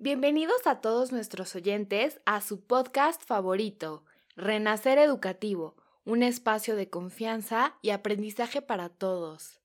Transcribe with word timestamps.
Bienvenidos 0.00 0.68
a 0.68 0.80
todos 0.80 1.10
nuestros 1.10 1.56
oyentes 1.56 2.20
a 2.24 2.40
su 2.40 2.60
podcast 2.60 3.20
favorito, 3.24 4.04
Renacer 4.36 4.96
Educativo, 4.96 5.74
un 6.04 6.22
espacio 6.22 6.76
de 6.76 6.88
confianza 6.88 7.74
y 7.82 7.90
aprendizaje 7.90 8.62
para 8.62 8.90
todos. 8.90 9.58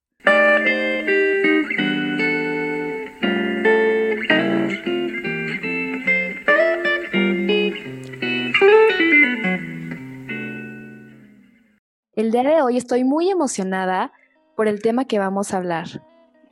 El 12.15 12.31
día 12.31 12.41
de 12.41 12.63
hoy 12.63 12.77
estoy 12.77 13.03
muy 13.03 13.29
emocionada 13.29 14.11
por 14.55 14.67
el 14.67 14.81
tema 14.81 15.05
que 15.05 15.19
vamos 15.19 15.53
a 15.53 15.57
hablar. 15.57 15.85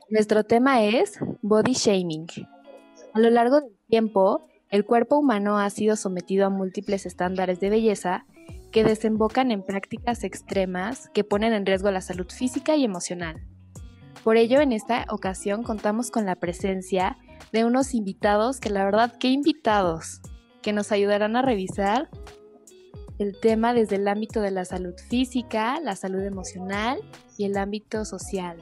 Nuestro 0.08 0.44
tema 0.44 0.84
es 0.84 1.18
body 1.42 1.72
shaming. 1.72 2.28
A 3.14 3.18
lo 3.18 3.30
largo 3.30 3.60
del 3.60 3.76
tiempo, 3.88 4.46
el 4.70 4.86
cuerpo 4.86 5.18
humano 5.18 5.58
ha 5.58 5.68
sido 5.68 5.96
sometido 5.96 6.46
a 6.46 6.50
múltiples 6.50 7.04
estándares 7.04 7.60
de 7.60 7.68
belleza 7.68 8.24
que 8.70 8.84
desembocan 8.84 9.50
en 9.50 9.62
prácticas 9.62 10.24
extremas 10.24 11.10
que 11.10 11.24
ponen 11.24 11.52
en 11.52 11.66
riesgo 11.66 11.90
la 11.90 12.00
salud 12.00 12.26
física 12.30 12.74
y 12.74 12.84
emocional. 12.84 13.46
Por 14.24 14.38
ello, 14.38 14.60
en 14.60 14.72
esta 14.72 15.04
ocasión 15.10 15.62
contamos 15.62 16.10
con 16.10 16.24
la 16.24 16.36
presencia 16.36 17.18
de 17.52 17.66
unos 17.66 17.92
invitados 17.92 18.60
que 18.60 18.70
la 18.70 18.84
verdad, 18.84 19.12
qué 19.20 19.28
invitados, 19.28 20.22
que 20.62 20.72
nos 20.72 20.90
ayudarán 20.90 21.36
a 21.36 21.42
revisar 21.42 22.08
el 23.18 23.38
tema 23.38 23.74
desde 23.74 23.96
el 23.96 24.08
ámbito 24.08 24.40
de 24.40 24.52
la 24.52 24.64
salud 24.64 24.94
física, 25.08 25.80
la 25.80 25.96
salud 25.96 26.22
emocional 26.22 26.98
y 27.36 27.44
el 27.44 27.58
ámbito 27.58 28.06
social. 28.06 28.56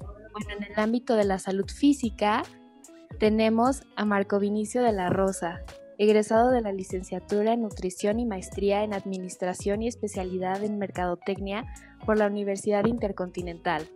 Bueno, 0.00 0.50
en 0.58 0.64
el 0.64 0.78
ámbito 0.78 1.14
de 1.14 1.24
la 1.24 1.38
salud 1.38 1.66
física 1.70 2.42
tenemos 3.18 3.82
a 3.96 4.04
Marco 4.04 4.38
Vinicio 4.38 4.82
de 4.82 4.92
la 4.92 5.08
Rosa, 5.08 5.62
egresado 5.98 6.50
de 6.50 6.60
la 6.60 6.72
licenciatura 6.72 7.52
en 7.52 7.62
Nutrición 7.62 8.20
y 8.20 8.26
Maestría 8.26 8.84
en 8.84 8.92
Administración 8.92 9.82
y 9.82 9.88
especialidad 9.88 10.62
en 10.62 10.78
Mercadotecnia 10.78 11.64
por 12.04 12.18
la 12.18 12.26
Universidad 12.26 12.84
Intercontinental. 12.86 13.88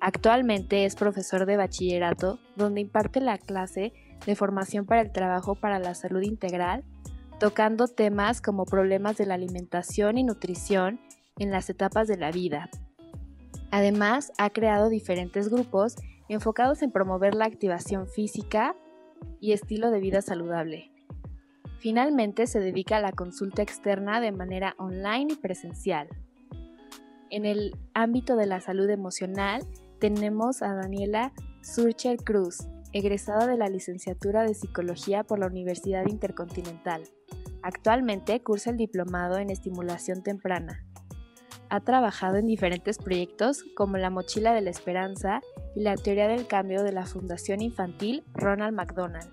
Actualmente 0.00 0.84
es 0.84 0.96
profesor 0.96 1.46
de 1.46 1.56
bachillerato, 1.56 2.38
donde 2.56 2.80
imparte 2.80 3.20
la 3.20 3.38
clase 3.38 3.92
de 4.26 4.36
formación 4.36 4.86
para 4.86 5.00
el 5.00 5.12
trabajo 5.12 5.54
para 5.54 5.78
la 5.78 5.94
salud 5.94 6.22
integral, 6.22 6.82
tocando 7.38 7.86
temas 7.86 8.40
como 8.40 8.64
problemas 8.64 9.16
de 9.16 9.26
la 9.26 9.34
alimentación 9.34 10.18
y 10.18 10.24
nutrición 10.24 11.00
en 11.38 11.50
las 11.50 11.70
etapas 11.70 12.08
de 12.08 12.16
la 12.16 12.30
vida. 12.30 12.70
Además, 13.70 14.32
ha 14.38 14.50
creado 14.50 14.88
diferentes 14.88 15.48
grupos 15.48 15.96
enfocados 16.28 16.82
en 16.82 16.92
promover 16.92 17.34
la 17.34 17.44
activación 17.44 18.06
física 18.06 18.76
y 19.40 19.52
estilo 19.52 19.90
de 19.90 20.00
vida 20.00 20.22
saludable. 20.22 20.90
Finalmente 21.78 22.46
se 22.46 22.60
dedica 22.60 22.98
a 22.98 23.00
la 23.00 23.12
consulta 23.12 23.62
externa 23.62 24.20
de 24.20 24.32
manera 24.32 24.74
online 24.78 25.32
y 25.32 25.36
presencial. 25.36 26.08
En 27.30 27.44
el 27.44 27.76
ámbito 27.94 28.36
de 28.36 28.46
la 28.46 28.60
salud 28.60 28.88
emocional 28.88 29.62
tenemos 29.98 30.62
a 30.62 30.74
Daniela 30.74 31.32
Surcher 31.60 32.18
Cruz, 32.18 32.68
egresada 32.92 33.46
de 33.46 33.56
la 33.56 33.68
licenciatura 33.68 34.42
de 34.42 34.54
Psicología 34.54 35.24
por 35.24 35.38
la 35.38 35.46
Universidad 35.46 36.06
Intercontinental. 36.06 37.02
Actualmente 37.62 38.42
cursa 38.42 38.70
el 38.70 38.76
diplomado 38.76 39.38
en 39.38 39.50
estimulación 39.50 40.22
temprana. 40.22 40.84
Ha 41.70 41.80
trabajado 41.80 42.36
en 42.36 42.46
diferentes 42.46 42.98
proyectos 42.98 43.64
como 43.76 43.96
la 43.96 44.10
Mochila 44.10 44.52
de 44.52 44.60
la 44.60 44.70
Esperanza 44.70 45.40
y 45.74 45.80
la 45.80 45.96
Teoría 45.96 46.28
del 46.28 46.46
Cambio 46.46 46.82
de 46.82 46.92
la 46.92 47.06
Fundación 47.06 47.62
Infantil 47.62 48.24
Ronald 48.34 48.74
McDonald. 48.74 49.30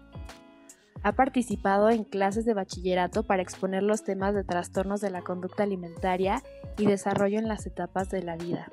Ha 1.01 1.13
participado 1.13 1.89
en 1.89 2.03
clases 2.03 2.45
de 2.45 2.53
bachillerato 2.53 3.23
para 3.23 3.41
exponer 3.41 3.83
los 3.83 4.03
temas 4.03 4.35
de 4.35 4.43
trastornos 4.43 4.99
de 4.99 5.09
la 5.09 5.21
conducta 5.21 5.63
alimentaria 5.63 6.43
y 6.77 6.85
desarrollo 6.85 7.39
en 7.39 7.47
las 7.47 7.65
etapas 7.65 8.09
de 8.09 8.21
la 8.21 8.35
vida. 8.35 8.71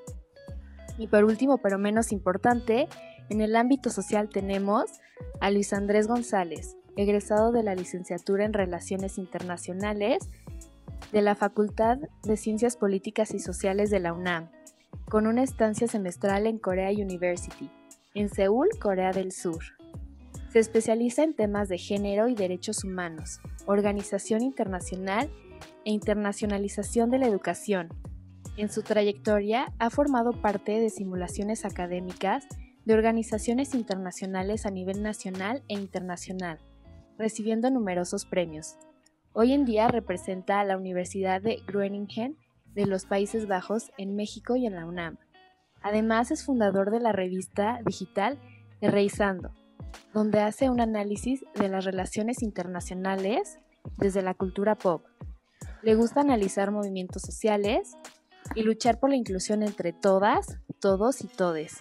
Y 0.99 1.07
por 1.07 1.25
último, 1.25 1.59
pero 1.59 1.79
menos 1.79 2.11
importante, 2.11 2.89
en 3.29 3.41
el 3.41 3.55
ámbito 3.55 3.91
social 3.91 4.29
tenemos 4.29 4.85
a 5.41 5.51
Luis 5.51 5.73
Andrés 5.73 6.09
González, 6.09 6.77
egresado 6.97 7.53
de 7.53 7.63
la 7.63 7.75
licenciatura 7.75 8.45
en 8.45 8.53
Relaciones 8.53 9.19
Internacionales 9.19 10.29
de 11.13 11.23
la 11.23 11.35
Facultad 11.35 11.99
de 12.25 12.37
Ciencias 12.37 12.77
Políticas 12.77 13.35
y 13.35 13.39
Sociales 13.39 13.91
de 13.91 14.01
la 14.01 14.13
UNAM 14.13 14.51
con 15.09 15.27
una 15.27 15.43
estancia 15.43 15.87
semestral 15.87 16.47
en 16.47 16.59
Korea 16.59 16.91
University, 16.91 17.71
en 18.15 18.29
Seúl, 18.29 18.69
Corea 18.81 19.13
del 19.13 19.33
Sur. 19.33 19.63
Se 20.53 20.59
especializa 20.59 21.23
en 21.23 21.35
temas 21.35 21.69
de 21.69 21.79
género 21.79 22.29
y 22.29 22.35
derechos 22.35 22.85
humanos, 22.85 23.41
organización 23.67 24.43
internacional 24.43 25.31
e 25.85 25.91
internacionalización 25.91 27.11
de 27.11 27.19
la 27.19 27.27
educación. 27.27 27.89
En 28.57 28.71
su 28.71 28.83
trayectoria 28.83 29.73
ha 29.79 29.91
formado 29.91 30.33
parte 30.33 30.81
de 30.81 30.91
simulaciones 30.91 31.65
académicas 31.65 32.47
de 32.87 32.95
organizaciones 32.95 33.75
internacionales 33.75 34.65
a 34.65 34.71
nivel 34.71 35.03
nacional 35.03 35.63
e 35.69 35.75
internacional, 35.75 36.59
recibiendo 37.19 37.71
numerosos 37.71 38.25
premios. 38.25 38.79
Hoy 39.33 39.53
en 39.53 39.67
día 39.67 39.89
representa 39.89 40.61
a 40.61 40.65
la 40.65 40.79
Universidad 40.79 41.43
de 41.43 41.61
Groningen 41.67 42.39
de 42.77 42.87
los 42.87 43.07
Países 43.07 43.49
Bajos 43.49 43.91
en 43.97 44.15
México 44.15 44.55
y 44.55 44.67
en 44.67 44.77
la 44.77 44.87
UNAM. 44.87 45.17
Además 45.83 46.31
es 46.31 46.45
fundador 46.45 46.91
de 46.91 47.01
la 47.01 47.11
revista 47.11 47.81
digital 47.85 48.39
Reizando, 48.83 49.51
donde 50.13 50.41
hace 50.41 50.69
un 50.69 50.81
análisis 50.81 51.45
de 51.55 51.69
las 51.69 51.87
relaciones 51.87 52.43
internacionales 52.43 53.59
desde 53.97 54.21
la 54.21 54.35
cultura 54.35 54.75
pop. 54.75 55.03
Le 55.83 55.95
gusta 55.95 56.21
analizar 56.21 56.71
movimientos 56.71 57.23
sociales 57.23 57.97
y 58.55 58.63
luchar 58.63 59.01
por 59.01 59.09
la 59.09 59.17
inclusión 59.17 59.63
entre 59.63 59.95
todas, 59.95 60.59
todos 60.79 61.25
y 61.25 61.29
todes. 61.29 61.81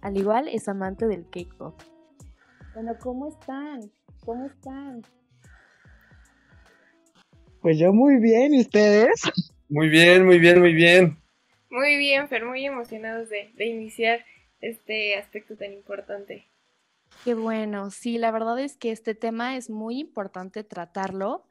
Al 0.00 0.16
igual 0.16 0.48
es 0.48 0.68
amante 0.68 1.06
del 1.06 1.24
K-pop. 1.30 1.80
Bueno, 2.74 2.92
¿cómo 3.00 3.28
están? 3.28 3.80
¿Cómo 4.24 4.46
están? 4.46 5.02
Pues 7.60 7.78
yo 7.78 7.92
muy 7.92 8.20
bien, 8.20 8.54
¿y 8.54 8.62
ustedes? 8.62 9.22
Muy 9.72 9.88
bien, 9.88 10.26
muy 10.26 10.38
bien, 10.38 10.60
muy 10.60 10.74
bien. 10.74 11.16
Muy 11.70 11.96
bien, 11.96 12.28
Fer, 12.28 12.44
muy 12.44 12.62
emocionados 12.66 13.30
de, 13.30 13.50
iniciar 13.64 14.22
este 14.60 15.16
aspecto 15.16 15.56
tan 15.56 15.72
importante. 15.72 16.46
Qué 17.24 17.32
bueno, 17.32 17.90
sí, 17.90 18.18
la 18.18 18.30
verdad 18.32 18.58
es 18.58 18.76
que 18.76 18.90
este 18.90 19.14
tema 19.14 19.56
es 19.56 19.70
muy 19.70 19.98
importante 19.98 20.62
tratarlo 20.62 21.46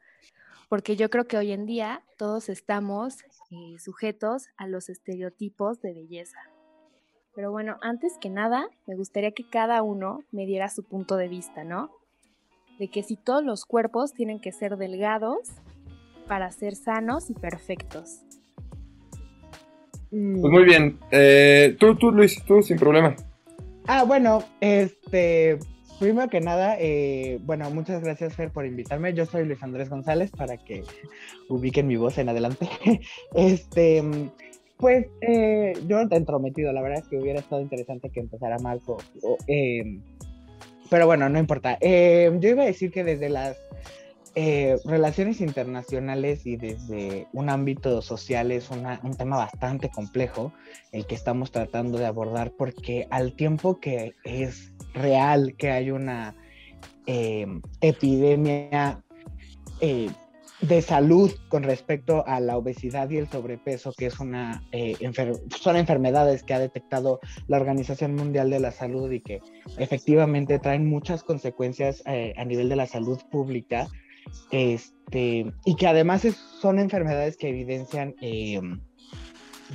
porque 0.68 0.94
yo 0.94 1.10
creo 1.10 1.26
que 1.26 1.36
hoy 1.36 1.50
en 1.50 1.66
día 1.66 2.04
todos 2.16 2.48
estamos 2.48 3.24
eh, 3.50 3.80
sujetos 3.80 4.46
a 4.56 4.68
los 4.68 4.88
estereotipos 4.88 5.82
de 5.82 5.92
belleza. 5.92 6.38
Pero 7.34 7.50
bueno, 7.50 7.78
antes 7.82 8.18
que 8.20 8.30
nada, 8.30 8.68
me 8.86 8.94
gustaría 8.94 9.32
que 9.32 9.50
cada 9.50 9.82
uno 9.82 10.22
me 10.30 10.46
diera 10.46 10.68
su 10.68 10.84
punto 10.84 11.16
de 11.16 11.26
vista, 11.26 11.64
¿no? 11.64 11.90
De 12.78 12.86
que 12.86 13.02
si 13.02 13.16
todos 13.16 13.42
los 13.42 13.64
cuerpos 13.64 14.12
tienen 14.12 14.38
que 14.38 14.52
ser 14.52 14.76
delgados 14.76 15.50
para 16.26 16.50
ser 16.52 16.74
sanos 16.74 17.30
y 17.30 17.34
perfectos. 17.34 18.22
Mm. 20.12 20.40
Pues 20.40 20.52
muy 20.52 20.64
bien. 20.64 20.98
Eh, 21.10 21.76
tú, 21.80 21.96
tú, 21.96 22.12
Luis, 22.12 22.42
tú 22.44 22.62
sin 22.62 22.78
problema. 22.78 23.16
Ah, 23.86 24.04
bueno, 24.04 24.44
este, 24.60 25.58
primero 25.98 26.28
que 26.28 26.40
nada, 26.40 26.76
eh, 26.78 27.40
bueno, 27.42 27.68
muchas 27.70 28.02
gracias 28.02 28.36
Fer 28.36 28.50
por 28.50 28.64
invitarme. 28.64 29.14
Yo 29.14 29.26
soy 29.26 29.44
Luis 29.44 29.62
Andrés 29.62 29.88
González 29.88 30.30
para 30.30 30.56
que 30.56 30.84
ubiquen 31.48 31.88
mi 31.88 31.96
voz 31.96 32.18
en 32.18 32.28
adelante. 32.28 32.68
este, 33.34 34.02
pues 34.76 35.06
eh, 35.22 35.72
yo 35.88 36.06
te 36.08 36.14
he 36.14 36.18
entrometido, 36.18 36.72
la 36.72 36.82
verdad 36.82 37.00
es 37.00 37.08
que 37.08 37.18
hubiera 37.18 37.40
estado 37.40 37.62
interesante 37.62 38.10
que 38.10 38.20
empezara 38.20 38.58
Marco. 38.58 38.98
Pero 40.90 41.06
bueno, 41.06 41.28
no 41.30 41.38
importa. 41.38 41.78
Yo 41.80 42.48
iba 42.48 42.62
a 42.62 42.66
decir 42.66 42.92
que 42.92 43.02
desde 43.02 43.30
las 43.30 43.56
eh, 44.34 44.78
relaciones 44.86 45.42
internacionales 45.42 46.46
y 46.46 46.56
desde 46.56 47.26
un 47.34 47.50
ámbito 47.50 48.00
social 48.00 48.50
es 48.50 48.70
un 48.70 49.14
tema 49.18 49.36
bastante 49.36 49.90
complejo 49.90 50.54
el 50.90 51.04
que 51.06 51.14
estamos 51.14 51.52
tratando 51.52 51.98
de 51.98 52.06
abordar 52.06 52.52
porque 52.56 53.06
al 53.10 53.34
tiempo 53.34 53.78
que 53.78 54.14
es 54.24 54.72
real 54.94 55.54
que 55.58 55.70
hay 55.70 55.90
una 55.90 56.34
eh, 57.04 57.46
epidemia 57.82 59.02
eh, 59.80 60.08
de 60.62 60.80
salud 60.80 61.30
con 61.50 61.62
respecto 61.62 62.26
a 62.26 62.40
la 62.40 62.56
obesidad 62.56 63.10
y 63.10 63.18
el 63.18 63.28
sobrepeso, 63.28 63.92
que 63.92 64.06
es 64.06 64.18
una, 64.18 64.62
son 65.60 65.76
enfermedades 65.76 66.42
que 66.42 66.54
ha 66.54 66.58
detectado 66.60 67.20
la 67.48 67.58
Organización 67.58 68.14
Mundial 68.14 68.48
de 68.48 68.60
la 68.60 68.70
Salud 68.70 69.10
y 69.10 69.20
que 69.20 69.40
efectivamente 69.76 70.58
traen 70.58 70.86
muchas 70.86 71.22
consecuencias 71.24 72.02
a 72.06 72.44
nivel 72.44 72.68
de 72.68 72.76
la 72.76 72.86
salud 72.86 73.18
pública 73.30 73.88
este, 74.50 75.52
y 75.64 75.76
que 75.76 75.86
además 75.86 76.26
son 76.60 76.78
enfermedades 76.78 77.36
que 77.36 77.48
evidencian 77.48 78.14
em, 78.20 78.80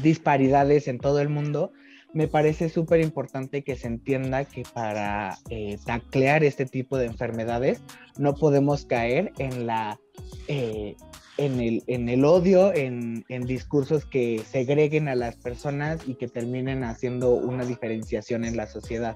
disparidades 0.01 0.87
en 0.87 0.99
todo 0.99 1.19
el 1.19 1.29
mundo. 1.29 1.71
me 2.13 2.27
parece 2.27 2.69
súper 2.69 3.01
importante 3.01 3.63
que 3.63 3.75
se 3.75 3.87
entienda 3.87 4.45
que 4.45 4.63
para 4.73 5.37
eh, 5.49 5.77
taclear 5.85 6.43
este 6.43 6.65
tipo 6.65 6.97
de 6.97 7.05
enfermedades 7.05 7.81
no 8.17 8.33
podemos 8.35 8.85
caer 8.85 9.33
en 9.37 9.67
la... 9.67 9.99
Eh, 10.47 10.95
en 11.37 11.59
el, 11.59 11.83
en 11.85 12.09
el 12.09 12.25
odio, 12.25 12.73
en, 12.73 13.23
en, 13.29 13.45
discursos 13.45 14.05
que 14.05 14.41
segreguen 14.49 15.07
a 15.07 15.13
las 15.13 15.35
personas 15.35 16.01
y 16.07 16.15
que 16.15 16.27
terminen 16.27 16.83
haciendo 16.83 17.35
una 17.35 17.63
diferenciación 17.63 18.43
en 18.43 18.57
la 18.57 18.65
sociedad. 18.65 19.15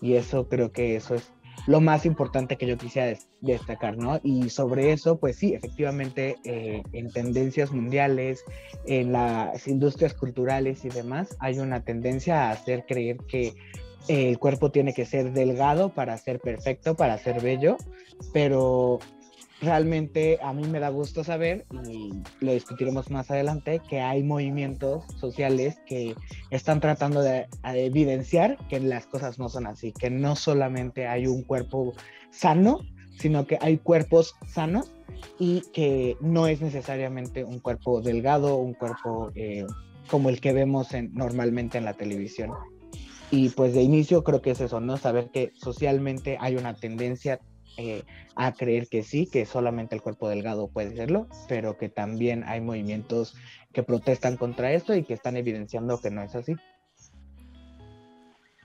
Y 0.00 0.14
eso 0.14 0.48
creo 0.48 0.72
que 0.72 0.96
eso 0.96 1.14
es 1.14 1.30
lo 1.68 1.82
más 1.82 2.06
importante 2.06 2.56
que 2.56 2.66
yo 2.66 2.78
quisiera 2.78 3.18
destacar, 3.42 3.98
¿no? 3.98 4.20
Y 4.22 4.48
sobre 4.48 4.90
eso, 4.92 5.18
pues 5.18 5.36
sí, 5.36 5.52
efectivamente, 5.52 6.36
eh, 6.44 6.82
en 6.92 7.10
tendencias 7.10 7.72
mundiales, 7.72 8.42
en 8.86 9.12
las 9.12 9.68
industrias 9.68 10.14
culturales 10.14 10.86
y 10.86 10.88
demás, 10.88 11.36
hay 11.40 11.58
una 11.58 11.84
tendencia 11.84 12.48
a 12.48 12.52
hacer 12.52 12.86
creer 12.88 13.18
que 13.28 13.52
el 14.08 14.38
cuerpo 14.38 14.70
tiene 14.70 14.94
que 14.94 15.04
ser 15.04 15.34
delgado 15.34 15.90
para 15.90 16.16
ser 16.16 16.40
perfecto, 16.40 16.96
para 16.96 17.18
ser 17.18 17.42
bello, 17.42 17.76
pero 18.32 18.98
realmente 19.60 20.38
a 20.42 20.52
mí 20.52 20.66
me 20.66 20.80
da 20.80 20.88
gusto 20.88 21.24
saber, 21.24 21.66
y 21.88 22.12
lo 22.40 22.52
discutiremos 22.52 23.10
más 23.10 23.30
adelante, 23.30 23.80
que 23.88 24.00
hay 24.00 24.22
movimientos 24.22 25.04
sociales 25.16 25.78
que 25.86 26.14
están 26.50 26.80
tratando 26.80 27.22
de, 27.22 27.46
evidenciar 27.64 28.56
que 28.68 28.80
las 28.80 29.06
cosas 29.06 29.38
no 29.38 29.48
son 29.48 29.66
así, 29.66 29.92
que 29.92 30.10
no 30.10 30.36
solamente 30.36 31.06
hay 31.06 31.26
un 31.26 31.42
cuerpo 31.42 31.94
sano, 32.30 32.80
sino 33.18 33.46
que 33.46 33.58
hay 33.60 33.78
cuerpos 33.78 34.34
sanos 34.46 34.92
y 35.38 35.62
que 35.72 36.16
no 36.20 36.46
es 36.46 36.60
necesariamente 36.60 37.44
un 37.44 37.58
cuerpo 37.58 38.00
delgado, 38.00 38.56
un 38.56 38.74
cuerpo 38.74 39.32
eh, 39.34 39.66
como 40.08 40.28
el 40.28 40.40
que 40.40 40.52
vemos 40.52 40.88
normalmente 41.12 41.78
en 41.78 41.84
la 41.84 41.94
televisión. 41.94 42.52
Y 43.30 43.50
pues 43.50 43.74
de 43.74 43.82
inicio 43.82 44.24
creo 44.24 44.40
que 44.40 44.52
es 44.52 44.60
eso, 44.60 44.80
¿no? 44.80 44.96
Saber 44.96 45.30
que 45.30 45.52
socialmente 45.54 46.38
hay 46.40 46.56
una 46.56 46.74
tendencia 46.74 47.40
eh, 47.78 48.02
a 48.34 48.52
creer 48.52 48.88
que 48.88 49.04
sí, 49.04 49.28
que 49.30 49.46
solamente 49.46 49.94
el 49.94 50.02
cuerpo 50.02 50.28
delgado 50.28 50.68
puede 50.68 50.96
serlo, 50.96 51.28
pero 51.48 51.78
que 51.78 51.88
también 51.88 52.42
hay 52.44 52.60
movimientos 52.60 53.36
que 53.72 53.84
protestan 53.84 54.36
contra 54.36 54.72
esto 54.72 54.96
y 54.96 55.04
que 55.04 55.14
están 55.14 55.36
evidenciando 55.36 56.00
que 56.00 56.10
no 56.10 56.22
es 56.22 56.34
así. 56.34 56.56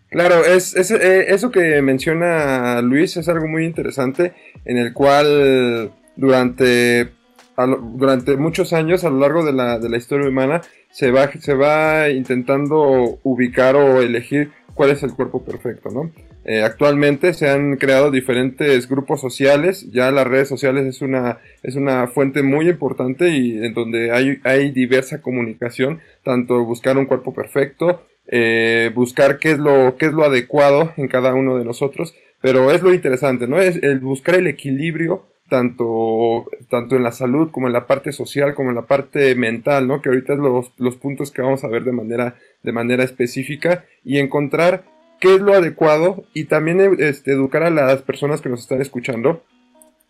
Claro, 0.10 0.44
es, 0.44 0.76
eh, 0.76 1.26
eso 1.32 1.52
que 1.52 1.82
menciona 1.84 2.82
Luis 2.82 3.16
es 3.18 3.30
algo 3.30 3.48
muy 3.48 3.66
interesante 3.66 4.34
en 4.66 4.78
el 4.78 4.94
cual 4.94 5.92
durante, 6.16 7.12
durante 7.56 8.36
muchos 8.38 8.74
años 8.74 9.04
a 9.04 9.12
lo 9.12 9.20
largo 9.20 9.46
de 9.46 9.54
la, 9.54 9.78
de 9.78 9.90
la 9.90 9.98
historia 9.98 10.28
humana 10.28 10.62
se 10.92 11.12
va, 11.12 11.32
se 11.32 11.54
va 11.54 12.10
intentando 12.10 13.20
ubicar 13.22 13.76
o 13.76 14.02
elegir 14.02 14.52
cuál 14.74 14.90
es 14.90 15.04
el 15.04 15.14
cuerpo 15.14 15.44
perfecto, 15.44 15.90
¿no? 15.90 16.12
Eh, 16.46 16.62
actualmente 16.62 17.34
se 17.34 17.50
han 17.50 17.78
creado 17.78 18.12
diferentes 18.12 18.90
grupos 18.90 19.22
sociales, 19.22 19.90
ya 19.92 20.12
las 20.12 20.28
redes 20.28 20.50
sociales 20.50 20.86
es 20.86 21.02
una, 21.02 21.40
es 21.62 21.76
una 21.76 22.08
fuente 22.08 22.44
muy 22.44 22.68
importante 22.70 23.30
y 23.30 23.64
en 23.64 23.74
donde 23.74 24.12
hay, 24.12 24.40
hay 24.44 24.72
diversa 24.72 25.22
comunicación, 25.22 26.02
tanto 26.24 26.66
buscar 26.66 26.98
un 26.98 27.06
cuerpo 27.06 27.34
perfecto, 27.34 28.04
eh, 28.28 28.92
buscar 28.94 29.40
qué 29.40 29.52
es, 29.52 29.58
lo, 29.58 29.96
qué 29.98 30.08
es 30.08 30.14
lo 30.14 30.26
adecuado 30.26 30.92
en 30.98 31.08
cada 31.08 31.34
uno 31.34 31.58
de 31.58 31.66
nosotros, 31.66 32.14
pero 32.42 32.72
es 32.72 32.82
lo 32.82 32.94
interesante, 32.94 33.48
¿no? 33.48 33.62
Es 33.62 33.82
el 33.82 34.00
buscar 34.00 34.36
el 34.36 34.48
equilibrio 34.48 35.26
tanto, 35.50 36.50
tanto 36.70 36.96
en 36.96 37.04
la 37.04 37.12
salud 37.12 37.52
como 37.52 37.68
en 37.68 37.74
la 37.74 37.86
parte 37.86 38.12
social, 38.12 38.54
como 38.54 38.70
en 38.70 38.76
la 38.76 38.88
parte 38.88 39.36
mental, 39.36 39.88
¿no? 39.88 40.02
Que 40.02 40.10
ahorita 40.10 40.34
es 40.34 40.40
los, 40.40 40.72
los 40.78 40.96
puntos 40.98 41.32
que 41.32 41.42
vamos 41.42 41.64
a 41.64 41.68
ver 41.68 41.84
de 41.84 41.92
manera, 41.92 42.36
de 42.64 42.72
manera 42.72 43.04
específica 43.04 43.86
y 44.04 44.18
encontrar 44.18 44.84
qué 45.24 45.36
es 45.36 45.42
lo 45.42 45.54
adecuado 45.54 46.26
y 46.34 46.44
también 46.46 46.98
este, 47.00 47.32
educar 47.32 47.64
a 47.64 47.70
las 47.70 48.02
personas 48.02 48.42
que 48.42 48.50
nos 48.50 48.60
están 48.60 48.82
escuchando 48.82 49.42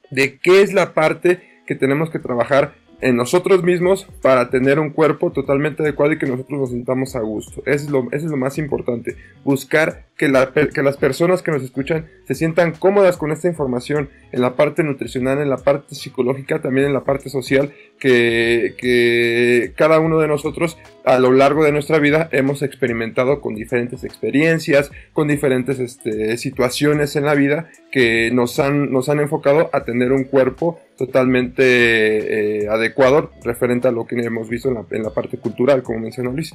de 0.09 0.39
qué 0.39 0.63
es 0.63 0.73
la 0.73 0.95
parte 0.95 1.61
que 1.67 1.75
tenemos 1.75 2.09
que 2.09 2.17
trabajar 2.17 2.73
en 2.99 3.15
nosotros 3.15 3.61
mismos 3.61 4.07
para 4.23 4.49
tener 4.49 4.79
un 4.79 4.89
cuerpo 4.89 5.31
totalmente 5.31 5.83
adecuado 5.83 6.13
y 6.13 6.17
que 6.17 6.25
nosotros 6.25 6.59
nos 6.59 6.69
sintamos 6.71 7.15
a 7.15 7.19
gusto. 7.19 7.61
Eso 7.67 7.85
es 7.85 7.91
lo, 7.91 8.07
es 8.11 8.23
lo 8.23 8.37
más 8.37 8.57
importante. 8.57 9.15
Buscar 9.43 10.07
que, 10.17 10.29
la, 10.29 10.51
que 10.51 10.81
las 10.81 10.97
personas 10.97 11.43
que 11.43 11.51
nos 11.51 11.61
escuchan 11.61 12.07
se 12.25 12.33
sientan 12.33 12.71
cómodas 12.71 13.15
con 13.17 13.31
esta 13.31 13.47
información 13.47 14.09
en 14.31 14.41
la 14.41 14.55
parte 14.55 14.83
nutricional, 14.83 15.39
en 15.39 15.49
la 15.49 15.57
parte 15.57 15.93
psicológica, 15.93 16.59
también 16.59 16.87
en 16.87 16.93
la 16.93 17.03
parte 17.03 17.29
social, 17.29 17.71
que 17.99 19.73
cada 19.77 19.99
uno 19.99 20.17
de 20.17 20.27
nosotros 20.27 20.75
a 21.05 21.19
lo 21.19 21.31
largo 21.31 21.63
de 21.63 21.71
nuestra 21.71 21.99
vida 21.99 22.29
hemos 22.31 22.61
experimentado 22.61 23.41
con 23.41 23.55
diferentes 23.55 24.03
experiencias, 24.03 24.91
con 25.11 25.27
diferentes 25.27 25.79
este, 25.79 26.37
situaciones 26.37 27.15
en 27.15 27.25
la 27.25 27.35
vida 27.35 27.69
que 27.91 28.31
nos 28.31 28.59
han, 28.59 28.91
nos 28.91 29.09
han 29.09 29.19
enfocado 29.19 29.69
a 29.73 29.83
tener 29.83 30.11
un 30.11 30.23
cuerpo 30.23 30.79
totalmente 30.97 32.63
eh, 32.63 32.69
adecuado 32.69 33.31
referente 33.43 33.87
a 33.87 33.91
lo 33.91 34.05
que 34.05 34.15
hemos 34.15 34.49
visto 34.49 34.69
en 34.69 34.75
la, 34.75 34.85
en 34.91 35.03
la 35.03 35.09
parte 35.09 35.37
cultural, 35.37 35.83
como 35.83 35.99
mencionó 35.99 36.31
Luis. 36.31 36.53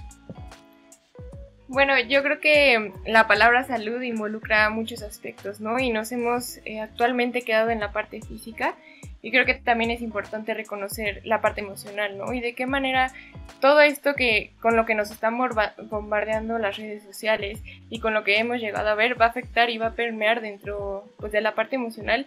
Bueno, 1.68 1.92
yo 2.08 2.22
creo 2.22 2.40
que 2.40 2.92
la 3.06 3.28
palabra 3.28 3.64
salud 3.64 4.00
involucra 4.00 4.70
muchos 4.70 5.02
aspectos, 5.02 5.60
¿no? 5.60 5.78
Y 5.78 5.90
nos 5.90 6.10
hemos 6.12 6.60
eh, 6.64 6.80
actualmente 6.80 7.42
quedado 7.42 7.68
en 7.68 7.80
la 7.80 7.92
parte 7.92 8.22
física 8.22 8.74
y 9.20 9.30
creo 9.30 9.44
que 9.44 9.54
también 9.54 9.90
es 9.90 10.00
importante 10.00 10.54
reconocer 10.54 11.20
la 11.24 11.40
parte 11.40 11.60
emocional, 11.60 12.16
¿no? 12.16 12.32
Y 12.32 12.40
de 12.40 12.54
qué 12.54 12.66
manera 12.66 13.12
todo 13.60 13.80
esto 13.80 14.14
que 14.14 14.52
con 14.60 14.76
lo 14.76 14.86
que 14.86 14.94
nos 14.94 15.10
están 15.10 15.36
bombardeando 15.36 16.58
las 16.58 16.76
redes 16.76 17.02
sociales 17.02 17.60
y 17.90 18.00
con 18.00 18.14
lo 18.14 18.24
que 18.24 18.38
hemos 18.38 18.60
llegado 18.60 18.88
a 18.88 18.94
ver 18.94 19.20
va 19.20 19.26
a 19.26 19.30
afectar 19.30 19.70
y 19.70 19.78
va 19.78 19.88
a 19.88 19.94
permear 19.94 20.40
dentro 20.40 21.04
pues, 21.18 21.32
de 21.32 21.40
la 21.40 21.54
parte 21.54 21.76
emocional 21.76 22.26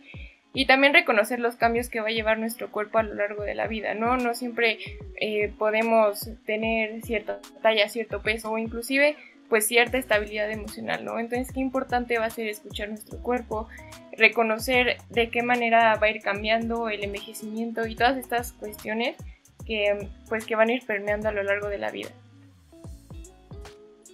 y 0.54 0.66
también 0.66 0.94
reconocer 0.94 1.40
los 1.40 1.56
cambios 1.56 1.88
que 1.88 2.02
va 2.02 2.10
a 2.10 2.12
llevar 2.12 2.38
nuestro 2.38 2.72
cuerpo 2.72 2.98
a 2.98 3.04
lo 3.04 3.14
largo 3.14 3.44
de 3.44 3.56
la 3.56 3.68
vida, 3.68 3.94
¿no? 3.94 4.18
No 4.18 4.34
siempre 4.34 4.80
eh, 5.20 5.54
podemos 5.58 6.30
tener 6.46 7.02
cierta 7.04 7.40
talla, 7.62 7.88
cierto 7.88 8.22
peso 8.22 8.52
o 8.52 8.58
inclusive 8.58 9.16
pues 9.52 9.68
cierta 9.68 9.98
estabilidad 9.98 10.50
emocional, 10.50 11.04
¿no? 11.04 11.20
Entonces, 11.20 11.52
qué 11.54 11.60
importante 11.60 12.18
va 12.18 12.28
a 12.28 12.30
ser 12.30 12.48
escuchar 12.48 12.88
nuestro 12.88 13.20
cuerpo, 13.20 13.68
reconocer 14.14 15.00
de 15.10 15.30
qué 15.30 15.44
manera 15.44 15.94
va 15.98 16.08
a 16.08 16.10
ir 16.10 16.22
cambiando 16.22 16.88
el 16.88 17.04
envejecimiento 17.04 17.86
y 17.86 17.96
todas 17.96 18.16
estas 18.16 18.54
cuestiones 18.54 19.18
que 19.66 20.08
pues 20.30 20.46
que 20.46 20.56
van 20.56 20.70
a 20.70 20.74
ir 20.74 20.86
permeando 20.86 21.28
a 21.28 21.34
lo 21.34 21.44
largo 21.44 21.68
de 21.68 21.80
la 21.80 21.92
vida. 21.92 22.12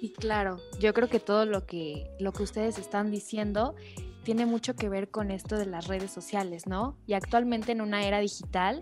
Y 0.01 0.09
claro, 0.13 0.57
yo 0.79 0.91
creo 0.95 1.07
que 1.07 1.19
todo 1.19 1.45
lo 1.45 1.67
que 1.67 2.07
lo 2.19 2.33
que 2.33 2.41
ustedes 2.41 2.79
están 2.79 3.11
diciendo 3.11 3.75
tiene 4.23 4.47
mucho 4.47 4.75
que 4.75 4.89
ver 4.89 5.09
con 5.09 5.29
esto 5.29 5.55
de 5.55 5.67
las 5.67 5.85
redes 5.85 6.09
sociales, 6.09 6.65
¿no? 6.65 6.97
Y 7.05 7.13
actualmente 7.13 7.73
en 7.73 7.81
una 7.81 8.07
era 8.07 8.17
digital 8.17 8.81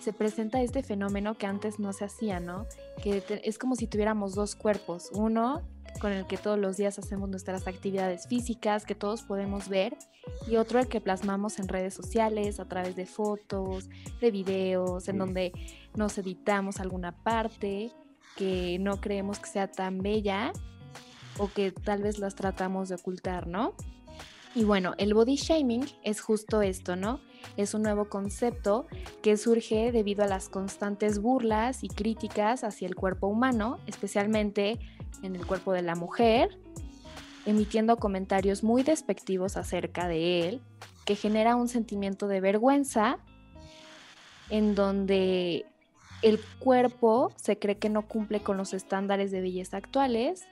se 0.00 0.14
presenta 0.14 0.62
este 0.62 0.82
fenómeno 0.82 1.36
que 1.36 1.44
antes 1.44 1.78
no 1.78 1.92
se 1.92 2.06
hacía, 2.06 2.40
¿no? 2.40 2.64
Que 3.02 3.22
es 3.44 3.58
como 3.58 3.76
si 3.76 3.86
tuviéramos 3.86 4.34
dos 4.34 4.54
cuerpos, 4.54 5.10
uno 5.12 5.60
con 6.00 6.12
el 6.12 6.26
que 6.26 6.36
todos 6.36 6.58
los 6.58 6.76
días 6.76 6.98
hacemos 6.98 7.28
nuestras 7.28 7.66
actividades 7.66 8.26
físicas, 8.26 8.84
que 8.84 8.94
todos 8.94 9.22
podemos 9.22 9.68
ver, 9.68 9.96
y 10.46 10.56
otro 10.56 10.78
el 10.78 10.88
que 10.88 11.00
plasmamos 11.00 11.58
en 11.58 11.68
redes 11.68 11.94
sociales 11.94 12.60
a 12.60 12.66
través 12.66 12.96
de 12.96 13.06
fotos, 13.06 13.88
de 14.20 14.30
videos, 14.30 15.08
en 15.08 15.18
donde 15.18 15.52
nos 15.94 16.16
editamos 16.18 16.80
alguna 16.80 17.12
parte 17.12 17.90
que 18.36 18.78
no 18.78 19.00
creemos 19.00 19.38
que 19.38 19.48
sea 19.48 19.70
tan 19.70 19.98
bella 19.98 20.52
o 21.38 21.48
que 21.48 21.72
tal 21.72 22.02
vez 22.02 22.18
las 22.18 22.34
tratamos 22.34 22.88
de 22.88 22.96
ocultar, 22.96 23.46
¿no? 23.46 23.74
Y 24.54 24.64
bueno, 24.64 24.94
el 24.98 25.14
body 25.14 25.36
shaming 25.36 25.86
es 26.02 26.20
justo 26.20 26.60
esto, 26.60 26.96
¿no? 26.96 27.20
Es 27.56 27.72
un 27.74 27.82
nuevo 27.82 28.08
concepto 28.08 28.86
que 29.22 29.36
surge 29.36 29.92
debido 29.92 30.24
a 30.24 30.28
las 30.28 30.48
constantes 30.48 31.20
burlas 31.20 31.84
y 31.84 31.88
críticas 31.88 32.64
hacia 32.64 32.88
el 32.88 32.96
cuerpo 32.96 33.28
humano, 33.28 33.78
especialmente 33.86 34.80
en 35.22 35.36
el 35.36 35.46
cuerpo 35.46 35.72
de 35.72 35.82
la 35.82 35.94
mujer, 35.94 36.58
emitiendo 37.46 37.96
comentarios 37.96 38.64
muy 38.64 38.82
despectivos 38.82 39.56
acerca 39.56 40.08
de 40.08 40.48
él, 40.48 40.60
que 41.04 41.14
genera 41.14 41.54
un 41.54 41.68
sentimiento 41.68 42.26
de 42.26 42.40
vergüenza 42.40 43.18
en 44.48 44.74
donde 44.74 45.64
el 46.22 46.40
cuerpo 46.58 47.32
se 47.36 47.56
cree 47.56 47.78
que 47.78 47.88
no 47.88 48.08
cumple 48.08 48.40
con 48.40 48.56
los 48.56 48.74
estándares 48.74 49.30
de 49.30 49.40
belleza 49.40 49.76
actuales 49.76 50.44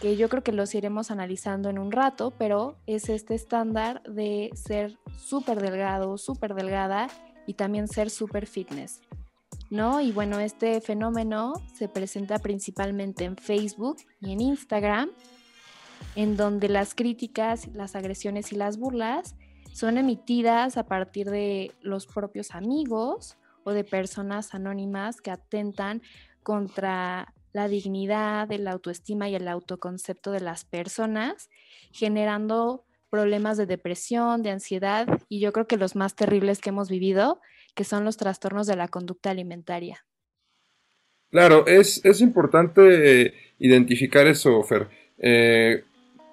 que 0.00 0.16
yo 0.16 0.28
creo 0.28 0.42
que 0.42 0.52
los 0.52 0.74
iremos 0.74 1.10
analizando 1.10 1.70
en 1.70 1.78
un 1.78 1.92
rato, 1.92 2.32
pero 2.36 2.76
es 2.86 3.08
este 3.08 3.34
estándar 3.34 4.02
de 4.02 4.50
ser 4.54 4.98
súper 5.16 5.60
delgado, 5.60 6.18
súper 6.18 6.54
delgada 6.54 7.08
y 7.46 7.54
también 7.54 7.88
ser 7.88 8.10
súper 8.10 8.46
fitness. 8.46 9.00
¿No? 9.70 10.00
Y 10.00 10.12
bueno, 10.12 10.40
este 10.40 10.80
fenómeno 10.80 11.54
se 11.74 11.88
presenta 11.88 12.38
principalmente 12.38 13.24
en 13.24 13.36
Facebook 13.36 13.96
y 14.20 14.32
en 14.32 14.40
Instagram, 14.40 15.10
en 16.16 16.36
donde 16.36 16.68
las 16.68 16.94
críticas, 16.94 17.68
las 17.68 17.96
agresiones 17.96 18.52
y 18.52 18.56
las 18.56 18.78
burlas 18.78 19.34
son 19.72 19.98
emitidas 19.98 20.76
a 20.76 20.86
partir 20.86 21.30
de 21.30 21.72
los 21.80 22.06
propios 22.06 22.54
amigos 22.54 23.36
o 23.64 23.72
de 23.72 23.82
personas 23.82 24.54
anónimas 24.54 25.20
que 25.20 25.30
atentan 25.30 26.02
contra 26.42 27.34
la 27.54 27.68
dignidad, 27.68 28.50
la 28.50 28.72
autoestima 28.72 29.28
y 29.28 29.36
el 29.36 29.48
autoconcepto 29.48 30.32
de 30.32 30.40
las 30.40 30.64
personas, 30.64 31.48
generando 31.92 32.84
problemas 33.08 33.56
de 33.56 33.64
depresión, 33.64 34.42
de 34.42 34.50
ansiedad 34.50 35.06
y 35.28 35.38
yo 35.38 35.52
creo 35.52 35.68
que 35.68 35.76
los 35.76 35.94
más 35.94 36.16
terribles 36.16 36.58
que 36.58 36.70
hemos 36.70 36.90
vivido, 36.90 37.40
que 37.76 37.84
son 37.84 38.04
los 38.04 38.16
trastornos 38.16 38.66
de 38.66 38.74
la 38.74 38.88
conducta 38.88 39.30
alimentaria. 39.30 40.04
Claro, 41.30 41.66
es, 41.66 42.02
importante 42.20 43.34
identificar 43.58 44.26
eso, 44.26 44.60
Fer. 44.64 44.88
Eh, 45.18 45.84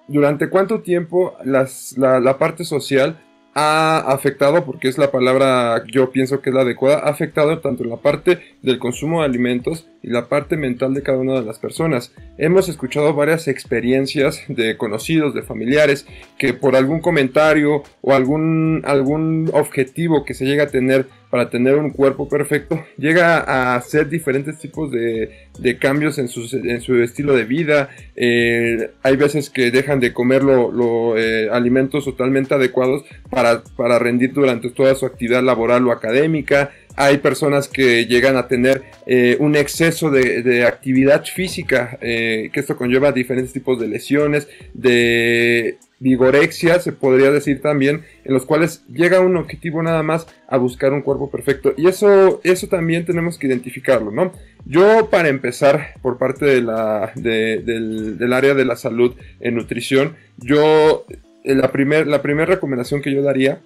¿Durante 0.08 0.50
cuánto 0.50 0.82
tiempo 0.82 1.36
la, 1.44 1.68
la 1.96 2.36
parte 2.36 2.64
social 2.64 3.20
ha 3.54 3.98
afectado, 3.98 4.64
porque 4.64 4.88
es 4.88 4.98
la 4.98 5.10
palabra 5.10 5.82
yo 5.86 6.10
pienso 6.10 6.40
que 6.40 6.50
es 6.50 6.54
la 6.54 6.62
adecuada, 6.62 7.00
ha 7.00 7.10
afectado 7.10 7.58
tanto 7.58 7.84
la 7.84 7.96
parte 7.96 8.40
del 8.62 8.78
consumo 8.78 9.20
de 9.20 9.26
alimentos 9.26 9.86
y 10.02 10.08
la 10.08 10.28
parte 10.28 10.56
mental 10.56 10.94
de 10.94 11.02
cada 11.02 11.18
una 11.18 11.34
de 11.34 11.44
las 11.44 11.58
personas. 11.58 12.12
Hemos 12.38 12.68
escuchado 12.68 13.14
varias 13.14 13.48
experiencias 13.48 14.42
de 14.48 14.76
conocidos, 14.76 15.34
de 15.34 15.42
familiares, 15.42 16.06
que 16.38 16.54
por 16.54 16.76
algún 16.76 17.00
comentario 17.00 17.82
o 18.00 18.14
algún, 18.14 18.82
algún 18.84 19.50
objetivo 19.52 20.24
que 20.24 20.34
se 20.34 20.46
llega 20.46 20.64
a 20.64 20.68
tener 20.68 21.06
para 21.32 21.48
tener 21.48 21.76
un 21.76 21.88
cuerpo 21.88 22.28
perfecto, 22.28 22.84
llega 22.98 23.38
a 23.38 23.74
hacer 23.74 24.10
diferentes 24.10 24.58
tipos 24.58 24.90
de, 24.90 25.48
cambios 25.80 26.18
en 26.18 26.28
su, 26.28 26.42
en 26.62 26.82
su, 26.82 27.02
estilo 27.02 27.34
de 27.34 27.46
vida. 27.46 27.88
Eh, 28.14 28.90
hay 29.02 29.16
veces 29.16 29.48
que 29.48 29.70
dejan 29.70 29.98
de 29.98 30.12
comer 30.12 30.44
los 30.44 31.18
eh, 31.18 31.48
alimentos 31.50 32.04
totalmente 32.04 32.52
adecuados 32.52 33.04
para, 33.30 33.62
para 33.64 33.98
rendir 33.98 34.34
durante 34.34 34.68
toda 34.68 34.94
su 34.94 35.06
actividad 35.06 35.42
laboral 35.42 35.88
o 35.88 35.92
académica 35.92 36.70
hay 36.94 37.16
personas 37.16 37.68
que 37.68 38.04
llegan 38.04 38.36
a 38.36 38.48
tener 38.48 38.82
eh, 39.06 39.38
un 39.40 39.56
exceso 39.56 40.10
de, 40.10 40.66
actividad 40.66 41.24
física, 41.24 41.96
que 41.98 42.50
esto 42.52 42.76
conlleva 42.76 43.12
diferentes 43.12 43.54
tipos 43.54 43.80
de 43.80 43.88
lesiones, 43.88 44.46
de 44.74 45.78
vigorexia, 46.02 46.80
se 46.80 46.90
podría 46.90 47.30
decir 47.30 47.62
también, 47.62 48.02
en 48.24 48.34
los 48.34 48.44
cuales 48.44 48.84
llega 48.88 49.20
un 49.20 49.36
objetivo 49.36 49.82
nada 49.82 50.02
más 50.02 50.26
a 50.48 50.56
buscar 50.56 50.92
un 50.92 51.02
cuerpo 51.02 51.30
perfecto. 51.30 51.74
Y 51.76 51.86
eso, 51.86 52.40
eso 52.42 52.66
también 52.66 53.04
tenemos 53.04 53.38
que 53.38 53.46
identificarlo, 53.46 54.10
¿no? 54.10 54.32
Yo, 54.64 55.08
para 55.10 55.28
empezar, 55.28 55.94
por 56.02 56.18
parte 56.18 56.44
de 56.44 56.60
la, 56.60 57.12
del, 57.14 58.32
área 58.32 58.54
de 58.54 58.64
la 58.64 58.74
salud 58.74 59.14
en 59.38 59.54
nutrición, 59.54 60.16
yo, 60.38 61.06
eh, 61.44 61.54
la 61.54 61.70
primera 61.70 62.04
la 62.04 62.20
recomendación 62.46 63.00
que 63.00 63.14
yo 63.14 63.22
daría 63.22 63.60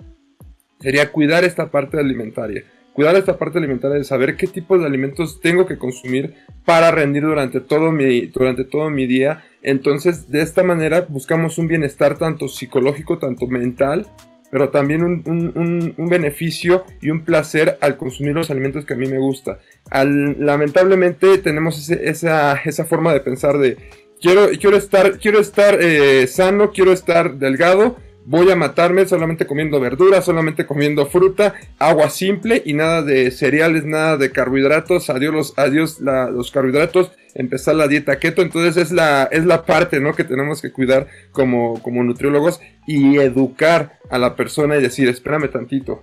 sería 0.80 1.10
cuidar 1.10 1.42
esta 1.44 1.70
parte 1.70 1.98
alimentaria 1.98 2.64
cuidar 2.96 3.14
esta 3.14 3.36
parte 3.36 3.58
alimentaria 3.58 3.98
de 3.98 4.04
saber 4.04 4.36
qué 4.36 4.46
tipo 4.46 4.78
de 4.78 4.86
alimentos 4.86 5.38
tengo 5.42 5.66
que 5.66 5.76
consumir 5.76 6.34
para 6.64 6.90
rendir 6.90 7.24
durante 7.24 7.60
todo 7.60 7.92
mi, 7.92 8.28
durante 8.28 8.64
todo 8.64 8.88
mi 8.88 9.06
día. 9.06 9.44
Entonces, 9.62 10.30
de 10.30 10.40
esta 10.40 10.62
manera 10.62 11.02
buscamos 11.06 11.58
un 11.58 11.68
bienestar 11.68 12.16
tanto 12.16 12.48
psicológico, 12.48 13.18
tanto 13.18 13.46
mental, 13.48 14.06
pero 14.50 14.70
también 14.70 15.02
un, 15.04 15.94
beneficio 16.08 16.84
y 17.02 17.10
un 17.10 17.22
placer 17.22 17.76
al 17.82 17.98
consumir 17.98 18.34
los 18.34 18.50
alimentos 18.50 18.86
que 18.86 18.94
a 18.94 18.96
mí 18.96 19.06
me 19.06 19.18
gusta. 19.18 19.58
lamentablemente 19.92 21.36
tenemos 21.36 21.90
esa, 21.90 22.54
esa 22.64 22.84
forma 22.86 23.12
de 23.12 23.20
pensar 23.20 23.58
de 23.58 23.76
quiero, 24.22 24.48
quiero 24.58 24.78
estar, 24.78 25.18
quiero 25.18 25.38
estar 25.38 25.76
eh, 25.82 26.26
sano, 26.28 26.70
quiero 26.70 26.92
estar 26.92 27.34
delgado, 27.34 27.96
voy 28.26 28.50
a 28.50 28.56
matarme 28.56 29.06
solamente 29.06 29.46
comiendo 29.46 29.80
verduras, 29.80 30.24
solamente 30.24 30.66
comiendo 30.66 31.06
fruta, 31.06 31.54
agua 31.78 32.10
simple 32.10 32.60
y 32.64 32.72
nada 32.72 33.02
de 33.02 33.30
cereales, 33.30 33.84
nada 33.84 34.16
de 34.16 34.32
carbohidratos, 34.32 35.08
adiós 35.10 35.32
los, 35.32 35.58
adiós 35.58 36.00
los 36.00 36.50
carbohidratos, 36.50 37.12
empezar 37.34 37.76
la 37.76 37.86
dieta 37.86 38.18
keto, 38.18 38.42
entonces 38.42 38.76
es 38.76 38.90
la, 38.90 39.28
es 39.30 39.46
la 39.46 39.64
parte 39.64 40.00
¿no? 40.00 40.14
que 40.14 40.24
tenemos 40.24 40.60
que 40.60 40.72
cuidar 40.72 41.06
como, 41.30 41.80
como 41.82 42.02
nutriólogos 42.02 42.60
y 42.86 43.18
educar 43.18 43.98
a 44.10 44.18
la 44.18 44.34
persona 44.34 44.76
y 44.76 44.82
decir, 44.82 45.08
espérame 45.08 45.48
tantito, 45.48 46.02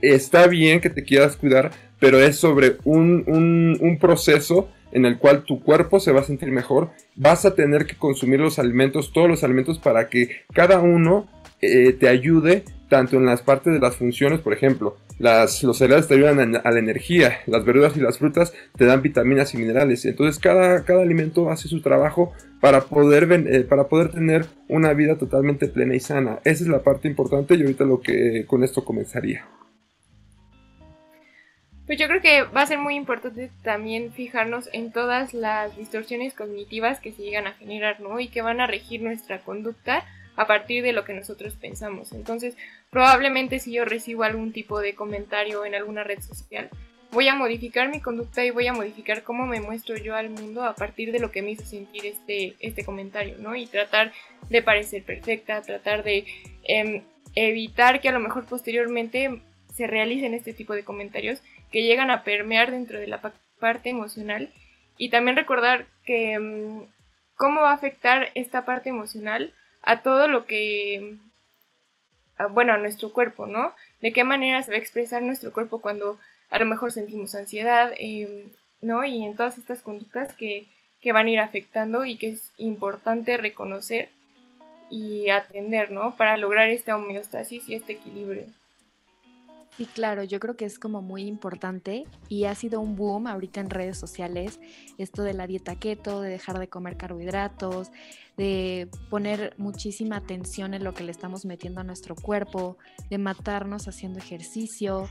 está 0.00 0.46
bien 0.46 0.80
que 0.80 0.90
te 0.90 1.02
quieras 1.02 1.36
cuidar, 1.36 1.72
pero 1.98 2.20
es 2.20 2.36
sobre 2.36 2.76
un, 2.84 3.24
un, 3.26 3.78
un 3.80 3.98
proceso 3.98 4.68
en 4.92 5.06
el 5.06 5.18
cual 5.18 5.42
tu 5.42 5.60
cuerpo 5.60 5.98
se 5.98 6.12
va 6.12 6.20
a 6.20 6.24
sentir 6.24 6.52
mejor, 6.52 6.90
vas 7.16 7.44
a 7.44 7.56
tener 7.56 7.84
que 7.84 7.96
consumir 7.96 8.38
los 8.38 8.60
alimentos, 8.60 9.12
todos 9.12 9.28
los 9.28 9.42
alimentos 9.42 9.80
para 9.80 10.08
que 10.08 10.42
cada 10.52 10.78
uno 10.78 11.26
eh, 11.64 11.92
te 11.92 12.08
ayude 12.08 12.64
tanto 12.88 13.16
en 13.16 13.26
las 13.26 13.42
partes 13.42 13.72
de 13.72 13.80
las 13.80 13.96
funciones, 13.96 14.40
por 14.40 14.52
ejemplo, 14.52 14.96
las, 15.18 15.62
los 15.62 15.78
cereales 15.78 16.08
te 16.08 16.14
ayudan 16.14 16.56
a, 16.56 16.70
la 16.70 16.78
energía, 16.78 17.40
las 17.46 17.64
verduras 17.64 17.96
y 17.96 18.00
las 18.00 18.18
frutas 18.18 18.52
te 18.76 18.84
dan 18.84 19.02
vitaminas 19.02 19.54
y 19.54 19.58
minerales. 19.58 20.04
Entonces 20.04 20.40
cada, 20.40 20.84
cada 20.84 21.02
alimento 21.02 21.50
hace 21.50 21.68
su 21.68 21.80
trabajo 21.80 22.32
para 22.60 22.82
poder, 22.82 23.30
eh, 23.32 23.60
para 23.62 23.88
poder 23.88 24.10
tener 24.10 24.46
una 24.68 24.92
vida 24.92 25.16
totalmente 25.16 25.68
plena 25.68 25.94
y 25.94 26.00
sana. 26.00 26.40
Esa 26.44 26.64
es 26.64 26.68
la 26.68 26.82
parte 26.82 27.08
importante 27.08 27.54
y 27.54 27.62
ahorita 27.62 27.84
lo 27.84 28.00
que 28.00 28.44
con 28.46 28.64
esto 28.64 28.84
comenzaría. 28.84 29.46
Pues 31.86 31.98
yo 31.98 32.08
creo 32.08 32.22
que 32.22 32.42
va 32.44 32.62
a 32.62 32.66
ser 32.66 32.78
muy 32.78 32.94
importante 32.94 33.50
también 33.62 34.10
fijarnos 34.12 34.70
en 34.72 34.90
todas 34.90 35.34
las 35.34 35.76
distorsiones 35.76 36.32
cognitivas 36.32 36.98
que 36.98 37.12
se 37.12 37.22
llegan 37.22 37.46
a 37.46 37.52
generar, 37.52 38.00
¿no? 38.00 38.20
Y 38.20 38.28
que 38.28 38.40
van 38.40 38.60
a 38.60 38.66
regir 38.66 39.02
nuestra 39.02 39.40
conducta 39.40 40.04
a 40.36 40.46
partir 40.46 40.82
de 40.82 40.92
lo 40.92 41.04
que 41.04 41.14
nosotros 41.14 41.54
pensamos. 41.54 42.12
Entonces, 42.12 42.56
probablemente 42.90 43.58
si 43.58 43.72
yo 43.72 43.84
recibo 43.84 44.24
algún 44.24 44.52
tipo 44.52 44.80
de 44.80 44.94
comentario 44.94 45.64
en 45.64 45.74
alguna 45.74 46.04
red 46.04 46.20
social, 46.20 46.70
voy 47.14 47.28
a 47.28 47.34
modificar 47.34 47.88
mi 47.88 48.00
conducta 48.00 48.44
y 48.44 48.50
voy 48.50 48.66
a 48.66 48.72
modificar 48.72 49.22
cómo 49.22 49.46
me 49.46 49.60
muestro 49.60 49.96
yo 49.96 50.16
al 50.16 50.30
mundo 50.30 50.64
a 50.64 50.74
partir 50.74 51.12
de 51.12 51.20
lo 51.20 51.30
que 51.30 51.42
me 51.42 51.52
hizo 51.52 51.64
sentir 51.64 52.04
este, 52.06 52.56
este 52.58 52.84
comentario, 52.84 53.36
¿no? 53.38 53.54
Y 53.54 53.66
tratar 53.66 54.12
de 54.50 54.62
parecer 54.62 55.04
perfecta, 55.04 55.62
tratar 55.62 56.02
de 56.02 56.26
em, 56.64 57.02
evitar 57.34 58.00
que 58.00 58.08
a 58.08 58.12
lo 58.12 58.20
mejor 58.20 58.44
posteriormente 58.46 59.40
se 59.72 59.86
realicen 59.86 60.34
este 60.34 60.52
tipo 60.52 60.74
de 60.74 60.84
comentarios 60.84 61.40
que 61.70 61.82
llegan 61.82 62.10
a 62.10 62.24
permear 62.24 62.70
dentro 62.70 62.98
de 62.98 63.06
la 63.06 63.20
parte 63.58 63.88
emocional 63.88 64.52
y 64.98 65.10
también 65.10 65.36
recordar 65.36 65.86
que 66.04 66.32
em, 66.32 66.86
cómo 67.36 67.62
va 67.62 67.70
a 67.70 67.74
afectar 67.74 68.30
esta 68.34 68.64
parte 68.64 68.90
emocional 68.90 69.52
a 69.84 70.02
todo 70.02 70.28
lo 70.28 70.46
que, 70.46 71.16
bueno, 72.50 72.72
a 72.72 72.78
nuestro 72.78 73.12
cuerpo, 73.12 73.46
¿no? 73.46 73.74
De 74.00 74.12
qué 74.12 74.24
manera 74.24 74.62
se 74.62 74.70
va 74.70 74.76
a 74.76 74.80
expresar 74.80 75.22
nuestro 75.22 75.52
cuerpo 75.52 75.80
cuando 75.80 76.18
a 76.50 76.58
lo 76.58 76.66
mejor 76.66 76.92
sentimos 76.92 77.34
ansiedad, 77.34 77.92
em, 77.98 78.50
¿no? 78.80 79.04
Y 79.04 79.24
en 79.24 79.36
todas 79.36 79.58
estas 79.58 79.82
conductas 79.82 80.34
que, 80.34 80.66
que 81.00 81.12
van 81.12 81.26
a 81.26 81.30
ir 81.30 81.40
afectando 81.40 82.04
y 82.04 82.16
que 82.16 82.30
es 82.30 82.52
importante 82.56 83.36
reconocer 83.36 84.08
y 84.90 85.30
atender, 85.30 85.90
¿no? 85.90 86.16
Para 86.16 86.36
lograr 86.36 86.68
esta 86.68 86.96
homeostasis 86.96 87.68
y 87.68 87.74
este 87.74 87.94
equilibrio. 87.94 88.44
Sí, 89.76 89.86
claro, 89.86 90.22
yo 90.22 90.38
creo 90.38 90.56
que 90.56 90.66
es 90.66 90.78
como 90.78 91.02
muy 91.02 91.22
importante 91.22 92.04
y 92.28 92.44
ha 92.44 92.54
sido 92.54 92.80
un 92.80 92.94
boom 92.94 93.26
ahorita 93.26 93.60
en 93.60 93.70
redes 93.70 93.98
sociales 93.98 94.60
esto 94.98 95.24
de 95.24 95.34
la 95.34 95.48
dieta 95.48 95.74
keto, 95.76 96.20
de 96.20 96.30
dejar 96.30 96.60
de 96.60 96.68
comer 96.68 96.96
carbohidratos, 96.96 97.90
de 98.36 98.88
poner 99.10 99.54
muchísima 99.58 100.16
atención 100.16 100.74
en 100.74 100.84
lo 100.84 100.94
que 100.94 101.02
le 101.02 101.10
estamos 101.10 101.44
metiendo 101.44 101.80
a 101.80 101.84
nuestro 101.84 102.14
cuerpo, 102.14 102.78
de 103.10 103.18
matarnos 103.18 103.88
haciendo 103.88 104.20
ejercicio, 104.20 105.08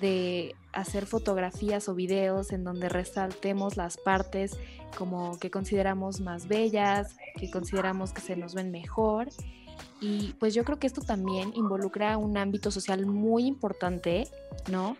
de 0.00 0.54
hacer 0.72 1.06
fotografías 1.06 1.88
o 1.88 1.94
videos 1.94 2.52
en 2.52 2.62
donde 2.62 2.88
resaltemos 2.88 3.76
las 3.76 3.96
partes 3.96 4.56
como 4.96 5.38
que 5.40 5.50
consideramos 5.50 6.20
más 6.20 6.46
bellas, 6.46 7.16
que 7.36 7.50
consideramos 7.50 8.12
que 8.12 8.20
se 8.20 8.36
nos 8.36 8.54
ven 8.54 8.70
mejor 8.70 9.28
y 10.00 10.34
pues 10.38 10.54
yo 10.54 10.64
creo 10.64 10.78
que 10.78 10.86
esto 10.86 11.00
también 11.00 11.52
involucra 11.54 12.16
un 12.16 12.36
ámbito 12.36 12.70
social 12.70 13.06
muy 13.06 13.46
importante, 13.46 14.28
¿no? 14.70 14.96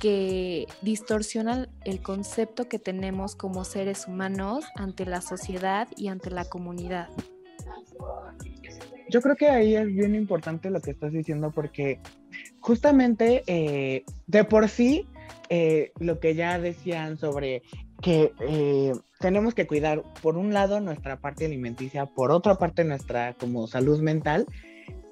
Que 0.00 0.66
distorsiona 0.82 1.68
el 1.84 2.00
concepto 2.02 2.68
que 2.68 2.78
tenemos 2.78 3.34
como 3.34 3.64
seres 3.64 4.06
humanos 4.06 4.64
ante 4.76 5.04
la 5.04 5.20
sociedad 5.20 5.88
y 5.96 6.08
ante 6.08 6.30
la 6.30 6.44
comunidad. 6.44 7.08
Yo 9.10 9.20
creo 9.20 9.36
que 9.36 9.48
ahí 9.48 9.74
es 9.74 9.86
bien 9.86 10.14
importante 10.14 10.70
lo 10.70 10.80
que 10.80 10.92
estás 10.92 11.12
diciendo 11.12 11.50
porque 11.50 12.00
justamente 12.60 13.42
eh, 13.46 14.04
de 14.26 14.44
por 14.44 14.68
sí 14.68 15.08
eh, 15.48 15.92
lo 15.98 16.20
que 16.20 16.34
ya 16.36 16.60
decían 16.60 17.18
sobre 17.18 17.62
que 18.00 18.32
eh, 18.40 18.92
tenemos 19.20 19.54
que 19.54 19.66
cuidar, 19.66 20.02
por 20.22 20.38
un 20.38 20.52
lado, 20.54 20.80
nuestra 20.80 21.20
parte 21.20 21.44
alimenticia, 21.44 22.06
por 22.06 22.32
otra 22.32 22.56
parte, 22.56 22.84
nuestra 22.84 23.34
como 23.34 23.66
salud 23.66 24.00
mental. 24.00 24.46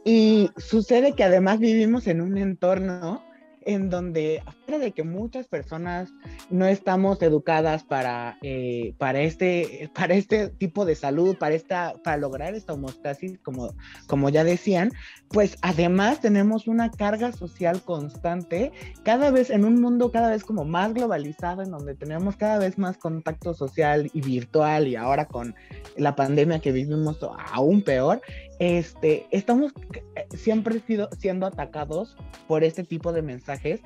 Y 0.04 0.50
sucede 0.56 1.12
que 1.12 1.24
además 1.24 1.58
vivimos 1.58 2.06
en 2.06 2.22
un 2.22 2.38
entorno 2.38 3.22
en 3.68 3.90
donde, 3.90 4.40
aparte 4.46 4.78
de 4.78 4.92
que 4.92 5.04
muchas 5.04 5.46
personas 5.46 6.08
no 6.48 6.64
estamos 6.64 7.20
educadas 7.20 7.84
para, 7.84 8.38
eh, 8.40 8.94
para, 8.96 9.20
este, 9.20 9.90
para 9.94 10.14
este 10.14 10.48
tipo 10.48 10.86
de 10.86 10.94
salud, 10.94 11.36
para, 11.36 11.54
esta, 11.54 11.92
para 12.02 12.16
lograr 12.16 12.54
esta 12.54 12.72
homostasis, 12.72 13.38
como, 13.40 13.74
como 14.06 14.30
ya 14.30 14.42
decían, 14.42 14.90
pues 15.28 15.58
además 15.60 16.22
tenemos 16.22 16.66
una 16.66 16.90
carga 16.90 17.30
social 17.32 17.82
constante, 17.82 18.72
cada 19.04 19.30
vez 19.30 19.50
en 19.50 19.66
un 19.66 19.82
mundo 19.82 20.10
cada 20.10 20.30
vez 20.30 20.44
como 20.44 20.64
más 20.64 20.94
globalizado, 20.94 21.60
en 21.60 21.70
donde 21.70 21.94
tenemos 21.94 22.36
cada 22.36 22.56
vez 22.58 22.78
más 22.78 22.96
contacto 22.96 23.52
social 23.52 24.10
y 24.14 24.22
virtual, 24.22 24.88
y 24.88 24.96
ahora 24.96 25.26
con 25.26 25.54
la 25.94 26.16
pandemia 26.16 26.60
que 26.60 26.72
vivimos 26.72 27.18
aún 27.52 27.82
peor, 27.82 28.22
este, 28.58 29.26
estamos 29.30 29.72
eh, 30.16 30.26
siempre 30.36 30.82
siendo 31.18 31.46
atacados 31.46 32.16
por 32.46 32.64
este 32.64 32.84
tipo 32.84 33.12
de 33.12 33.22
mensajes 33.22 33.80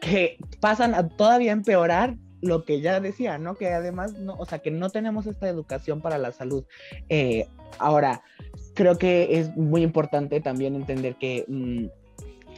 que 0.00 0.36
pasan 0.60 0.94
a 0.94 1.08
todavía 1.08 1.52
empeorar 1.52 2.16
lo 2.40 2.64
que 2.64 2.80
ya 2.80 3.00
decía, 3.00 3.38
¿no? 3.38 3.54
Que 3.54 3.68
además, 3.68 4.14
no, 4.14 4.34
o 4.34 4.44
sea, 4.44 4.58
que 4.58 4.70
no 4.70 4.90
tenemos 4.90 5.26
esta 5.26 5.48
educación 5.48 6.00
para 6.00 6.18
la 6.18 6.30
salud. 6.30 6.64
Eh, 7.08 7.46
ahora, 7.78 8.22
creo 8.74 8.98
que 8.98 9.38
es 9.38 9.56
muy 9.56 9.82
importante 9.82 10.40
también 10.40 10.74
entender 10.74 11.16
que 11.16 11.44
mm, 11.48 11.86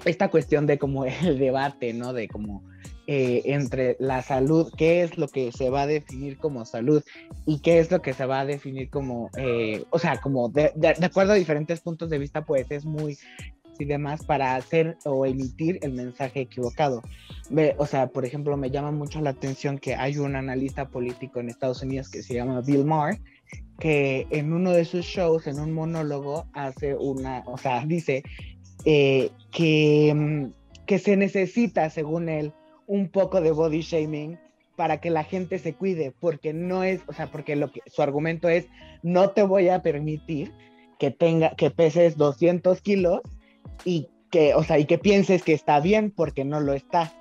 esta 0.05 0.29
cuestión 0.29 0.67
de 0.67 0.79
como 0.79 1.05
el 1.05 1.39
debate, 1.39 1.93
¿no? 1.93 2.13
De 2.13 2.29
como 2.29 2.65
eh, 3.09 3.43
entre 3.45 3.97
la 4.01 4.21
salud, 4.23 4.73
qué 4.77 5.03
es 5.03 5.17
lo 5.17 5.29
que 5.29 5.53
se 5.53 5.71
va 5.71 5.83
a 5.83 5.87
definir 5.87 6.39
como 6.39 6.65
salud 6.65 7.05
y 7.47 7.61
qué 7.61 7.79
es 7.79 7.89
lo 7.91 8.03
que 8.03 8.13
se 8.13 8.27
va 8.27 8.41
a 8.41 8.45
definir 8.45 8.91
como, 8.91 9.31
eh, 9.37 9.85
o 9.91 9.99
sea, 10.01 10.21
como 10.21 10.49
de, 10.49 10.73
acuerdo 11.01 11.33
a 11.33 11.37
diferentes 11.37 11.81
puntos 11.81 12.11
de 12.11 12.19
vista, 12.19 12.45
pues 12.45 12.69
es 12.71 12.85
muy 12.85 13.17
y 13.79 13.85
demás 13.85 14.25
para 14.25 14.57
hacer 14.57 14.97
o 15.05 15.25
emitir 15.25 15.79
el 15.83 15.93
mensaje 15.93 16.41
equivocado. 16.41 17.03
o 17.77 17.87
sea, 17.87 18.09
por 18.09 18.25
ejemplo, 18.25 18.57
me 18.57 18.71
llama 18.71 18.91
mucho 18.91 19.21
la 19.21 19.31
atención 19.31 19.79
que 19.79 19.95
hay 19.95 20.19
un 20.19 20.35
analista 20.35 20.89
político 20.89 21.39
en 21.39 21.49
Estados 21.51 21.83
Unidos 21.83 22.09
que 22.09 22.23
se 22.23 22.35
llama 22.35 22.61
Bill 22.63 22.85
Maher, 22.85 23.21
que 23.79 24.27
en 24.31 24.53
uno 24.53 24.73
de 24.73 24.85
sus 24.85 25.05
shows, 25.05 25.47
en 25.47 25.61
un 25.61 25.73
monólogo, 25.73 26.47
hace 26.55 26.95
una, 26.95 27.45
o 27.47 27.57
sea, 27.57 27.85
dice 27.87 28.23
eh, 28.85 29.31
que, 29.53 30.13
mm, 30.13 30.85
que 30.87 30.99
se 30.99 31.17
necesita, 31.17 31.89
según 31.91 32.29
él, 32.29 32.53
un 32.87 33.09
poco 33.09 33.40
de 33.40 33.50
body 33.50 33.81
shaming 33.81 34.38
para 34.76 35.00
que 35.00 35.11
la 35.11 35.25
gente 35.25 35.59
se 35.59 35.75
cuide, 35.75 36.12
porque 36.21 36.52
no 36.52 36.85
es, 36.85 37.00
o 37.07 37.12
sea, 37.12 37.26
porque 37.28 37.57
lo 37.57 37.71
que 37.73 37.81
su 37.87 38.02
argumento 38.02 38.49
es, 38.49 38.66
no 39.02 39.31
te 39.31 39.43
voy 39.43 39.69
a 39.69 39.83
permitir 39.83 40.52
que 40.99 41.11
tenga, 41.11 41.50
que 41.57 41.71
peses 41.71 42.16
200 42.16 42.81
kilos 42.83 43.21
y 43.85 44.09
que, 44.31 44.55
o 44.55 44.62
sea, 44.62 44.78
y 44.78 44.85
que 44.85 44.99
pienses 44.99 45.43
que 45.43 45.55
está 45.55 45.81
bien 45.81 46.11
porque 46.11 46.45
no 46.45 46.61
lo 46.61 46.75
está. 46.75 47.12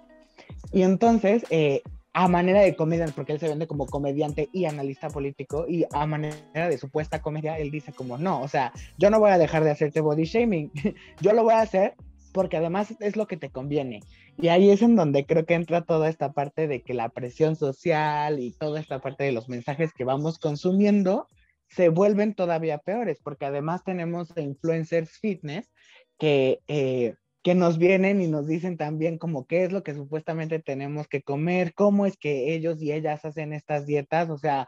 Y 0.72 0.82
entonces, 0.82 1.46
eh, 1.50 1.82
a 2.14 2.28
manera 2.28 2.62
de 2.62 2.76
comedia, 2.76 3.06
porque 3.14 3.34
él 3.34 3.40
se 3.40 3.50
vende 3.50 3.68
como 3.68 3.86
comediante 3.88 4.50
y 4.54 4.66
analista 4.66 5.10
político, 5.10 5.66
y 5.68 5.86
a 5.92 6.06
manera 6.06 6.70
de 6.70 6.78
supuesta 6.78 7.22
comedia, 7.22 7.58
él 7.58 7.72
dice 7.72 7.92
como, 7.92 8.18
no, 8.18 8.42
o 8.42 8.48
sea, 8.48 8.72
yo 8.98 9.10
no 9.10 9.20
voy 9.20 9.32
a 9.32 9.38
dejar 9.38 9.64
de 9.64 9.72
hacerte 9.72 10.02
body 10.02 10.24
shaming, 10.24 10.72
yo 11.22 11.34
lo 11.34 11.44
voy 11.44 11.54
a 11.54 11.62
hacer 11.62 11.96
porque 12.36 12.58
además 12.58 12.94
es 13.00 13.16
lo 13.16 13.28
que 13.28 13.38
te 13.38 13.50
conviene. 13.50 14.02
Y 14.38 14.50
ahí 14.50 14.70
es 14.70 14.82
en 14.82 14.98
donde 14.98 15.26
creo 15.26 15.46
que 15.46 15.54
entra 15.54 15.86
toda 15.86 16.10
esta 16.10 16.34
parte 16.34 16.68
de 16.68 16.82
que 16.82 16.94
la 16.94 17.08
presión 17.08 17.56
social 17.56 18.42
y 18.42 18.52
toda 18.52 18.82
esta 18.82 19.00
parte 19.00 19.24
de 19.24 19.32
los 19.32 19.48
mensajes 19.48 19.94
que 19.94 20.04
vamos 20.04 20.38
consumiendo 20.38 21.30
se 21.70 21.88
vuelven 21.88 22.34
todavía 22.36 22.78
peores, 22.80 23.20
porque 23.24 23.46
además 23.46 23.86
tenemos 23.86 24.34
influencers 24.36 25.12
fitness 25.12 25.72
que, 26.20 26.60
eh, 26.68 27.16
que 27.42 27.56
nos 27.56 27.78
vienen 27.78 28.22
y 28.22 28.28
nos 28.28 28.48
dicen 28.48 28.76
también 28.76 29.18
como 29.18 29.48
qué 29.48 29.64
es 29.64 29.72
lo 29.72 29.82
que 29.84 29.94
supuestamente 29.94 30.60
tenemos 30.60 31.08
que 31.08 31.22
comer, 31.22 31.74
cómo 31.74 32.06
es 32.06 32.18
que 32.18 32.54
ellos 32.54 32.82
y 32.82 32.92
ellas 32.92 33.24
hacen 33.24 33.54
estas 33.54 33.86
dietas, 33.86 34.30
o 34.30 34.38
sea, 34.38 34.68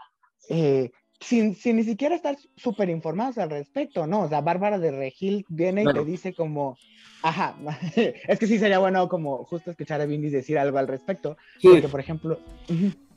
eh, 0.50 0.92
sin, 1.20 1.56
sin, 1.56 1.78
ni 1.78 1.84
siquiera 1.84 2.16
estar 2.16 2.38
súper 2.56 2.90
informados 2.90 3.38
al 3.38 3.50
respecto, 3.50 4.08
¿no? 4.08 4.22
O 4.22 4.30
sea, 4.30 4.42
Bárbara 4.42 4.78
de 4.78 4.92
Regil 4.92 5.46
viene 5.50 5.84
y 5.84 5.94
te 5.94 6.06
dice 6.06 6.34
como, 6.34 6.78
ajá, 7.24 7.56
es 7.96 8.40
que 8.40 8.48
sí 8.48 8.60
sería 8.60 8.80
bueno 8.80 9.08
como 9.10 9.44
justo 9.46 9.72
escuchar 9.72 10.02
a 10.02 10.06
Vinny 10.06 10.30
decir 10.30 10.58
algo 10.58 10.78
al 10.78 10.88
respecto, 10.88 11.38
porque 11.62 11.88
por 11.88 12.00
ejemplo... 12.00 12.40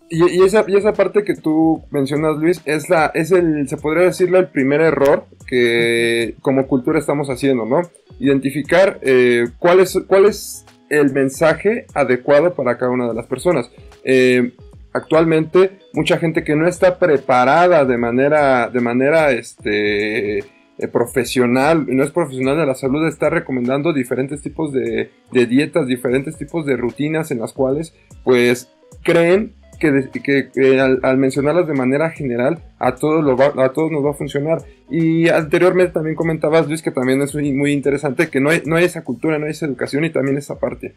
y, 0.09 0.43
esa, 0.43 0.65
y 0.67 0.77
esa 0.77 0.93
parte 0.93 1.25
que 1.25 1.35
tú 1.35 1.83
mencionas, 1.91 2.39
Luis, 2.39 2.63
es, 2.65 2.89
la, 2.89 3.07
es 3.15 3.31
el, 3.33 3.69
se 3.69 3.77
podría 3.77 4.05
decirlo, 4.05 4.39
el 4.39 4.49
primer 4.49 4.81
error 4.81 5.27
que 5.47 6.37
como 6.41 6.67
cultura 6.67 6.99
estamos 6.99 7.29
haciendo, 7.29 7.67
¿no? 7.67 7.83
Identificar 8.19 8.99
eh, 9.03 9.49
cuál, 9.59 9.81
es, 9.81 9.99
cuál 10.07 10.27
es 10.27 10.65
el 10.89 11.13
mensaje 11.13 11.87
adecuado 11.95 12.55
para 12.55 12.77
cada 12.77 12.91
una 12.91 13.09
de 13.09 13.15
las 13.15 13.27
personas. 13.27 13.71
Eh, 14.05 14.53
actualmente 14.93 15.79
mucha 15.93 16.19
gente 16.19 16.45
que 16.45 16.57
no 16.57 16.67
está 16.67 16.99
preparada 16.99 17.85
de 17.85 17.97
manera, 17.97 18.69
de 18.69 18.81
manera 18.81 19.31
este, 19.33 20.39
eh, 20.39 20.89
profesional, 20.89 21.85
no 21.89 22.03
es 22.03 22.11
profesional 22.11 22.57
de 22.57 22.65
la 22.65 22.75
salud, 22.75 23.07
está 23.07 23.29
recomendando 23.29 23.93
diferentes 23.93 24.41
tipos 24.41 24.73
de, 24.73 25.11
dietas, 25.31 25.87
diferentes 25.87 26.39
tipos 26.39 26.65
de 26.65 26.77
rutinas 26.77 27.31
en 27.31 27.39
las 27.39 27.53
cuales 27.53 27.95
pues 28.25 28.73
creen 29.03 29.55
que, 29.79 30.79
al, 31.03 31.19
mencionarlas 31.19 31.67
de 31.67 31.75
manera 31.75 32.11
general 32.11 32.63
a 32.79 32.95
todos, 32.95 33.41
a 33.59 33.73
todos 33.73 33.91
nos 33.91 34.05
va 34.05 34.11
a 34.11 34.15
funcionar. 34.15 34.63
Y 34.91 35.29
anteriormente 35.29 35.93
también 35.93 36.17
comentabas, 36.17 36.67
Luis, 36.67 36.83
que 36.83 36.91
también 36.91 37.21
es 37.23 37.35
muy, 37.35 37.73
interesante 37.73 38.29
que 38.29 38.41
no 38.41 38.51
hay, 38.51 38.63
no 38.65 38.77
hay 38.77 38.85
esa 38.85 39.05
cultura, 39.05 39.39
no 39.39 39.47
hay 39.47 39.53
esa 39.53 39.67
educación 39.67 40.05
y 40.05 40.11
también 40.11 40.37
esa 40.39 40.59
parte. 40.59 40.97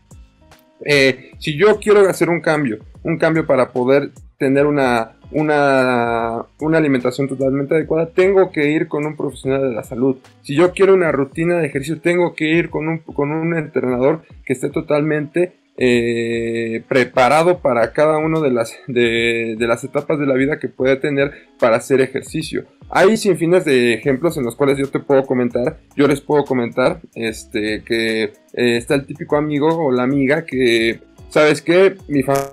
Eh, 0.86 1.32
si 1.40 1.58
yo 1.58 1.80
quiero 1.80 2.08
hacer 2.10 2.30
un 2.30 2.42
cambio, 2.42 2.80
un 3.04 3.18
cambio 3.18 3.46
para 3.46 3.72
poder 3.72 4.12
tener 4.38 4.66
una, 4.66 5.14
una, 5.32 6.46
una, 6.60 6.78
alimentación 6.78 7.28
totalmente 7.28 7.76
adecuada, 7.76 8.10
tengo 8.10 8.52
que 8.52 8.72
ir 8.72 8.88
con 8.88 9.06
un 9.06 9.16
profesional 9.16 9.62
de 9.62 9.74
la 9.74 9.84
salud. 9.84 10.18
Si 10.42 10.56
yo 10.56 10.74
quiero 10.74 10.94
una 10.94 11.12
rutina 11.12 11.58
de 11.58 11.68
ejercicio, 11.68 12.02
tengo 12.02 12.36
que 12.36 12.46
ir 12.46 12.70
con 12.70 12.88
un, 12.88 13.00
con 13.00 13.32
un 13.32 13.56
entrenador 13.56 14.24
que 14.46 14.54
esté 14.54 14.70
totalmente 14.70 15.63
eh, 15.78 16.84
preparado 16.88 17.60
para 17.60 17.94
cada 17.94 18.18
una 18.18 18.40
de 18.40 18.52
las, 18.52 18.78
de, 18.88 19.56
las 19.60 19.84
etapas 19.84 20.20
de 20.20 20.28
la 20.28 20.36
vida 20.36 20.60
que 20.60 20.70
puede 20.70 20.98
tener 20.98 21.32
para 21.60 21.78
hacer 21.78 22.02
ejercicio. 22.02 22.66
Hay 22.90 23.18
sin 23.18 23.38
fines 23.38 23.66
de 23.66 23.94
ejemplos 23.94 24.38
en 24.38 24.44
los 24.44 24.56
cuales 24.56 24.78
yo 24.78 24.90
te 24.90 25.00
puedo 25.00 25.26
comentar, 25.26 25.80
yo 25.96 26.08
les 26.08 26.22
puedo 26.22 26.44
comentar, 26.44 27.02
este, 27.16 27.84
que 27.84 28.24
eh, 28.24 28.32
está 28.54 28.96
el 28.96 29.06
típico 29.06 29.36
amigo 29.36 29.68
o 29.68 29.92
la 29.92 30.04
amiga 30.04 30.46
que, 30.46 31.00
¿sabes 31.30 31.62
qué? 31.62 31.96
Mi 32.08 32.22
familia, 32.22 32.52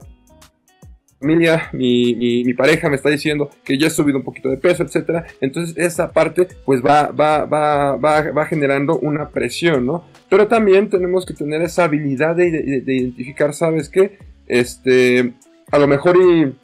mi, 1.21 2.45
mi, 2.45 2.55
pareja 2.55 2.89
me 2.89 2.97
está 2.97 3.11
diciendo 3.11 3.51
que 3.63 3.79
ya 3.79 3.89
he 3.89 3.91
subido 3.91 4.19
un 4.19 4.25
poquito 4.25 4.49
de 4.49 4.57
peso, 4.57 4.83
etcétera. 4.83 5.27
Entonces 5.41 5.77
esa 5.77 6.13
parte 6.13 6.49
pues 6.65 6.83
va, 6.85 7.09
va, 7.09 7.45
va, 7.45 7.97
va, 7.97 8.31
va 8.31 8.47
generando 8.47 8.99
una 8.99 9.29
presión, 9.29 9.87
¿no? 9.87 10.05
Pero 10.29 10.49
también 10.49 10.89
tenemos 10.89 11.27
que 11.27 11.35
tener 11.35 11.63
esa 11.63 11.85
habilidad 11.85 12.37
de, 12.37 12.81
de, 12.81 12.95
identificar, 12.95 13.53
¿sabes 13.53 13.89
qué? 13.89 14.19
Este, 14.47 15.35
a 15.71 15.79
lo 15.79 15.87
mejor 15.87 16.17
y 16.17 16.55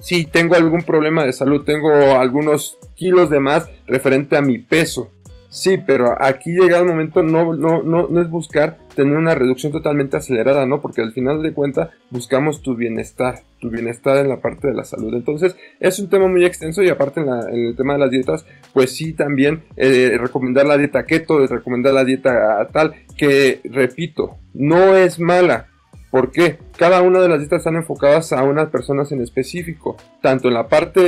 si 0.00 0.26
tengo 0.26 0.54
algún 0.54 0.82
problema 0.82 1.24
de 1.24 1.32
salud, 1.32 1.64
tengo 1.64 1.90
algunos 2.18 2.78
kilos 2.94 3.30
de 3.30 3.40
más 3.40 3.68
referente 3.86 4.36
a 4.36 4.42
mi 4.42 4.58
peso. 4.58 5.10
Sí, 5.54 5.78
pero 5.78 6.20
aquí 6.20 6.50
llega 6.50 6.80
el 6.80 6.84
momento, 6.84 7.22
no, 7.22 7.54
no, 7.54 7.80
no, 7.84 8.08
no 8.08 8.20
es 8.20 8.28
buscar 8.28 8.76
tener 8.96 9.16
una 9.16 9.36
reducción 9.36 9.70
totalmente 9.70 10.16
acelerada, 10.16 10.66
¿no? 10.66 10.80
Porque 10.80 11.00
al 11.00 11.12
final 11.12 11.44
de 11.44 11.52
cuentas 11.52 11.90
buscamos 12.10 12.60
tu 12.60 12.74
bienestar, 12.74 13.38
tu 13.60 13.70
bienestar 13.70 14.16
en 14.16 14.30
la 14.30 14.40
parte 14.40 14.66
de 14.66 14.74
la 14.74 14.82
salud. 14.82 15.14
Entonces, 15.14 15.54
es 15.78 16.00
un 16.00 16.10
tema 16.10 16.26
muy 16.26 16.44
extenso 16.44 16.82
y 16.82 16.88
aparte 16.88 17.20
en, 17.20 17.28
el 17.28 17.76
tema 17.76 17.92
de 17.92 18.00
las 18.00 18.10
dietas, 18.10 18.44
pues 18.72 18.96
sí 18.96 19.12
también 19.12 19.62
eh, 19.76 20.16
recomendar 20.18 20.66
la 20.66 20.76
dieta 20.76 21.06
keto, 21.06 21.46
recomendar 21.46 21.94
la 21.94 22.04
dieta 22.04 22.66
tal, 22.72 22.92
que 23.16 23.60
repito, 23.62 24.38
no 24.54 24.96
es 24.96 25.20
mala, 25.20 25.68
¿Por 26.14 26.30
qué? 26.30 26.58
Cada 26.78 27.02
una 27.02 27.20
de 27.20 27.28
las 27.28 27.40
dietas 27.40 27.58
están 27.58 27.74
enfocadas 27.74 28.32
a 28.32 28.44
unas 28.44 28.68
personas 28.68 29.10
en 29.10 29.20
específico, 29.20 29.96
tanto 30.22 30.46
en 30.46 30.54
la 30.54 30.68
parte 30.68 31.00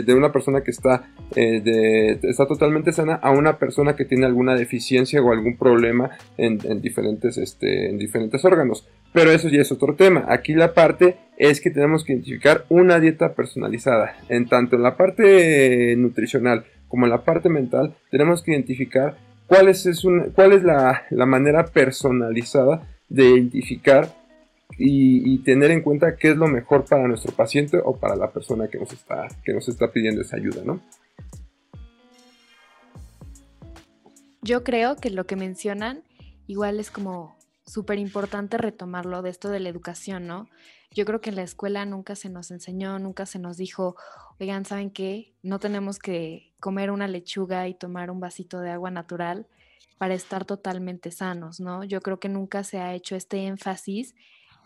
de 0.00 0.14
una 0.14 0.32
persona 0.32 0.62
que 0.62 0.70
está, 0.70 1.10
eh, 1.36 2.18
está 2.22 2.46
totalmente 2.46 2.90
sana 2.92 3.16
a 3.16 3.32
una 3.32 3.58
persona 3.58 3.94
que 3.96 4.06
tiene 4.06 4.24
alguna 4.24 4.54
deficiencia 4.54 5.20
o 5.20 5.30
algún 5.30 5.58
problema 5.58 6.12
en, 6.38 6.56
diferentes, 6.80 7.36
este, 7.36 7.90
en 7.90 7.98
diferentes 7.98 8.42
órganos. 8.46 8.88
Pero 9.12 9.30
eso 9.30 9.50
ya 9.50 9.60
es 9.60 9.70
otro 9.70 9.94
tema. 9.94 10.24
Aquí 10.26 10.54
la 10.54 10.72
parte 10.72 11.18
es 11.36 11.60
que 11.60 11.68
tenemos 11.68 12.02
que 12.02 12.14
identificar 12.14 12.64
una 12.70 13.00
dieta 13.00 13.34
personalizada. 13.34 14.16
En 14.30 14.48
tanto 14.48 14.76
en 14.76 14.84
la 14.84 14.96
parte 14.96 15.94
nutricional 15.98 16.64
como 16.88 17.04
en 17.04 17.10
la 17.10 17.24
parte 17.24 17.50
mental, 17.50 17.94
tenemos 18.10 18.42
que 18.42 18.52
identificar 18.52 19.18
cuál 19.48 19.68
es, 19.68 19.86
cuál 20.34 20.52
es 20.52 20.62
la, 20.62 21.02
la 21.10 21.26
manera 21.26 21.66
personalizada 21.66 22.93
de 23.14 23.30
identificar 23.30 24.12
y, 24.76 25.38
tener 25.38 25.70
en 25.70 25.82
cuenta 25.82 26.16
qué 26.16 26.30
es 26.30 26.36
lo 26.36 26.48
mejor 26.48 26.84
para 26.84 27.06
nuestro 27.06 27.32
paciente 27.32 27.78
o 27.84 27.96
para 27.96 28.16
la 28.16 28.32
persona 28.32 28.68
que 28.68 28.78
nos 28.78 28.92
está, 28.92 29.28
que 29.44 29.52
nos 29.52 29.68
está 29.68 29.92
pidiendo 29.92 30.20
esa 30.22 30.36
ayuda, 30.36 30.62
¿no? 30.64 30.80
Yo 34.42 34.64
creo 34.64 34.96
que 34.96 35.10
lo 35.10 35.26
que 35.26 35.36
mencionan 35.36 36.02
igual 36.46 36.80
es 36.80 36.90
como 36.90 37.36
súper 37.66 37.98
importante 37.98 38.58
retomarlo 38.58 39.22
de 39.22 39.30
esto 39.30 39.48
de 39.48 39.60
la 39.60 39.68
educación, 39.68 40.26
¿no? 40.26 40.48
Yo 40.90 41.04
creo 41.04 41.20
que 41.20 41.30
en 41.30 41.36
la 41.36 41.42
escuela 41.42 41.84
nunca 41.86 42.14
se 42.14 42.28
nos 42.28 42.50
enseñó, 42.50 42.98
nunca 42.98 43.26
se 43.26 43.38
nos 43.38 43.56
dijo, 43.56 43.96
oigan, 44.38 44.64
¿saben 44.64 44.90
qué? 44.90 45.34
No 45.42 45.58
tenemos 45.58 45.98
que 45.98 46.52
comer 46.60 46.90
una 46.90 47.08
lechuga 47.08 47.68
y 47.68 47.74
tomar 47.74 48.10
un 48.10 48.20
vasito 48.20 48.60
de 48.60 48.70
agua 48.70 48.90
natural 48.90 49.46
para 49.98 50.14
estar 50.14 50.44
totalmente 50.44 51.10
sanos, 51.10 51.60
¿no? 51.60 51.84
Yo 51.84 52.00
creo 52.00 52.18
que 52.18 52.28
nunca 52.28 52.64
se 52.64 52.78
ha 52.78 52.94
hecho 52.94 53.16
este 53.16 53.46
énfasis 53.46 54.14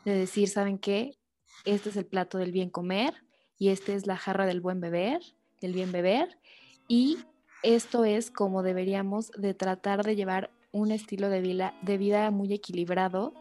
de 0.05 0.15
decir, 0.15 0.49
¿saben 0.49 0.79
qué? 0.79 1.19
Este 1.65 1.91
es 1.91 1.97
el 1.97 2.07
plato 2.07 2.39
del 2.39 2.53
bien 2.53 2.71
comer 2.71 3.15
y 3.59 3.69
este 3.69 3.95
es 3.95 4.07
la 4.07 4.17
jarra 4.17 4.47
del 4.47 4.61
buen 4.61 4.81
beber, 4.81 5.21
del 5.61 5.73
bien 5.73 5.93
beber 5.93 6.39
y 6.87 7.19
esto 7.63 8.05
es 8.05 8.31
como 8.31 8.63
deberíamos 8.63 9.31
de 9.33 9.55
tratar 9.55 10.05
de 10.05 10.17
llevar 10.17 10.51
un 10.71 10.93
estilo 10.93 11.29
de 11.29 11.41
vida, 11.41 11.75
de 11.83 11.99
vida 11.99 12.31
muy 12.31 12.53
equilibrado 12.53 13.35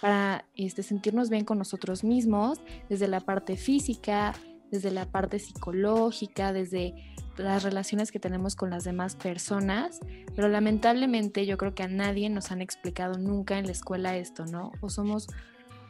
para 0.00 0.44
este, 0.54 0.82
sentirnos 0.82 1.28
bien 1.28 1.44
con 1.44 1.58
nosotros 1.58 2.04
mismos, 2.04 2.60
desde 2.88 3.08
la 3.08 3.20
parte 3.20 3.56
física, 3.56 4.34
desde 4.70 4.90
la 4.90 5.06
parte 5.06 5.38
psicológica, 5.38 6.52
desde 6.52 6.94
las 7.38 7.62
relaciones 7.62 8.12
que 8.12 8.20
tenemos 8.20 8.56
con 8.56 8.70
las 8.70 8.84
demás 8.84 9.16
personas, 9.16 10.00
pero 10.34 10.48
lamentablemente 10.48 11.46
yo 11.46 11.56
creo 11.56 11.74
que 11.74 11.82
a 11.82 11.88
nadie 11.88 12.28
nos 12.30 12.50
han 12.50 12.60
explicado 12.60 13.18
nunca 13.18 13.58
en 13.58 13.66
la 13.66 13.72
escuela 13.72 14.16
esto, 14.16 14.44
¿no? 14.46 14.72
O 14.80 14.90
somos 14.90 15.28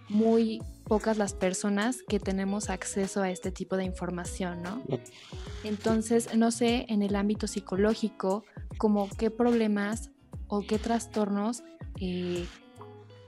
muy 0.09 0.63
pocas 0.85 1.19
las 1.19 1.35
personas 1.35 2.03
que 2.09 2.19
tenemos 2.19 2.71
acceso 2.71 3.23
a 3.23 3.31
este 3.31 3.51
tipo 3.51 3.77
de 3.77 3.85
información, 3.85 4.63
¿no? 4.63 4.83
Entonces, 5.65 6.35
no 6.37 6.51
sé, 6.51 6.87
en 6.89 7.03
el 7.03 7.15
ámbito 7.15 7.47
psicológico, 7.47 8.45
como 8.79 9.09
qué 9.11 9.31
problemas 9.31 10.11
o 10.47 10.63
qué 10.63 10.79
trastornos 10.79 11.63
eh, 12.01 12.47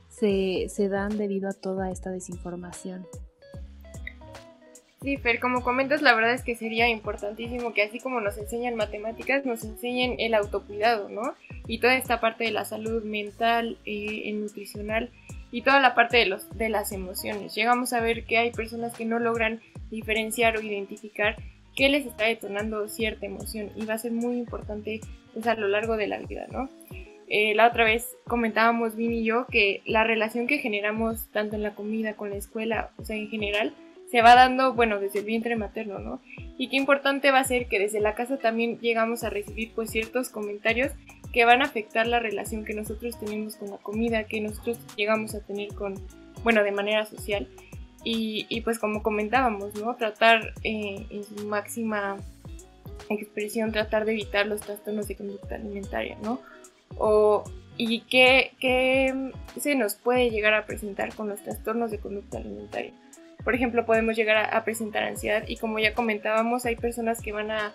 se, 0.08 0.66
se 0.68 0.88
dan 0.88 1.16
debido 1.18 1.48
a 1.48 1.52
toda 1.52 1.90
esta 1.90 2.10
desinformación. 2.10 3.06
Sí, 5.02 5.16
Fer, 5.16 5.40
como 5.40 5.62
comentas, 5.62 6.02
la 6.02 6.14
verdad 6.14 6.34
es 6.34 6.42
que 6.42 6.56
sería 6.56 6.86
importantísimo 6.90 7.72
que 7.72 7.82
así 7.82 8.00
como 8.00 8.20
nos 8.20 8.36
enseñan 8.36 8.74
matemáticas, 8.74 9.46
nos 9.46 9.64
enseñen 9.64 10.16
el 10.18 10.34
autocuidado, 10.34 11.08
¿no? 11.08 11.34
Y 11.66 11.78
toda 11.78 11.94
esta 11.94 12.20
parte 12.20 12.44
de 12.44 12.50
la 12.50 12.66
salud 12.66 13.02
mental, 13.02 13.78
eh, 13.86 14.30
nutricional 14.34 15.08
y 15.50 15.62
toda 15.62 15.80
la 15.80 15.94
parte 15.94 16.18
de, 16.18 16.26
los, 16.26 16.50
de 16.56 16.68
las 16.68 16.92
emociones. 16.92 17.54
Llegamos 17.54 17.94
a 17.94 18.00
ver 18.00 18.24
que 18.24 18.36
hay 18.36 18.50
personas 18.50 18.94
que 18.94 19.06
no 19.06 19.18
logran 19.18 19.62
diferenciar 19.90 20.58
o 20.58 20.60
identificar 20.60 21.36
qué 21.74 21.88
les 21.88 22.04
está 22.04 22.26
detonando 22.26 22.86
cierta 22.86 23.24
emoción 23.24 23.70
y 23.76 23.86
va 23.86 23.94
a 23.94 23.98
ser 23.98 24.12
muy 24.12 24.36
importante 24.36 25.00
pues, 25.32 25.46
a 25.46 25.54
lo 25.54 25.68
largo 25.68 25.96
de 25.96 26.08
la 26.08 26.18
vida, 26.18 26.46
¿no? 26.50 26.68
Eh, 27.26 27.54
la 27.54 27.68
otra 27.68 27.84
vez 27.84 28.16
comentábamos 28.26 28.96
Vin 28.96 29.12
y 29.12 29.24
yo 29.24 29.46
que 29.46 29.82
la 29.86 30.04
relación 30.04 30.46
que 30.46 30.58
generamos 30.58 31.28
tanto 31.30 31.56
en 31.56 31.62
la 31.62 31.74
comida 31.74 32.16
con 32.16 32.30
la 32.30 32.36
escuela, 32.36 32.90
o 32.98 33.04
sea, 33.04 33.16
en 33.16 33.28
general, 33.28 33.72
se 34.10 34.22
va 34.22 34.34
dando, 34.34 34.74
bueno, 34.74 34.98
desde 34.98 35.20
el 35.20 35.24
vientre 35.24 35.56
materno, 35.56 35.98
¿no? 36.00 36.20
Y 36.58 36.68
qué 36.68 36.76
importante 36.76 37.30
va 37.30 37.38
a 37.38 37.44
ser 37.44 37.68
que 37.68 37.78
desde 37.78 38.00
la 38.00 38.14
casa 38.14 38.38
también 38.38 38.78
llegamos 38.80 39.22
a 39.22 39.30
recibir 39.30 39.72
pues 39.74 39.90
ciertos 39.90 40.30
comentarios 40.30 40.92
que 41.32 41.44
van 41.44 41.62
a 41.62 41.66
afectar 41.66 42.06
la 42.06 42.18
relación 42.18 42.64
que 42.64 42.74
nosotros 42.74 43.18
tenemos 43.18 43.56
con 43.56 43.70
la 43.70 43.78
comida, 43.78 44.24
que 44.24 44.40
nosotros 44.40 44.78
llegamos 44.96 45.34
a 45.34 45.40
tener 45.40 45.72
con, 45.74 45.94
bueno, 46.42 46.64
de 46.64 46.72
manera 46.72 47.06
social. 47.06 47.48
Y, 48.02 48.62
pues 48.62 48.78
como 48.78 49.02
comentábamos, 49.02 49.74
¿no? 49.74 49.94
Tratar 49.94 50.54
eh, 50.64 51.06
en 51.10 51.22
su 51.22 51.46
máxima 51.46 52.16
expresión, 53.10 53.72
tratar 53.72 54.06
de 54.06 54.12
evitar 54.12 54.46
los 54.46 54.62
trastornos 54.62 55.06
de 55.06 55.16
conducta 55.16 55.56
alimentaria, 55.56 56.16
¿no? 56.22 56.40
O, 56.96 57.44
y 57.76 58.00
qué, 58.10 58.52
qué 58.58 59.32
se 59.58 59.74
nos 59.74 59.96
puede 59.96 60.30
llegar 60.30 60.54
a 60.54 60.66
presentar 60.66 61.14
con 61.14 61.28
los 61.28 61.42
trastornos 61.42 61.90
de 61.90 61.98
conducta 61.98 62.38
alimentaria. 62.38 62.92
Por 63.44 63.54
ejemplo, 63.54 63.86
podemos 63.86 64.16
llegar 64.16 64.54
a, 64.54 64.64
presentar 64.64 65.04
ansiedad 65.04 65.44
y 65.46 65.56
como 65.56 65.78
ya 65.78 65.94
comentábamos, 65.94 66.66
hay 66.66 66.76
personas 66.76 67.20
que 67.20 67.32
van 67.32 67.50
a, 67.50 67.72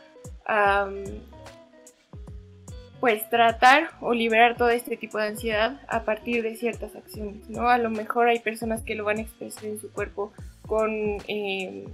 pues 2.99 3.29
tratar 3.29 3.89
o 4.01 4.13
liberar 4.13 4.57
todo 4.57 4.69
este 4.69 4.97
tipo 4.97 5.17
de 5.17 5.27
ansiedad 5.27 5.81
a 5.87 6.03
partir 6.03 6.43
de 6.43 6.55
ciertas 6.55 6.95
acciones, 6.95 7.49
¿no? 7.49 7.69
A 7.69 7.77
lo 7.77 7.89
mejor 7.89 8.27
hay 8.27 8.39
personas 8.39 8.81
que 8.83 8.95
lo 8.95 9.03
van 9.03 9.17
a 9.17 9.21
expresar 9.21 9.65
en 9.65 9.79
su 9.79 9.91
cuerpo 9.91 10.33
con, 10.61 11.17
eh, 11.27 11.85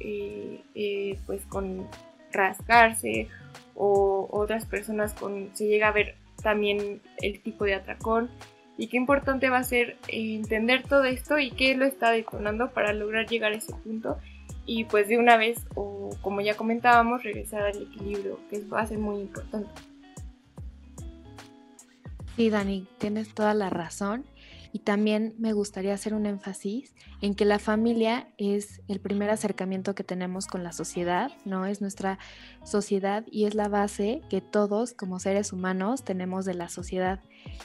eh, 0.00 0.60
eh, 0.74 1.18
pues 1.26 1.44
con 1.46 1.88
rascarse 2.32 3.28
o 3.74 4.28
otras 4.30 4.66
personas 4.66 5.14
con, 5.14 5.50
se 5.54 5.66
llega 5.66 5.88
a 5.88 5.92
ver 5.92 6.14
también 6.42 7.00
el 7.22 7.40
tipo 7.40 7.64
de 7.64 7.74
atracón 7.74 8.30
y 8.76 8.88
qué 8.88 8.96
importante 8.96 9.50
va 9.50 9.58
a 9.58 9.64
ser 9.64 9.96
entender 10.08 10.82
todo 10.82 11.04
esto 11.04 11.38
y 11.38 11.50
qué 11.50 11.76
lo 11.76 11.84
está 11.84 12.10
detonando 12.10 12.70
para 12.70 12.92
lograr 12.92 13.26
llegar 13.26 13.52
a 13.52 13.56
ese 13.56 13.72
punto 13.72 14.18
y 14.66 14.84
pues 14.84 15.08
de 15.08 15.18
una 15.18 15.36
vez 15.36 15.58
o 15.74 16.10
como 16.22 16.40
ya 16.40 16.56
comentábamos 16.56 17.22
regresar 17.22 17.62
al 17.62 17.82
equilibrio 17.82 18.40
que 18.50 18.64
va 18.64 18.80
a 18.80 18.86
ser 18.86 18.98
muy 18.98 19.20
importante. 19.20 19.70
Sí, 22.36 22.50
Dani, 22.50 22.86
tienes 22.98 23.32
toda 23.32 23.54
la 23.54 23.70
razón. 23.70 24.24
Y 24.72 24.80
también 24.80 25.36
me 25.38 25.52
gustaría 25.52 25.94
hacer 25.94 26.14
un 26.14 26.26
énfasis 26.26 26.96
en 27.20 27.36
que 27.36 27.44
la 27.44 27.60
familia 27.60 28.26
es 28.38 28.82
el 28.88 28.98
primer 28.98 29.30
acercamiento 29.30 29.94
que 29.94 30.02
tenemos 30.02 30.48
con 30.48 30.64
la 30.64 30.72
sociedad, 30.72 31.30
¿no? 31.44 31.64
Es 31.64 31.80
nuestra 31.80 32.18
sociedad 32.64 33.24
y 33.30 33.44
es 33.44 33.54
la 33.54 33.68
base 33.68 34.20
que 34.28 34.40
todos 34.40 34.92
como 34.92 35.20
seres 35.20 35.52
humanos 35.52 36.02
tenemos 36.02 36.44
de 36.44 36.54
la 36.54 36.68
sociedad. 36.68 37.20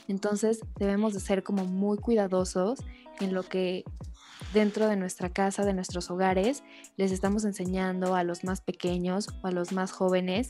Entonces 0.08 0.62
debemos 0.78 1.13
de 1.13 1.20
ser 1.20 1.44
como 1.44 1.65
muy 1.65 1.98
cuidadosos 1.98 2.80
en 3.20 3.34
lo 3.34 3.44
que 3.44 3.84
dentro 4.54 4.88
de 4.88 4.96
nuestra 4.96 5.30
casa, 5.30 5.65
de 5.65 5.74
nuestros 5.74 6.10
hogares, 6.10 6.63
les 6.98 7.12
estamos 7.12 7.46
enseñando 7.46 8.15
a 8.15 8.24
los 8.24 8.44
más 8.44 8.62
pequeños 8.62 9.28
o 9.42 9.48
a 9.48 9.52
los 9.52 9.72
más 9.72 9.92
jóvenes 9.92 10.50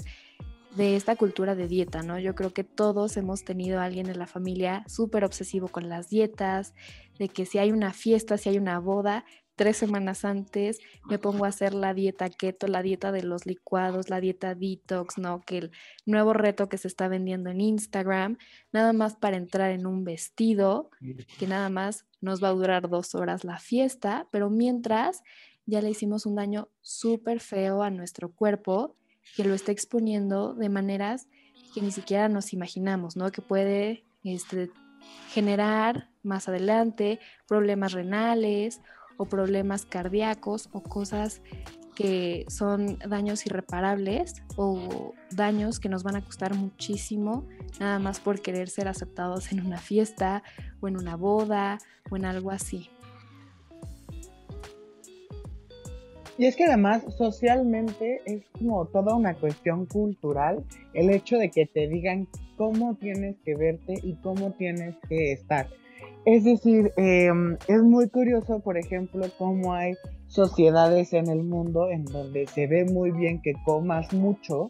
de 0.76 0.96
esta 0.96 1.16
cultura 1.16 1.56
de 1.56 1.68
dieta, 1.68 2.04
¿no? 2.04 2.20
Yo 2.20 2.36
creo 2.36 2.54
que 2.54 2.64
todos 2.64 3.18
hemos 3.18 3.44
tenido 3.44 3.80
a 3.80 3.86
alguien 3.86 4.08
en 4.08 4.20
la 4.20 4.28
familia 4.28 4.84
súper 4.88 5.26
obsesivo 5.26 5.68
con 5.68 5.90
las 5.90 6.10
dietas, 6.10 6.74
de 7.18 7.28
que 7.28 7.46
si 7.46 7.58
hay 7.58 7.72
una 7.72 7.92
fiesta, 7.92 8.38
si 8.38 8.50
hay 8.50 8.58
una 8.58 8.80
boda, 8.80 9.26
tres 9.60 9.76
semanas 9.76 10.24
antes 10.24 10.80
me 11.10 11.20
pongo 11.20 11.44
a 11.44 11.50
hacer 11.50 11.74
la 11.74 11.94
dieta 11.94 12.30
keto, 12.30 12.66
la 12.68 12.82
dieta 12.82 13.12
de 13.12 13.24
los 13.24 13.46
licuados, 13.46 14.10
la 14.10 14.22
dieta 14.22 14.56
detox, 14.56 15.18
¿no? 15.18 15.42
Que 15.42 15.58
el 15.58 15.72
nuevo 16.06 16.32
reto 16.32 16.70
que 16.70 16.78
se 16.78 16.88
está 16.88 17.10
vendiendo 17.10 17.50
en 17.50 17.60
Instagram, 17.60 18.38
nada 18.72 18.94
más 18.94 19.18
para 19.18 19.36
entrar 19.36 19.72
en 19.72 19.86
un 19.86 20.06
vestido, 20.06 20.92
que 21.38 21.46
nada 21.46 21.68
más 21.68 22.06
nos 22.22 22.42
va 22.42 22.48
a 22.48 22.54
durar 22.54 22.88
dos 22.88 23.16
horas 23.16 23.44
la 23.44 23.60
fiesta, 23.60 24.30
pero 24.32 24.50
mientras 24.50 25.24
ya 25.66 25.82
le 25.82 25.90
hicimos 25.90 26.26
un 26.26 26.36
daño 26.36 26.70
súper 26.80 27.42
feo 27.42 27.84
a 27.84 27.90
nuestro 27.90 28.32
cuerpo 28.32 28.96
que 29.36 29.44
lo 29.44 29.54
está 29.54 29.74
exponiendo 29.74 30.54
de 30.54 30.70
maneras 30.70 31.28
que 31.74 31.82
ni 31.82 31.92
siquiera 31.92 32.30
nos 32.30 32.54
imaginamos, 32.54 33.18
¿no? 33.18 33.30
Que 33.30 33.42
puede 33.42 34.06
este, 34.24 34.72
generar 35.34 36.12
más 36.24 36.48
adelante 36.48 37.20
problemas 37.46 37.92
renales 37.92 38.80
o 39.20 39.26
problemas 39.26 39.86
cardíacos 39.86 40.70
o 40.72 40.82
cosas 40.82 41.42
que 41.94 42.46
son 42.48 42.98
daños 43.00 43.46
irreparables 43.46 44.42
o 44.56 45.14
daños 45.32 45.82
que 45.82 45.90
nos 45.90 46.04
van 46.04 46.16
a 46.16 46.24
costar 46.24 46.56
muchísimo 46.56 47.46
nada 47.82 48.00
más 48.00 48.22
por 48.22 48.42
querer 48.42 48.70
ser 48.70 48.88
aceptados 48.88 49.52
en 49.52 49.60
una 49.66 49.78
fiesta 49.78 50.42
o 50.80 50.88
en 50.88 50.96
una 50.96 51.18
boda 51.18 51.78
o 52.10 52.16
en 52.16 52.24
algo 52.24 52.52
así. 52.52 52.90
Y 56.38 56.46
es 56.46 56.56
que 56.56 56.64
además 56.64 57.04
socialmente 57.18 58.22
es 58.26 58.46
como 58.58 58.86
toda 58.86 59.14
una 59.14 59.34
cuestión 59.34 59.86
cultural 59.86 60.64
el 60.94 61.10
hecho 61.10 61.38
de 61.38 61.52
que 61.52 61.66
te 61.66 61.90
digan 61.90 62.30
cómo 62.56 62.96
tienes 62.96 63.36
que 63.44 63.56
verte 63.56 63.96
y 64.02 64.16
cómo 64.22 64.52
tienes 64.54 64.96
que 65.10 65.34
estar. 65.34 65.68
Es 66.26 66.44
decir, 66.44 66.92
em, 66.98 67.58
es 67.68 67.82
muy 67.82 68.10
curioso, 68.10 68.60
por 68.60 68.78
ejemplo, 68.78 69.26
cómo 69.38 69.74
hay 69.74 69.94
sociedades 70.28 71.14
en 71.14 71.28
el 71.28 71.44
mundo 71.44 71.90
en 71.90 72.06
donde 72.06 72.46
se 72.48 72.68
ve 72.68 72.86
muy 72.86 73.12
bien 73.12 73.42
que 73.42 73.54
comas 73.66 74.14
mucho, 74.14 74.70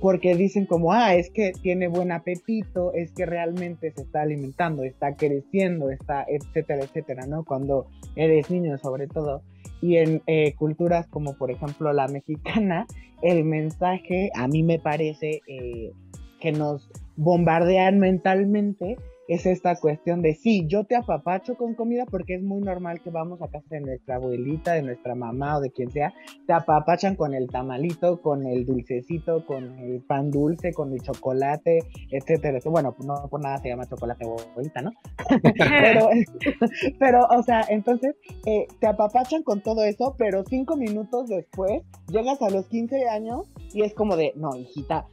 porque 0.00 0.34
dicen 0.34 0.66
como, 0.66 0.92
ah, 0.92 1.14
es 1.14 1.30
que 1.30 1.52
tiene 1.62 1.86
buen 1.86 2.10
apetito, 2.10 2.92
es 2.94 3.12
que 3.12 3.26
realmente 3.26 3.92
se 3.92 4.02
está 4.02 4.22
alimentando, 4.22 4.82
está 4.82 5.14
creciendo, 5.14 5.90
está, 5.90 6.24
etcétera, 6.26 6.84
etcétera, 6.84 7.26
¿no? 7.26 7.44
Cuando 7.44 7.86
eres 8.16 8.50
niño 8.50 8.78
sobre 8.78 9.06
todo 9.06 9.42
y 9.82 9.96
en 9.96 10.22
eh, 10.26 10.54
culturas 10.56 11.06
como 11.08 11.34
por 11.34 11.50
ejemplo 11.50 11.92
la 11.92 12.08
mexicana, 12.08 12.86
el 13.22 13.44
mensaje 13.44 14.30
a 14.34 14.48
mí 14.48 14.62
me 14.62 14.78
parece 14.78 15.42
eh, 15.46 15.92
que 16.40 16.52
nos 16.52 16.90
bombardean 17.16 17.98
mentalmente 17.98 18.96
es 19.30 19.46
esta 19.46 19.76
cuestión 19.76 20.22
de 20.22 20.34
sí, 20.34 20.66
yo 20.66 20.82
te 20.82 20.96
apapacho 20.96 21.54
con 21.54 21.74
comida 21.74 22.04
porque 22.04 22.34
es 22.34 22.42
muy 22.42 22.60
normal 22.62 23.00
que 23.00 23.10
vamos 23.10 23.40
a 23.40 23.46
casa 23.46 23.66
de 23.70 23.80
nuestra 23.80 24.16
abuelita, 24.16 24.72
de 24.72 24.82
nuestra 24.82 25.14
mamá 25.14 25.58
o 25.58 25.60
de 25.60 25.70
quien 25.70 25.88
sea, 25.92 26.12
te 26.48 26.52
apapachan 26.52 27.14
con 27.14 27.32
el 27.32 27.48
tamalito, 27.48 28.20
con 28.20 28.44
el 28.44 28.66
dulcecito, 28.66 29.46
con 29.46 29.78
el 29.78 30.00
pan 30.00 30.32
dulce, 30.32 30.72
con 30.72 30.92
el 30.92 31.00
chocolate, 31.00 31.78
etcétera. 32.10 32.58
Bueno, 32.64 32.96
no 33.06 33.28
por 33.30 33.40
nada 33.40 33.58
se 33.58 33.68
llama 33.68 33.86
chocolate 33.86 34.24
abuelita, 34.24 34.82
¿no? 34.82 34.90
pero, 35.80 36.08
pero, 36.98 37.26
o 37.30 37.42
sea, 37.44 37.64
entonces 37.68 38.16
eh, 38.46 38.66
te 38.80 38.88
apapachan 38.88 39.44
con 39.44 39.62
todo 39.62 39.84
eso, 39.84 40.16
pero 40.18 40.42
cinco 40.44 40.76
minutos 40.76 41.28
después 41.28 41.82
llegas 42.08 42.42
a 42.42 42.50
los 42.50 42.66
15 42.66 43.08
años 43.08 43.46
y 43.72 43.82
es 43.82 43.94
como 43.94 44.16
de, 44.16 44.32
no, 44.34 44.56
hijita, 44.56 45.06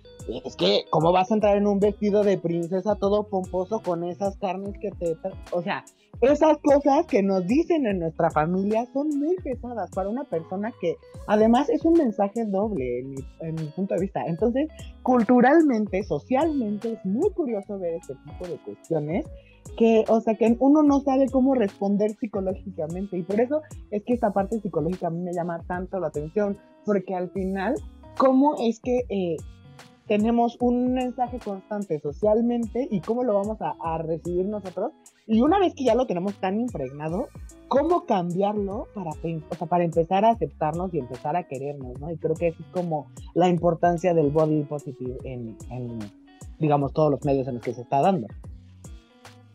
es 0.43 0.55
que, 0.57 0.85
¿cómo 0.89 1.11
vas 1.11 1.31
a 1.31 1.35
entrar 1.35 1.55
en 1.55 1.67
un 1.67 1.79
vestido 1.79 2.23
de 2.23 2.37
princesa 2.37 2.95
todo 2.95 3.23
pomposo 3.23 3.81
con 3.81 4.03
esas 4.07 4.37
carnes 4.37 4.73
que 4.79 4.91
te... 4.91 5.17
O 5.51 5.61
sea, 5.61 5.83
esas 6.21 6.57
cosas 6.63 7.05
que 7.05 7.21
nos 7.21 7.45
dicen 7.45 7.85
en 7.85 7.99
nuestra 7.99 8.31
familia 8.31 8.87
son 8.91 9.09
muy 9.09 9.35
pesadas 9.35 9.91
para 9.91 10.09
una 10.09 10.23
persona 10.23 10.73
que 10.81 10.95
además 11.27 11.69
es 11.69 11.85
un 11.85 11.93
mensaje 11.93 12.43
doble 12.45 13.01
en 13.01 13.55
mi, 13.55 13.63
punto 13.75 13.93
de 13.93 14.01
vista. 14.01 14.23
Entonces, 14.25 14.67
culturalmente, 15.03 16.01
socialmente, 16.03 16.93
es 16.93 17.05
muy 17.05 17.29
curioso 17.31 17.77
ver 17.77 17.95
este 17.95 18.15
tipo 18.15 18.47
de 18.47 18.57
cuestiones 18.57 19.27
que, 19.77 20.05
o 20.07 20.19
sea, 20.21 20.33
que 20.33 20.55
uno 20.59 20.81
no 20.81 21.01
sabe 21.01 21.27
cómo 21.29 21.53
responder 21.53 22.15
psicológicamente. 22.15 23.17
Y 23.17 23.21
por 23.21 23.39
eso 23.39 23.61
es 23.91 24.03
que 24.03 24.13
esta 24.13 24.31
parte 24.31 24.59
psicológica 24.59 25.11
me 25.11 25.33
llama 25.33 25.61
tanto 25.67 25.99
la 25.99 26.07
atención, 26.07 26.57
porque 26.83 27.13
al 27.13 27.29
final, 27.29 27.75
¿cómo 28.17 28.55
es 28.59 28.79
que 28.79 29.01
eh, 29.09 29.37
tenemos 30.07 30.57
un 30.59 30.93
mensaje 30.93 31.37
constante 31.39 31.99
socialmente 31.99 32.87
y 32.89 33.01
cómo 33.01 33.23
lo 33.23 33.33
vamos 33.33 33.57
a, 33.59 33.97
recibir 33.97 34.45
nosotros. 34.45 34.91
Y 35.25 35.41
una 35.41 35.59
vez 35.59 35.73
que 35.75 35.83
ya 35.83 35.95
lo 35.95 36.07
tenemos 36.07 36.33
tan 36.35 36.59
impregnado, 36.59 37.27
¿cómo 37.67 38.05
cambiarlo 38.05 38.87
para, 38.93 39.11
para 39.67 39.83
empezar 39.83 40.23
a 40.23 40.31
aceptarnos 40.31 40.93
y 40.93 40.99
empezar 40.99 41.35
a 41.35 41.43
querernos? 41.43 41.99
¿no? 41.99 42.09
Y 42.11 42.17
creo 42.17 42.35
que 42.35 42.47
es 42.47 42.55
como 42.71 43.11
la 43.33 43.49
importancia 43.49 44.13
del 44.13 44.29
body 44.29 44.63
positive 44.63 45.17
en, 45.25 45.57
digamos, 46.59 46.93
todos 46.93 47.11
los 47.11 47.25
medios 47.25 47.47
en 47.47 47.55
los 47.55 47.63
que 47.63 47.73
se 47.73 47.81
está 47.81 48.01
dando. 48.01 48.27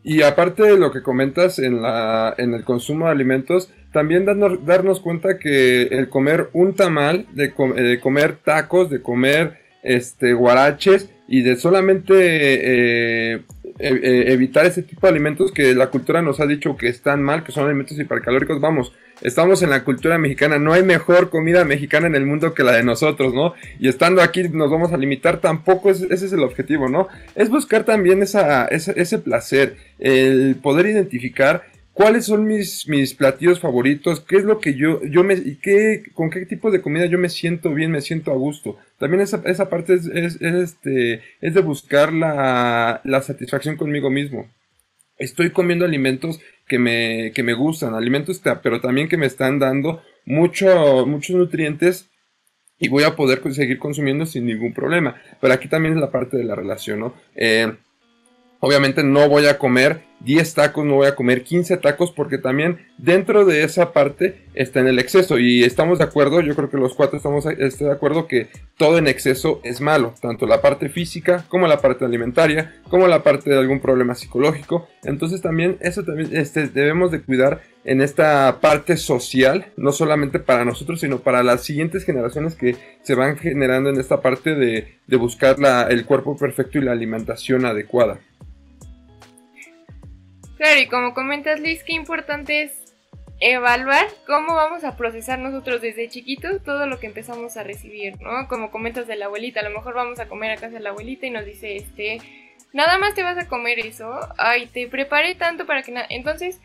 Y 0.03 0.21
aparte 0.21 0.63
de 0.63 0.77
lo 0.77 0.91
que 0.91 1.01
comentas 1.01 1.59
en, 1.59 1.81
la, 1.81 2.35
en 2.37 2.53
el 2.53 2.65
consumo 2.65 3.05
de 3.05 3.11
alimentos, 3.11 3.71
también 3.93 4.25
darnos, 4.25 4.65
darnos 4.65 4.99
cuenta 4.99 5.39
que 5.39 5.83
el 5.83 6.09
comer 6.09 6.49
un 6.53 6.75
tamal, 6.75 7.25
de, 7.33 7.53
de 7.81 7.99
comer 8.01 8.37
tacos, 8.43 8.89
de 8.89 9.01
comer 9.01 9.62
este, 9.83 10.33
guaraches 10.33 11.09
y 11.27 11.41
de 11.41 11.55
solamente 11.55 12.13
eh, 12.15 13.41
e, 13.79 13.87
e, 13.87 14.33
evitar 14.33 14.65
ese 14.65 14.83
tipo 14.83 15.07
de 15.07 15.11
alimentos 15.11 15.51
que 15.51 15.73
la 15.73 15.87
cultura 15.87 16.21
nos 16.21 16.39
ha 16.39 16.45
dicho 16.45 16.77
que 16.77 16.87
están 16.87 17.23
mal, 17.23 17.43
que 17.43 17.51
son 17.51 17.65
alimentos 17.65 17.97
hipercalóricos. 17.99 18.61
Vamos, 18.61 18.93
estamos 19.21 19.63
en 19.63 19.69
la 19.69 19.83
cultura 19.83 20.17
mexicana, 20.17 20.59
no 20.59 20.73
hay 20.73 20.83
mejor 20.83 21.29
comida 21.29 21.65
mexicana 21.65 22.07
en 22.07 22.15
el 22.15 22.25
mundo 22.25 22.53
que 22.53 22.63
la 22.63 22.73
de 22.73 22.83
nosotros, 22.83 23.33
¿no? 23.33 23.53
Y 23.79 23.87
estando 23.87 24.21
aquí 24.21 24.43
nos 24.43 24.69
vamos 24.69 24.93
a 24.93 24.97
limitar, 24.97 25.41
tampoco 25.41 25.89
ese 25.89 26.13
es 26.13 26.33
el 26.33 26.43
objetivo, 26.43 26.89
¿no? 26.89 27.07
Es 27.35 27.49
buscar 27.49 27.83
también 27.83 28.21
esa, 28.21 28.65
ese 28.67 29.17
placer, 29.19 29.75
el 29.99 30.55
poder 30.61 30.85
identificar 30.85 31.72
cuáles 31.93 32.25
son 32.25 32.45
mis, 32.45 32.87
mis 32.87 33.13
platillos 33.13 33.59
favoritos, 33.59 34.19
qué 34.19 34.37
es 34.37 34.43
lo 34.43 34.59
que 34.59 34.73
yo, 34.73 35.03
yo 35.05 35.23
me, 35.23 35.35
y 35.35 35.55
qué, 35.61 36.03
con 36.13 36.29
qué 36.29 36.45
tipo 36.45 36.71
de 36.71 36.81
comida 36.81 37.05
yo 37.05 37.17
me 37.17 37.29
siento 37.29 37.73
bien, 37.73 37.91
me 37.91 38.01
siento 38.01 38.31
a 38.31 38.35
gusto. 38.35 38.77
También 38.97 39.21
esa, 39.21 39.41
esa 39.45 39.69
parte 39.69 39.93
es, 39.93 40.07
es, 40.07 40.41
este, 40.41 41.21
es 41.41 41.53
de 41.53 41.61
buscar 41.61 42.11
la, 42.11 43.01
la 43.03 43.21
satisfacción 43.21 43.77
conmigo 43.77 44.09
mismo. 44.09 44.49
Estoy 45.17 45.51
comiendo 45.51 45.85
alimentos 45.85 46.39
que 46.67 46.79
me, 46.79 47.31
que 47.33 47.43
me 47.43 47.53
gustan, 47.53 47.93
alimentos, 47.93 48.41
pero 48.61 48.81
también 48.81 49.07
que 49.07 49.17
me 49.17 49.27
están 49.27 49.59
dando 49.59 50.01
mucho, 50.25 51.05
muchos 51.05 51.35
nutrientes 51.35 52.09
y 52.79 52.89
voy 52.89 53.03
a 53.03 53.15
poder 53.15 53.41
seguir 53.53 53.77
consumiendo 53.77 54.25
sin 54.25 54.45
ningún 54.45 54.73
problema. 54.73 55.15
Pero 55.39 55.53
aquí 55.53 55.67
también 55.67 55.93
es 55.93 56.01
la 56.01 56.11
parte 56.11 56.37
de 56.37 56.43
la 56.43 56.55
relación, 56.55 56.99
¿no? 56.99 57.13
Eh, 57.35 57.71
obviamente 58.59 59.03
no 59.03 59.29
voy 59.29 59.45
a 59.45 59.57
comer 59.57 60.01
10 60.23 60.53
tacos, 60.53 60.85
no 60.85 60.95
voy 60.95 61.07
a 61.07 61.15
comer 61.15 61.43
15 61.43 61.77
tacos 61.77 62.11
porque 62.11 62.37
también 62.37 62.79
dentro 62.97 63.45
de 63.45 63.63
esa 63.63 63.91
parte 63.91 64.43
está 64.53 64.79
en 64.79 64.87
el 64.87 64.99
exceso 64.99 65.39
y 65.39 65.63
estamos 65.63 65.99
de 65.99 66.05
acuerdo, 66.05 66.41
yo 66.41 66.55
creo 66.55 66.69
que 66.69 66.77
los 66.77 66.93
cuatro 66.93 67.17
estamos 67.17 67.43
de 67.43 67.91
acuerdo 67.91 68.27
que 68.27 68.47
todo 68.77 68.97
en 68.97 69.07
exceso 69.07 69.59
es 69.63 69.81
malo, 69.81 70.13
tanto 70.21 70.45
la 70.45 70.61
parte 70.61 70.89
física 70.89 71.45
como 71.49 71.67
la 71.67 71.81
parte 71.81 72.05
alimentaria, 72.05 72.73
como 72.89 73.07
la 73.07 73.23
parte 73.23 73.49
de 73.49 73.59
algún 73.59 73.79
problema 73.79 74.15
psicológico, 74.15 74.87
entonces 75.03 75.41
también 75.41 75.77
eso 75.81 76.03
también 76.03 76.29
este, 76.33 76.67
debemos 76.67 77.11
de 77.11 77.21
cuidar 77.21 77.61
en 77.85 78.01
esta 78.01 78.59
parte 78.61 78.95
social, 78.95 79.65
no 79.75 79.91
solamente 79.91 80.39
para 80.39 80.63
nosotros, 80.63 81.01
sino 81.01 81.19
para 81.19 81.43
las 81.43 81.63
siguientes 81.63 82.05
generaciones 82.05 82.55
que 82.55 82.77
se 83.01 83.15
van 83.15 83.37
generando 83.37 83.89
en 83.89 83.99
esta 83.99 84.21
parte 84.21 84.55
de, 84.55 84.99
de 85.05 85.17
buscar 85.17 85.59
la, 85.59 85.83
el 85.83 86.05
cuerpo 86.05 86.37
perfecto 86.37 86.77
y 86.77 86.81
la 86.81 86.93
alimentación 86.93 87.65
adecuada. 87.65 88.19
Claro, 90.63 90.79
y 90.79 90.87
como 90.87 91.13
comentas 91.13 91.59
Liz, 91.59 91.83
qué 91.83 91.91
importante 91.91 92.61
es 92.61 92.71
evaluar 93.41 94.07
cómo 94.25 94.55
vamos 94.55 94.85
a 94.85 94.95
procesar 94.95 95.37
nosotros 95.37 95.81
desde 95.81 96.07
chiquitos 96.07 96.63
todo 96.63 96.87
lo 96.87 97.01
que 97.01 97.07
empezamos 97.07 97.57
a 97.57 97.63
recibir, 97.63 98.13
¿no? 98.21 98.47
Como 98.47 98.71
comentas 98.71 99.05
de 99.05 99.17
la 99.17 99.25
abuelita, 99.25 99.59
a 99.59 99.63
lo 99.63 99.71
mejor 99.71 99.93
vamos 99.93 100.21
a 100.21 100.29
comer 100.29 100.51
a 100.51 100.55
casa 100.55 100.75
de 100.75 100.79
la 100.79 100.91
abuelita 100.91 101.25
y 101.25 101.31
nos 101.31 101.45
dice, 101.45 101.75
este, 101.75 102.21
nada 102.71 102.97
más 102.97 103.13
te 103.13 103.23
vas 103.23 103.37
a 103.37 103.49
comer 103.49 103.77
eso, 103.79 104.17
ay, 104.37 104.67
te 104.67 104.87
preparé 104.87 105.35
tanto 105.35 105.65
para 105.65 105.83
que 105.83 105.91
nada, 105.91 106.07
entonces 106.09 106.61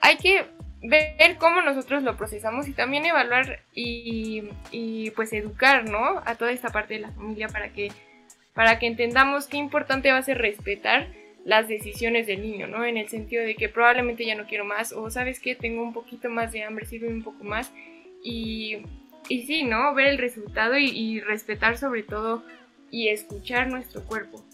hay 0.00 0.16
que 0.16 0.46
ver 0.80 1.36
cómo 1.36 1.60
nosotros 1.60 2.02
lo 2.04 2.16
procesamos 2.16 2.66
y 2.68 2.72
también 2.72 3.04
evaluar 3.04 3.60
y, 3.74 4.48
y, 4.70 5.10
pues 5.10 5.34
educar, 5.34 5.84
¿no? 5.84 6.22
A 6.24 6.36
toda 6.36 6.52
esta 6.52 6.70
parte 6.70 6.94
de 6.94 7.00
la 7.00 7.12
familia 7.12 7.48
para 7.48 7.68
que, 7.68 7.92
para 8.54 8.78
que 8.78 8.86
entendamos 8.86 9.46
qué 9.46 9.58
importante 9.58 10.10
va 10.10 10.16
a 10.16 10.22
ser 10.22 10.38
respetar 10.38 11.08
las 11.46 11.68
decisiones 11.68 12.26
del 12.26 12.42
niño, 12.42 12.66
¿no? 12.66 12.84
En 12.84 12.96
el 12.96 13.08
sentido 13.08 13.44
de 13.44 13.54
que 13.54 13.68
probablemente 13.68 14.26
ya 14.26 14.34
no 14.34 14.46
quiero 14.46 14.64
más 14.64 14.92
o 14.92 15.08
sabes 15.10 15.38
que 15.38 15.54
tengo 15.54 15.80
un 15.82 15.92
poquito 15.92 16.28
más 16.28 16.50
de 16.50 16.64
hambre, 16.64 16.86
sirve 16.86 17.06
un 17.06 17.22
poco 17.22 17.44
más 17.44 17.72
y, 18.22 18.78
y 19.28 19.42
sí, 19.46 19.62
¿no? 19.62 19.94
Ver 19.94 20.08
el 20.08 20.18
resultado 20.18 20.76
y, 20.76 20.86
y 20.86 21.20
respetar 21.20 21.78
sobre 21.78 22.02
todo 22.02 22.42
y 22.90 23.08
escuchar 23.08 23.68
nuestro 23.68 24.04
cuerpo. 24.04 24.44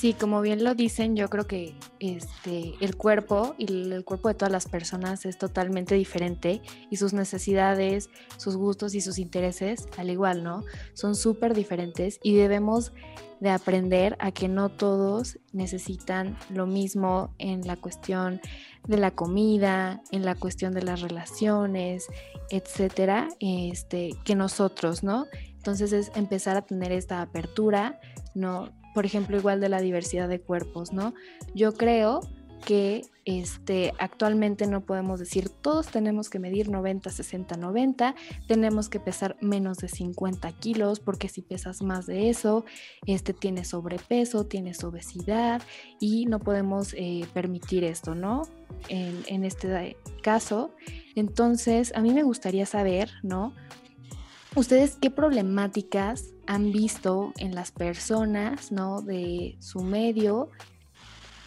Sí, 0.00 0.14
como 0.14 0.40
bien 0.40 0.64
lo 0.64 0.74
dicen, 0.74 1.14
yo 1.14 1.28
creo 1.28 1.46
que 1.46 1.74
este, 1.98 2.72
el 2.80 2.96
cuerpo 2.96 3.54
y 3.58 3.70
el 3.70 4.02
cuerpo 4.02 4.28
de 4.28 4.34
todas 4.34 4.50
las 4.50 4.66
personas 4.66 5.26
es 5.26 5.36
totalmente 5.36 5.94
diferente 5.94 6.62
y 6.88 6.96
sus 6.96 7.12
necesidades, 7.12 8.08
sus 8.38 8.56
gustos 8.56 8.94
y 8.94 9.02
sus 9.02 9.18
intereses, 9.18 9.86
al 9.98 10.08
igual, 10.08 10.42
¿no? 10.42 10.64
Son 10.94 11.14
súper 11.14 11.52
diferentes 11.52 12.18
y 12.22 12.34
debemos 12.34 12.94
de 13.40 13.50
aprender 13.50 14.16
a 14.20 14.32
que 14.32 14.48
no 14.48 14.70
todos 14.70 15.38
necesitan 15.52 16.34
lo 16.48 16.66
mismo 16.66 17.34
en 17.36 17.66
la 17.66 17.76
cuestión 17.76 18.40
de 18.86 18.96
la 18.96 19.10
comida, 19.10 20.00
en 20.12 20.24
la 20.24 20.34
cuestión 20.34 20.72
de 20.72 20.82
las 20.82 21.02
relaciones, 21.02 22.06
etcétera, 22.48 23.28
este, 23.38 24.12
que 24.24 24.34
nosotros, 24.34 25.02
¿no? 25.02 25.26
Entonces 25.56 25.92
es 25.92 26.10
empezar 26.14 26.56
a 26.56 26.62
tener 26.62 26.90
esta 26.90 27.20
apertura, 27.20 28.00
¿no? 28.34 28.79
Por 28.94 29.06
ejemplo, 29.06 29.36
igual 29.36 29.60
de 29.60 29.68
la 29.68 29.80
diversidad 29.80 30.28
de 30.28 30.40
cuerpos, 30.40 30.92
¿no? 30.92 31.14
Yo 31.54 31.74
creo 31.74 32.20
que 32.64 33.02
este, 33.24 33.92
actualmente 33.98 34.66
no 34.66 34.82
podemos 34.82 35.18
decir 35.20 35.48
todos 35.48 35.86
tenemos 35.88 36.28
que 36.28 36.38
medir 36.38 36.68
90, 36.68 37.10
60, 37.10 37.56
90, 37.56 38.14
tenemos 38.46 38.88
que 38.88 39.00
pesar 39.00 39.36
menos 39.40 39.78
de 39.78 39.88
50 39.88 40.50
kilos, 40.52 41.00
porque 41.00 41.28
si 41.28 41.42
pesas 41.42 41.82
más 41.82 42.06
de 42.06 42.28
eso, 42.28 42.64
este, 43.06 43.32
tienes 43.32 43.68
sobrepeso, 43.68 44.44
tienes 44.44 44.82
obesidad 44.84 45.62
y 45.98 46.26
no 46.26 46.38
podemos 46.38 46.94
eh, 46.94 47.26
permitir 47.32 47.84
esto, 47.84 48.14
¿no? 48.14 48.42
En, 48.88 49.22
en 49.26 49.44
este 49.44 49.96
caso. 50.22 50.74
Entonces, 51.14 51.92
a 51.94 52.00
mí 52.00 52.12
me 52.12 52.22
gustaría 52.22 52.66
saber, 52.66 53.10
¿no? 53.22 53.54
¿Ustedes 54.56 54.96
qué 55.00 55.10
problemáticas 55.10 56.34
han 56.48 56.72
visto 56.72 57.32
en 57.38 57.54
las 57.54 57.70
personas 57.70 58.72
¿no? 58.72 59.00
de 59.00 59.56
su 59.60 59.80
medio? 59.84 60.50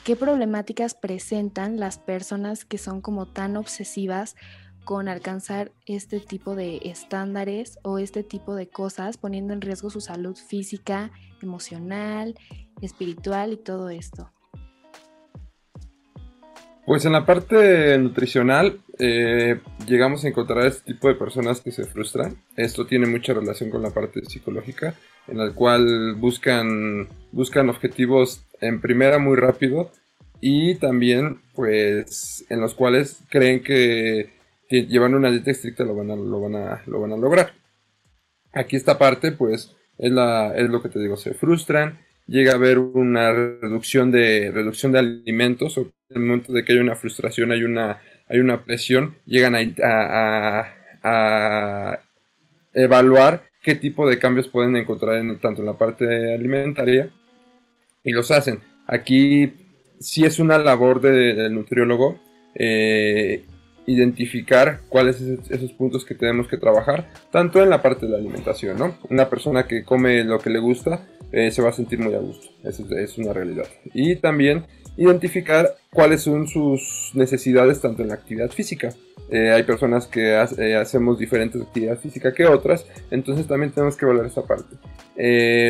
¿Qué 0.05 0.15
problemáticas 0.15 0.93
presentan 0.93 1.81
las 1.81 1.97
personas 1.97 2.63
que 2.63 2.77
son 2.77 3.01
como 3.01 3.25
tan 3.25 3.57
obsesivas 3.57 4.37
con 4.85 5.09
alcanzar 5.09 5.73
este 5.85 6.21
tipo 6.21 6.55
de 6.55 6.79
estándares 6.85 7.77
o 7.83 7.99
este 7.99 8.23
tipo 8.23 8.55
de 8.55 8.69
cosas, 8.69 9.17
poniendo 9.17 9.53
en 9.53 9.59
riesgo 9.59 9.89
su 9.89 9.99
salud 9.99 10.37
física, 10.37 11.11
emocional, 11.41 12.35
espiritual 12.81 13.51
y 13.51 13.57
todo 13.57 13.89
esto? 13.89 14.31
Pues 16.85 17.05
en 17.05 17.13
la 17.13 17.25
parte 17.25 17.97
nutricional, 17.97 18.81
eh, 18.99 19.61
llegamos 19.87 20.25
a 20.25 20.27
encontrar 20.27 20.65
este 20.65 20.93
tipo 20.93 21.07
de 21.07 21.15
personas 21.15 21.61
que 21.61 21.71
se 21.71 21.85
frustran. 21.85 22.35
Esto 22.57 22.85
tiene 22.85 23.07
mucha 23.07 23.33
relación 23.33 23.69
con 23.69 23.81
la 23.81 23.91
parte 23.91 24.21
psicológica, 24.25 24.93
en 25.27 25.37
la 25.37 25.51
cual 25.51 26.15
buscan, 26.15 27.07
buscan 27.31 27.69
objetivos 27.69 28.43
en 28.59 28.81
primera 28.81 29.17
muy 29.17 29.37
rápido 29.37 29.91
y 30.41 30.75
también 30.75 31.39
pues 31.55 32.45
en 32.49 32.59
los 32.59 32.75
cuales 32.75 33.23
creen 33.29 33.63
que, 33.63 34.33
llevando 34.69 35.17
una 35.17 35.31
dieta 35.31 35.51
estricta 35.51 35.85
lo 35.85 35.95
van 35.95 36.11
a, 36.11 36.15
lo 36.17 36.41
van 36.41 36.55
a, 36.55 36.83
lo 36.85 36.99
van 36.99 37.13
a 37.13 37.17
lograr. 37.17 37.53
Aquí 38.51 38.75
esta 38.75 38.97
parte 38.97 39.31
pues 39.31 39.73
es, 39.97 40.11
la, 40.11 40.53
es 40.53 40.69
lo 40.69 40.81
que 40.81 40.89
te 40.89 40.99
digo, 40.99 41.15
se 41.15 41.33
frustran, 41.33 41.99
llega 42.27 42.53
a 42.53 42.55
haber 42.55 42.79
una 42.79 43.31
reducción 43.31 44.11
de, 44.11 44.51
reducción 44.51 44.91
de 44.91 44.99
alimentos, 44.99 45.77
o 45.77 45.81
en 45.81 45.91
el 46.09 46.21
momento 46.21 46.53
de 46.53 46.63
que 46.63 46.73
hay 46.73 46.79
una 46.79 46.95
frustración, 46.95 47.51
hay 47.51 47.63
una, 47.63 48.01
hay 48.27 48.39
una 48.39 48.63
presión, 48.63 49.15
llegan 49.25 49.55
a, 49.55 50.67
a, 51.03 51.99
evaluar 52.73 53.43
qué 53.61 53.75
tipo 53.75 54.09
de 54.09 54.17
cambios 54.17 54.47
pueden 54.47 54.75
encontrar 54.75 55.17
en, 55.17 55.39
tanto 55.39 55.61
en 55.61 55.67
la 55.67 55.77
parte 55.77 56.33
alimentaria 56.33 57.09
y 58.03 58.11
los 58.11 58.31
hacen. 58.31 58.59
Aquí 58.87 59.53
sí 59.99 60.25
es 60.25 60.39
una 60.39 60.57
labor 60.57 61.01
del 61.01 61.53
nutriólogo 61.53 62.19
eh, 62.55 63.45
identificar 63.85 64.81
cuáles 64.89 65.17
son 65.17 65.39
esos 65.49 65.71
puntos 65.73 66.05
que 66.05 66.15
tenemos 66.15 66.47
que 66.47 66.57
trabajar, 66.57 67.09
tanto 67.31 67.61
en 67.61 67.69
la 67.69 67.81
parte 67.81 68.05
de 68.05 68.13
la 68.13 68.17
alimentación, 68.17 68.77
¿no? 68.77 68.97
Una 69.09 69.29
persona 69.29 69.67
que 69.67 69.83
come 69.83 70.23
lo 70.23 70.39
que 70.39 70.49
le 70.49 70.59
gusta 70.59 71.05
eh, 71.31 71.51
se 71.51 71.61
va 71.61 71.69
a 71.69 71.73
sentir 71.73 71.99
muy 71.99 72.13
a 72.13 72.19
gusto, 72.19 72.47
eso 72.63 72.85
es 72.95 73.17
una 73.17 73.33
realidad. 73.33 73.65
Y 73.93 74.15
también 74.17 74.65
identificar 74.95 75.75
cuáles 75.91 76.21
son 76.21 76.47
sus 76.47 77.11
necesidades 77.15 77.81
tanto 77.81 78.03
en 78.03 78.09
la 78.09 78.15
actividad 78.15 78.51
física. 78.51 78.93
Eh, 79.31 79.49
hay 79.51 79.63
personas 79.63 80.05
que 80.05 80.35
hacemos 80.35 81.17
diferentes 81.17 81.59
actividades 81.59 82.01
físicas 82.01 82.33
que 82.33 82.45
otras, 82.45 82.85
entonces 83.09 83.47
también 83.47 83.71
tenemos 83.71 83.97
que 83.97 84.05
evaluar 84.05 84.27
esa 84.27 84.43
parte. 84.43 84.75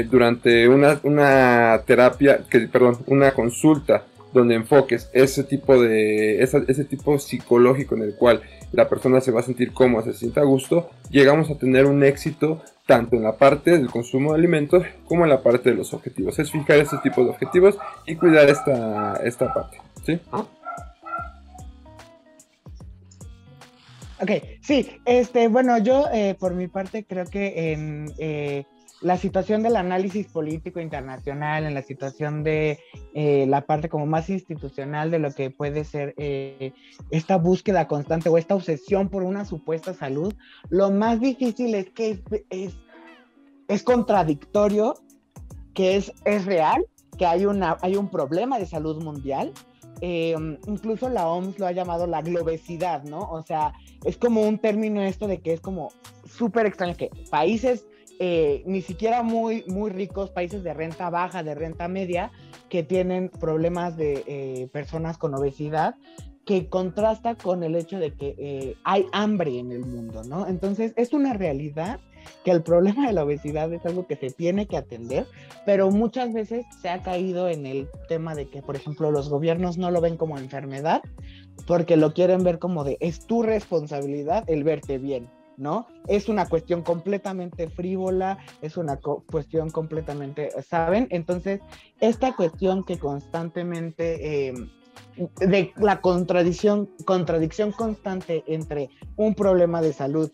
durante 0.09 0.67
una, 0.67 0.99
una 1.03 1.81
terapia, 1.85 2.41
que, 2.49 2.59
perdón, 2.61 2.97
una 3.07 3.31
consulta 3.31 4.05
donde 4.33 4.55
enfoques 4.55 5.09
ese 5.13 5.43
tipo 5.43 5.81
de 5.81 6.41
ese, 6.41 6.85
tipo 6.85 7.17
psicológico 7.19 7.95
en 7.95 8.03
el 8.03 8.15
cual 8.15 8.41
la 8.71 8.89
persona 8.89 9.21
se 9.21 9.31
va 9.31 9.41
a 9.41 9.43
sentir 9.43 9.71
cómoda, 9.71 10.03
se 10.03 10.13
sienta 10.13 10.41
a 10.41 10.45
gusto, 10.45 10.89
llegamos 11.09 11.49
a 11.49 11.57
tener 11.57 11.85
un 11.85 12.03
éxito 12.03 12.61
tanto 12.85 13.15
en 13.15 13.23
la 13.23 13.37
parte 13.37 13.71
del 13.71 13.89
consumo 13.89 14.31
de 14.31 14.39
alimentos 14.39 14.83
como 15.05 15.23
en 15.23 15.29
la 15.29 15.41
parte 15.41 15.69
de 15.69 15.75
los 15.75 15.93
objetivos. 15.93 16.37
Es 16.39 16.51
fijar 16.51 16.79
ese 16.79 16.97
tipo 17.03 17.23
de 17.23 17.29
objetivos 17.29 17.77
y 18.05 18.15
cuidar 18.15 18.49
esta, 18.49 19.15
esta 19.23 19.53
parte. 19.53 19.77
¿sí? 20.05 20.19
Ok, 24.23 24.31
sí, 24.61 24.89
este, 25.05 25.47
bueno, 25.49 25.77
yo 25.79 26.05
eh, 26.13 26.35
por 26.39 26.53
mi 26.53 26.67
parte 26.67 27.03
creo 27.03 27.25
que 27.25 27.73
en 27.73 28.11
eh, 28.17 28.63
la 29.03 29.17
situación 29.17 29.63
del 29.63 29.75
análisis 29.75 30.27
político 30.27 30.79
internacional, 30.79 31.65
en 31.65 31.73
la 31.73 31.81
situación 31.81 32.43
de 32.43 32.79
eh, 33.13 33.45
la 33.47 33.61
parte 33.65 33.89
como 33.89 34.05
más 34.05 34.29
institucional 34.29 35.11
de 35.11 35.19
lo 35.19 35.31
que 35.31 35.51
puede 35.51 35.83
ser 35.83 36.13
eh, 36.17 36.71
esta 37.11 37.37
búsqueda 37.37 37.87
constante 37.87 38.29
o 38.29 38.37
esta 38.37 38.55
obsesión 38.55 39.09
por 39.09 39.23
una 39.23 39.43
supuesta 39.43 39.93
salud, 39.93 40.33
lo 40.69 40.89
más 40.89 41.19
difícil 41.19 41.75
es 41.75 41.89
que 41.89 42.21
es, 42.49 42.73
es, 43.67 43.83
contradictorio, 43.83 44.95
que 45.73 45.97
es, 45.97 46.13
es 46.23 46.45
real, 46.45 46.85
que 47.17 47.25
hay, 47.25 47.45
una, 47.45 47.77
hay 47.81 47.97
un 47.97 48.09
problema 48.09 48.57
de 48.57 48.65
salud 48.65 49.03
mundial. 49.03 49.51
Eh, 50.01 50.35
incluso 50.67 51.07
la 51.09 51.27
OMS 51.27 51.59
lo 51.59 51.67
ha 51.67 51.71
llamado 51.71 52.07
la 52.07 52.21
globesidad, 52.21 53.03
¿no? 53.03 53.19
O 53.29 53.41
sea, 53.43 53.73
es 54.03 54.17
como 54.17 54.41
un 54.41 54.59
término 54.59 55.01
esto 55.01 55.27
de 55.27 55.39
que 55.39 55.53
es 55.53 55.61
como 55.61 55.89
súper 56.25 56.65
extraño 56.65 56.95
que 56.95 57.09
países 57.29 57.85
eh, 58.19 58.63
ni 58.65 58.81
siquiera 58.81 59.23
muy, 59.23 59.63
muy 59.67 59.89
ricos, 59.89 60.29
países 60.29 60.63
de 60.63 60.73
renta 60.73 61.09
baja, 61.09 61.43
de 61.43 61.55
renta 61.55 61.87
media, 61.87 62.31
que 62.69 62.83
tienen 62.83 63.29
problemas 63.29 63.97
de 63.97 64.23
eh, 64.27 64.67
personas 64.71 65.17
con 65.17 65.33
obesidad, 65.35 65.95
que 66.45 66.67
contrasta 66.67 67.35
con 67.35 67.63
el 67.63 67.75
hecho 67.75 67.99
de 67.99 68.13
que 68.13 68.35
eh, 68.37 68.75
hay 68.83 69.05
hambre 69.13 69.59
en 69.59 69.71
el 69.71 69.85
mundo, 69.85 70.23
¿no? 70.23 70.47
Entonces, 70.47 70.93
es 70.97 71.13
una 71.13 71.33
realidad 71.33 71.99
que 72.43 72.51
el 72.51 72.63
problema 72.63 73.07
de 73.07 73.13
la 73.13 73.23
obesidad 73.23 73.71
es 73.73 73.85
algo 73.85 74.07
que 74.07 74.15
se 74.15 74.29
tiene 74.29 74.65
que 74.65 74.77
atender, 74.77 75.25
pero 75.65 75.91
muchas 75.91 76.33
veces 76.33 76.65
se 76.81 76.89
ha 76.89 77.01
caído 77.01 77.49
en 77.49 77.65
el 77.65 77.87
tema 78.07 78.35
de 78.35 78.47
que, 78.47 78.61
por 78.61 78.75
ejemplo, 78.75 79.11
los 79.11 79.29
gobiernos 79.29 79.77
no 79.77 79.91
lo 79.91 80.01
ven 80.01 80.17
como 80.17 80.37
enfermedad, 80.37 81.01
porque 81.67 81.97
lo 81.97 82.13
quieren 82.13 82.43
ver 82.43 82.59
como 82.59 82.83
de 82.83 82.97
es 82.99 83.25
tu 83.25 83.43
responsabilidad 83.43 84.43
el 84.47 84.63
verte 84.63 84.97
bien. 84.97 85.29
¿No? 85.57 85.87
Es 86.07 86.29
una 86.29 86.47
cuestión 86.47 86.81
completamente 86.81 87.69
frívola, 87.69 88.37
es 88.61 88.77
una 88.77 88.97
cuestión 88.97 89.69
completamente, 89.69 90.49
¿saben? 90.61 91.07
Entonces, 91.09 91.61
esta 91.99 92.35
cuestión 92.35 92.83
que 92.83 92.97
constantemente... 92.97 94.47
Em, 94.47 94.69
de 95.39 95.71
la 95.77 96.01
contradicción, 96.01 96.89
contradicción 97.05 97.71
constante 97.71 98.43
entre 98.47 98.89
un 99.15 99.35
problema 99.35 99.81
de 99.81 99.93
salud 99.93 100.31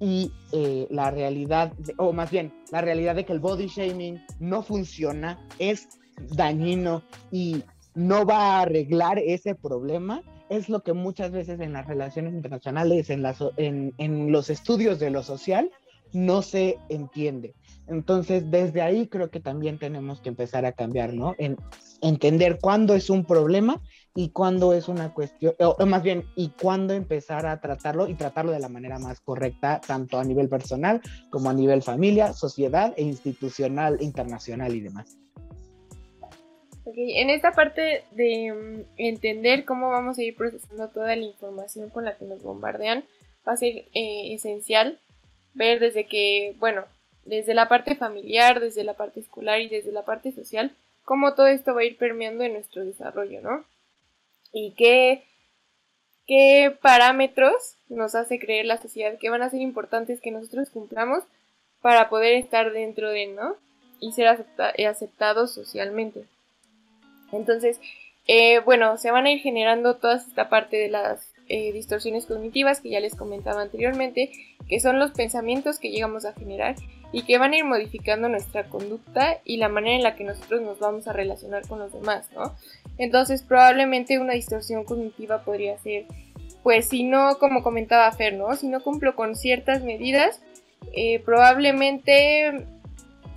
y 0.00 0.32
eh, 0.52 0.86
la 0.90 1.10
realidad, 1.10 1.72
o 1.96 2.12
más 2.12 2.30
bien, 2.30 2.52
la 2.70 2.80
realidad 2.80 3.14
de 3.14 3.24
que 3.24 3.32
el 3.32 3.40
body 3.40 3.66
shaming 3.66 4.20
no 4.40 4.62
funciona, 4.62 5.38
es 5.58 5.88
dañino 6.30 7.02
y 7.30 7.62
no 7.94 8.24
va 8.24 8.56
a 8.56 8.62
arreglar 8.62 9.18
ese 9.18 9.54
problema, 9.54 10.22
es 10.52 10.68
lo 10.68 10.82
que 10.82 10.92
muchas 10.92 11.30
veces 11.30 11.60
en 11.60 11.72
las 11.72 11.86
relaciones 11.86 12.34
internacionales, 12.34 13.10
en, 13.10 13.24
en, 13.56 13.94
en 13.98 14.32
los 14.32 14.50
estudios 14.50 14.98
de 14.98 15.10
lo 15.10 15.22
social, 15.22 15.70
no 16.12 16.42
se 16.42 16.78
entiende. 16.88 17.54
Entonces, 17.88 18.50
desde 18.50 18.82
ahí 18.82 19.08
creo 19.08 19.30
que 19.30 19.40
también 19.40 19.78
tenemos 19.78 20.20
que 20.20 20.28
empezar 20.28 20.64
a 20.66 20.72
cambiar, 20.72 21.14
¿no? 21.14 21.34
En 21.38 21.56
entender 22.00 22.58
cuándo 22.60 22.94
es 22.94 23.10
un 23.10 23.24
problema 23.24 23.80
y 24.14 24.28
cuándo 24.28 24.72
es 24.72 24.88
una 24.88 25.14
cuestión, 25.14 25.54
o 25.58 25.86
más 25.86 26.02
bien, 26.02 26.24
y 26.36 26.50
cuándo 26.50 26.92
empezar 26.92 27.46
a 27.46 27.60
tratarlo 27.60 28.08
y 28.08 28.14
tratarlo 28.14 28.52
de 28.52 28.60
la 28.60 28.68
manera 28.68 28.98
más 28.98 29.20
correcta, 29.20 29.80
tanto 29.86 30.18
a 30.18 30.24
nivel 30.24 30.48
personal 30.48 31.00
como 31.30 31.48
a 31.48 31.54
nivel 31.54 31.82
familia, 31.82 32.32
sociedad 32.34 32.92
e 32.96 33.02
institucional, 33.02 33.96
internacional 34.00 34.74
y 34.74 34.80
demás. 34.80 35.21
En 36.84 37.30
esta 37.30 37.52
parte 37.52 38.04
de 38.10 38.52
mm, 38.52 38.84
entender 38.96 39.64
cómo 39.64 39.90
vamos 39.90 40.18
a 40.18 40.22
ir 40.22 40.36
procesando 40.36 40.88
toda 40.88 41.14
la 41.14 41.22
información 41.22 41.90
con 41.90 42.04
la 42.04 42.16
que 42.16 42.24
nos 42.24 42.42
bombardean, 42.42 43.04
va 43.46 43.52
a 43.52 43.56
ser 43.56 43.84
eh, 43.94 44.34
esencial 44.34 44.98
ver 45.54 45.80
desde 45.80 46.06
que, 46.06 46.54
bueno, 46.58 46.84
desde 47.24 47.54
la 47.54 47.68
parte 47.68 47.94
familiar, 47.94 48.60
desde 48.60 48.84
la 48.84 48.94
parte 48.94 49.20
escolar 49.20 49.60
y 49.60 49.68
desde 49.68 49.92
la 49.92 50.04
parte 50.04 50.32
social, 50.32 50.74
cómo 51.04 51.34
todo 51.34 51.46
esto 51.46 51.74
va 51.74 51.82
a 51.82 51.84
ir 51.84 51.96
permeando 51.96 52.44
en 52.44 52.54
nuestro 52.54 52.84
desarrollo, 52.84 53.40
¿no? 53.42 53.64
Y 54.52 54.72
qué, 54.72 55.24
qué 56.26 56.76
parámetros 56.80 57.76
nos 57.88 58.14
hace 58.14 58.38
creer 58.38 58.66
la 58.66 58.80
sociedad 58.80 59.18
que 59.18 59.30
van 59.30 59.42
a 59.42 59.50
ser 59.50 59.60
importantes 59.60 60.20
que 60.20 60.30
nosotros 60.30 60.70
cumplamos 60.70 61.22
para 61.80 62.08
poder 62.08 62.34
estar 62.34 62.72
dentro 62.72 63.10
de, 63.10 63.26
¿no? 63.26 63.56
Y 64.00 64.12
ser 64.12 64.26
aceptados 64.26 65.52
socialmente. 65.52 66.24
Entonces, 67.32 67.80
eh, 68.28 68.60
bueno, 68.60 68.96
se 68.98 69.10
van 69.10 69.26
a 69.26 69.32
ir 69.32 69.40
generando 69.40 69.96
toda 69.96 70.16
esta 70.16 70.48
parte 70.48 70.76
de 70.76 70.88
las 70.88 71.32
eh, 71.48 71.72
distorsiones 71.72 72.26
cognitivas 72.26 72.80
que 72.80 72.90
ya 72.90 73.00
les 73.00 73.16
comentaba 73.16 73.62
anteriormente, 73.62 74.30
que 74.68 74.80
son 74.80 74.98
los 74.98 75.10
pensamientos 75.10 75.78
que 75.78 75.90
llegamos 75.90 76.24
a 76.24 76.32
generar 76.32 76.76
y 77.12 77.22
que 77.24 77.36
van 77.36 77.52
a 77.52 77.58
ir 77.58 77.64
modificando 77.64 78.28
nuestra 78.28 78.64
conducta 78.68 79.40
y 79.44 79.56
la 79.56 79.68
manera 79.68 79.96
en 79.96 80.02
la 80.02 80.14
que 80.14 80.24
nosotros 80.24 80.62
nos 80.62 80.78
vamos 80.78 81.08
a 81.08 81.12
relacionar 81.12 81.66
con 81.66 81.78
los 81.78 81.92
demás, 81.92 82.30
¿no? 82.32 82.54
Entonces, 82.96 83.42
probablemente 83.42 84.18
una 84.18 84.32
distorsión 84.34 84.84
cognitiva 84.84 85.44
podría 85.44 85.76
ser, 85.78 86.06
pues, 86.62 86.88
si 86.88 87.02
no, 87.02 87.38
como 87.38 87.62
comentaba 87.62 88.10
Fer, 88.12 88.34
¿no? 88.34 88.54
Si 88.56 88.68
no 88.68 88.80
cumplo 88.82 89.14
con 89.14 89.36
ciertas 89.36 89.82
medidas, 89.82 90.40
eh, 90.94 91.20
probablemente 91.24 92.66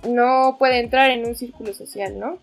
no 0.08 0.56
puede 0.58 0.80
entrar 0.80 1.10
en 1.10 1.26
un 1.26 1.34
círculo 1.34 1.74
social, 1.74 2.18
¿no? 2.18 2.38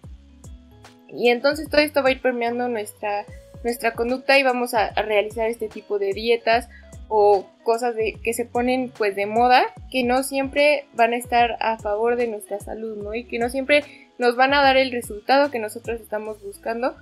Y 1.16 1.30
entonces 1.30 1.70
todo 1.70 1.82
esto 1.82 2.02
va 2.02 2.10
a 2.10 2.12
ir 2.14 2.22
permeando 2.22 2.68
nuestra, 2.68 3.26
nuestra 3.64 3.94
conducta 3.94 4.38
y 4.38 4.44
vamos 4.44 4.74
a, 4.74 4.92
realizar 4.94 5.48
este 5.48 5.68
tipo 5.68 6.00
de 6.00 6.14
dietas 6.14 6.70
o 7.08 7.46
cosas 7.64 7.96
de, 7.96 8.18
que 8.24 8.34
se 8.34 8.46
ponen 8.46 8.92
pues 8.98 9.16
de 9.16 9.26
moda 9.26 9.66
que 9.92 10.04
no 10.04 10.24
siempre 10.24 10.86
van 10.94 11.14
a 11.14 11.18
estar 11.18 11.58
a 11.60 11.78
favor 11.78 12.16
de 12.16 12.28
nuestra 12.28 12.60
salud, 12.60 12.98
¿no? 12.98 13.14
Y 13.14 13.26
que 13.26 13.40
no 13.40 13.50
siempre 13.50 13.84
nos 14.18 14.36
van 14.36 14.54
a 14.54 14.62
dar 14.62 14.78
el 14.78 14.92
resultado 14.92 15.52
que 15.52 15.60
nosotros 15.60 16.02
estamos 16.02 16.42
buscando 16.44 16.96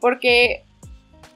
porque 0.00 0.64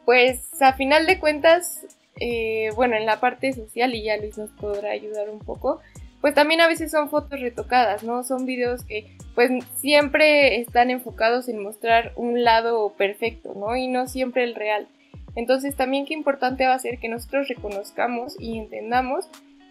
pues 0.05 0.61
a 0.63 0.73
final 0.73 1.07
de 1.07 1.19
cuentas, 1.19 1.87
eh, 2.21 2.71
bueno, 2.75 2.97
en 2.97 3.07
la 3.07 3.21
parte 3.21 3.53
social 3.53 3.95
y 3.95 4.05
ya 4.05 4.17
Luis 4.17 4.39
nos 4.39 4.51
podrá 4.51 4.91
ayudar 4.91 5.31
un 5.31 5.39
poco, 5.39 5.81
pues 6.23 6.35
también 6.35 6.61
a 6.61 6.69
veces 6.69 6.93
son 6.93 7.11
fotos 7.11 7.41
retocadas, 7.41 8.05
¿no? 8.05 8.23
Son 8.23 8.47
videos 8.47 8.85
que 8.85 9.17
pues 9.35 9.51
siempre 9.75 10.61
están 10.61 10.91
enfocados 10.91 11.49
en 11.49 11.61
mostrar 11.61 12.13
un 12.15 12.45
lado 12.45 12.95
perfecto, 12.97 13.55
¿no? 13.57 13.77
Y 13.77 13.89
no 13.89 14.07
siempre 14.07 14.45
el 14.45 14.55
real. 14.55 14.87
Entonces 15.35 15.75
también 15.75 16.07
qué 16.07 16.15
importante 16.15 16.65
va 16.65 16.75
a 16.75 16.79
ser 16.79 16.99
que 17.01 17.09
nosotros 17.09 17.49
reconozcamos 17.49 18.37
y 18.39 18.57
entendamos 18.57 19.27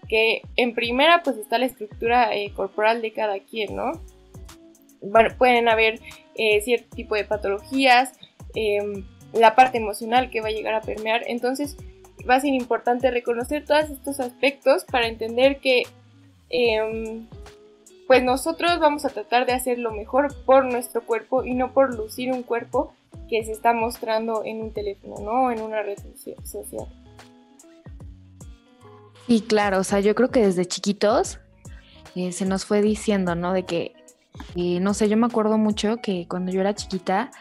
que 0.09 0.41
en 0.57 0.75
primera 0.75 1.23
pues 1.23 1.37
está 1.37 1.57
la 1.57 1.67
estructura 1.67 2.35
eh, 2.35 2.51
corporal 2.53 3.01
de 3.01 3.13
cada 3.13 3.39
quien, 3.39 3.77
¿no? 3.77 3.93
Bueno, 5.01 5.29
pueden 5.37 5.69
haber 5.69 6.01
eh, 6.35 6.59
cierto 6.61 6.93
tipo 6.93 7.15
de 7.15 7.23
patologías, 7.23 8.11
em, 8.55 9.05
la 9.31 9.55
parte 9.55 9.77
emocional 9.77 10.29
que 10.29 10.41
va 10.41 10.49
a 10.49 10.51
llegar 10.51 10.73
a 10.73 10.81
permear, 10.81 11.23
entonces 11.27 11.77
va 12.29 12.35
a 12.35 12.41
ser 12.41 12.53
importante 12.53 13.09
reconocer 13.09 13.63
todos 13.63 13.89
estos 13.89 14.19
aspectos 14.19 14.83
para 14.83 15.07
entender 15.07 15.59
que 15.59 15.83
em, 16.51 17.27
pues 18.07 18.23
nosotros 18.23 18.79
vamos 18.79 19.05
a 19.05 19.09
tratar 19.09 19.45
de 19.45 19.53
hacer 19.53 19.79
lo 19.79 19.91
mejor 19.91 20.35
por 20.45 20.65
nuestro 20.65 21.01
cuerpo 21.01 21.43
y 21.45 21.53
no 21.53 21.71
por 21.73 21.95
lucir 21.95 22.31
un 22.31 22.43
cuerpo 22.43 22.93
que 23.29 23.43
se 23.45 23.53
está 23.53 23.73
mostrando 23.73 24.43
en 24.43 24.61
un 24.61 24.73
teléfono, 24.73 25.15
¿no? 25.23 25.51
En 25.51 25.61
una 25.61 25.81
red 25.81 25.97
social. 26.43 26.87
Sí, 29.27 29.41
claro, 29.41 29.79
o 29.79 29.83
sea, 29.85 30.01
yo 30.01 30.13
creo 30.13 30.29
que 30.29 30.41
desde 30.45 30.65
chiquitos 30.65 31.39
eh, 32.15 32.33
se 32.33 32.45
nos 32.45 32.65
fue 32.65 32.81
diciendo, 32.81 33.35
¿no? 33.35 33.53
De 33.53 33.63
que, 33.63 33.93
eh, 34.55 34.81
no 34.81 34.93
sé, 34.93 35.07
yo 35.07 35.15
me 35.15 35.27
acuerdo 35.27 35.57
mucho 35.57 35.97
que 36.03 36.27
cuando 36.27 36.51
yo 36.51 36.59
era 36.59 36.75
chiquita 36.75 37.31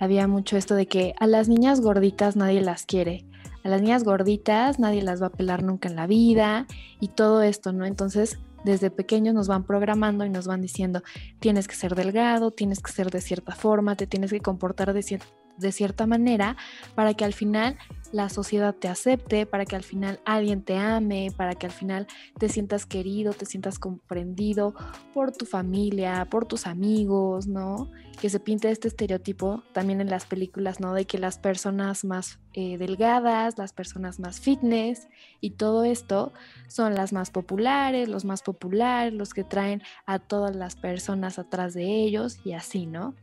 había 0.00 0.26
mucho 0.26 0.56
esto 0.56 0.74
de 0.74 0.86
que 0.86 1.14
a 1.20 1.28
las 1.28 1.48
niñas 1.48 1.80
gorditas 1.80 2.34
nadie 2.34 2.60
las 2.60 2.84
quiere, 2.84 3.24
a 3.62 3.68
las 3.68 3.82
niñas 3.82 4.02
gorditas 4.02 4.80
nadie 4.80 5.02
las 5.02 5.22
va 5.22 5.28
a 5.28 5.30
pelar 5.30 5.62
nunca 5.62 5.88
en 5.88 5.94
la 5.94 6.08
vida 6.08 6.66
y 6.98 7.06
todo 7.06 7.42
esto, 7.42 7.72
¿no? 7.72 7.84
Entonces, 7.84 8.40
desde 8.64 8.90
pequeños 8.90 9.34
nos 9.34 9.48
van 9.48 9.64
programando 9.64 10.24
y 10.24 10.30
nos 10.30 10.46
van 10.46 10.60
diciendo, 10.60 11.02
tienes 11.40 11.68
que 11.68 11.74
ser 11.74 11.94
delgado, 11.94 12.50
tienes 12.50 12.80
que 12.80 12.92
ser 12.92 13.10
de 13.10 13.20
cierta 13.20 13.54
forma, 13.54 13.96
te 13.96 14.06
tienes 14.06 14.30
que 14.30 14.40
comportar 14.40 14.92
de, 14.92 15.20
de 15.58 15.72
cierta 15.72 16.06
manera 16.06 16.56
para 16.94 17.14
que 17.14 17.24
al 17.24 17.32
final 17.32 17.76
la 18.12 18.28
sociedad 18.28 18.74
te 18.74 18.88
acepte, 18.88 19.46
para 19.46 19.64
que 19.66 19.76
al 19.76 19.82
final 19.82 20.20
alguien 20.24 20.62
te 20.62 20.76
ame, 20.76 21.30
para 21.36 21.54
que 21.54 21.66
al 21.66 21.72
final 21.72 22.06
te 22.38 22.48
sientas 22.48 22.86
querido, 22.86 23.32
te 23.32 23.44
sientas 23.44 23.78
comprendido 23.78 24.74
por 25.12 25.32
tu 25.32 25.44
familia, 25.44 26.26
por 26.30 26.46
tus 26.46 26.66
amigos, 26.66 27.46
¿no? 27.46 27.90
Que 28.20 28.30
se 28.30 28.40
pinte 28.40 28.70
este 28.70 28.88
estereotipo 28.88 29.62
también 29.72 30.00
en 30.00 30.08
las 30.08 30.24
películas, 30.24 30.80
¿no? 30.80 30.94
De 30.94 31.06
que 31.06 31.18
las 31.18 31.38
personas 31.38 32.04
más 32.04 32.38
eh, 32.54 32.78
delgadas, 32.78 33.58
las 33.58 33.72
personas 33.72 34.18
más 34.18 34.40
fitness 34.40 35.08
y 35.40 35.50
todo 35.50 35.84
esto 35.84 36.32
son 36.66 36.94
las 36.94 37.12
más 37.12 37.30
populares, 37.30 38.08
los 38.08 38.24
más 38.24 38.42
populares, 38.42 39.12
los 39.12 39.34
que 39.34 39.44
traen 39.44 39.82
a 40.06 40.18
todas 40.18 40.56
las 40.56 40.76
personas 40.76 41.38
atrás 41.38 41.74
de 41.74 41.84
ellos 41.84 42.38
y 42.44 42.52
así, 42.52 42.86
¿no? 42.86 43.14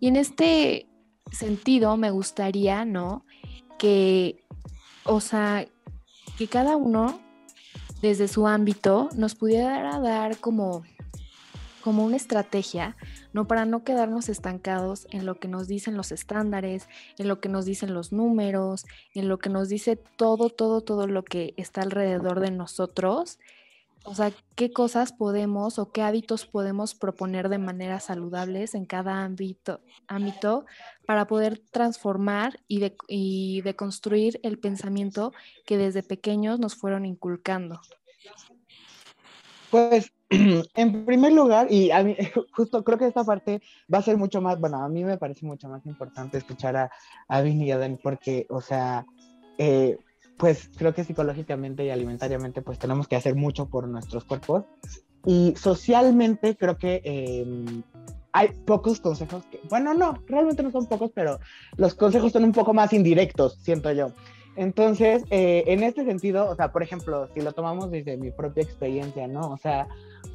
Y 0.00 0.08
en 0.08 0.16
este 0.16 0.86
sentido 1.32 1.96
me 1.96 2.10
gustaría, 2.10 2.84
¿no? 2.84 3.24
Que, 3.78 4.44
o 5.04 5.20
sea, 5.20 5.66
que 6.36 6.48
cada 6.48 6.76
uno 6.76 7.20
desde 8.02 8.28
su 8.28 8.46
ámbito 8.46 9.08
nos 9.16 9.34
pudiera 9.34 9.98
dar 10.00 10.38
como, 10.38 10.84
como 11.82 12.04
una 12.04 12.16
estrategia, 12.16 12.96
¿no? 13.32 13.46
Para 13.46 13.64
no 13.64 13.82
quedarnos 13.84 14.28
estancados 14.28 15.06
en 15.10 15.26
lo 15.26 15.38
que 15.38 15.48
nos 15.48 15.66
dicen 15.68 15.96
los 15.96 16.12
estándares, 16.12 16.88
en 17.18 17.28
lo 17.28 17.40
que 17.40 17.48
nos 17.48 17.64
dicen 17.64 17.94
los 17.94 18.12
números, 18.12 18.86
en 19.14 19.28
lo 19.28 19.38
que 19.38 19.50
nos 19.50 19.68
dice 19.68 19.96
todo, 19.96 20.48
todo, 20.50 20.80
todo 20.80 21.06
lo 21.06 21.24
que 21.24 21.54
está 21.56 21.82
alrededor 21.82 22.40
de 22.40 22.50
nosotros 22.50 23.38
o 24.04 24.14
sea, 24.14 24.32
qué 24.54 24.72
cosas 24.72 25.12
podemos 25.12 25.78
o 25.78 25.92
qué 25.92 26.02
hábitos 26.02 26.46
podemos 26.46 26.94
proponer 26.94 27.48
de 27.48 27.58
manera 27.58 28.00
saludables 28.00 28.74
en 28.74 28.86
cada 28.86 29.24
ámbito, 29.24 29.80
ámbito 30.06 30.66
para 31.06 31.26
poder 31.26 31.62
transformar 31.70 32.60
y, 32.68 32.80
de, 32.80 32.96
y 33.08 33.60
deconstruir 33.62 34.40
el 34.42 34.58
pensamiento 34.58 35.32
que 35.66 35.76
desde 35.76 36.02
pequeños 36.02 36.58
nos 36.58 36.74
fueron 36.74 37.04
inculcando. 37.04 37.80
Pues 39.70 40.12
en 40.30 41.04
primer 41.04 41.32
lugar, 41.32 41.70
y 41.70 41.90
a 41.90 42.02
mí, 42.02 42.16
justo 42.52 42.84
creo 42.84 42.98
que 42.98 43.06
esta 43.06 43.24
parte 43.24 43.62
va 43.92 43.98
a 43.98 44.02
ser 44.02 44.16
mucho 44.16 44.40
más, 44.40 44.58
bueno, 44.60 44.82
a 44.82 44.88
mí 44.88 45.04
me 45.04 45.18
parece 45.18 45.46
mucho 45.46 45.68
más 45.68 45.84
importante 45.86 46.38
escuchar 46.38 46.76
a, 46.76 46.90
a 47.28 47.42
y 47.44 47.70
a 47.70 47.78
Dan 47.78 47.98
porque, 48.02 48.46
o 48.48 48.60
sea, 48.60 49.06
eh, 49.58 49.98
pues 50.38 50.70
creo 50.76 50.94
que 50.94 51.04
psicológicamente 51.04 51.84
y 51.84 51.90
alimentariamente 51.90 52.62
pues 52.62 52.78
tenemos 52.78 53.08
que 53.08 53.16
hacer 53.16 53.34
mucho 53.34 53.66
por 53.66 53.88
nuestros 53.88 54.24
cuerpos 54.24 54.64
y 55.26 55.54
socialmente 55.56 56.56
creo 56.56 56.78
que 56.78 57.02
em, 57.04 57.82
hay 58.32 58.48
pocos 58.64 59.00
consejos 59.00 59.44
que, 59.50 59.60
bueno, 59.68 59.94
no, 59.94 60.14
realmente 60.26 60.62
no 60.62 60.70
son 60.70 60.86
pocos, 60.86 61.10
pero 61.12 61.40
los 61.76 61.94
consejos 61.94 62.32
son 62.32 62.44
un 62.44 62.52
poco 62.52 62.72
más 62.72 62.92
indirectos, 62.92 63.58
siento 63.62 63.90
yo. 63.92 64.12
Entonces, 64.56 65.24
eh, 65.30 65.64
en 65.66 65.82
este 65.82 66.04
sentido, 66.04 66.48
o 66.48 66.54
sea, 66.54 66.72
por 66.72 66.82
ejemplo, 66.82 67.28
si 67.34 67.40
lo 67.40 67.52
tomamos 67.52 67.90
desde 67.90 68.16
mi 68.16 68.30
propia 68.30 68.62
experiencia, 68.62 69.28
¿no? 69.28 69.50
O 69.50 69.56
sea, 69.56 69.86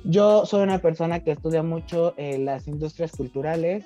yo 0.06 0.46
soy 0.46 0.64
una 0.64 0.80
persona 0.80 1.22
que 1.22 1.32
estudia 1.32 1.64
mucho 1.64 2.14
eh, 2.18 2.38
las 2.38 2.68
industrias 2.68 3.12
culturales. 3.12 3.86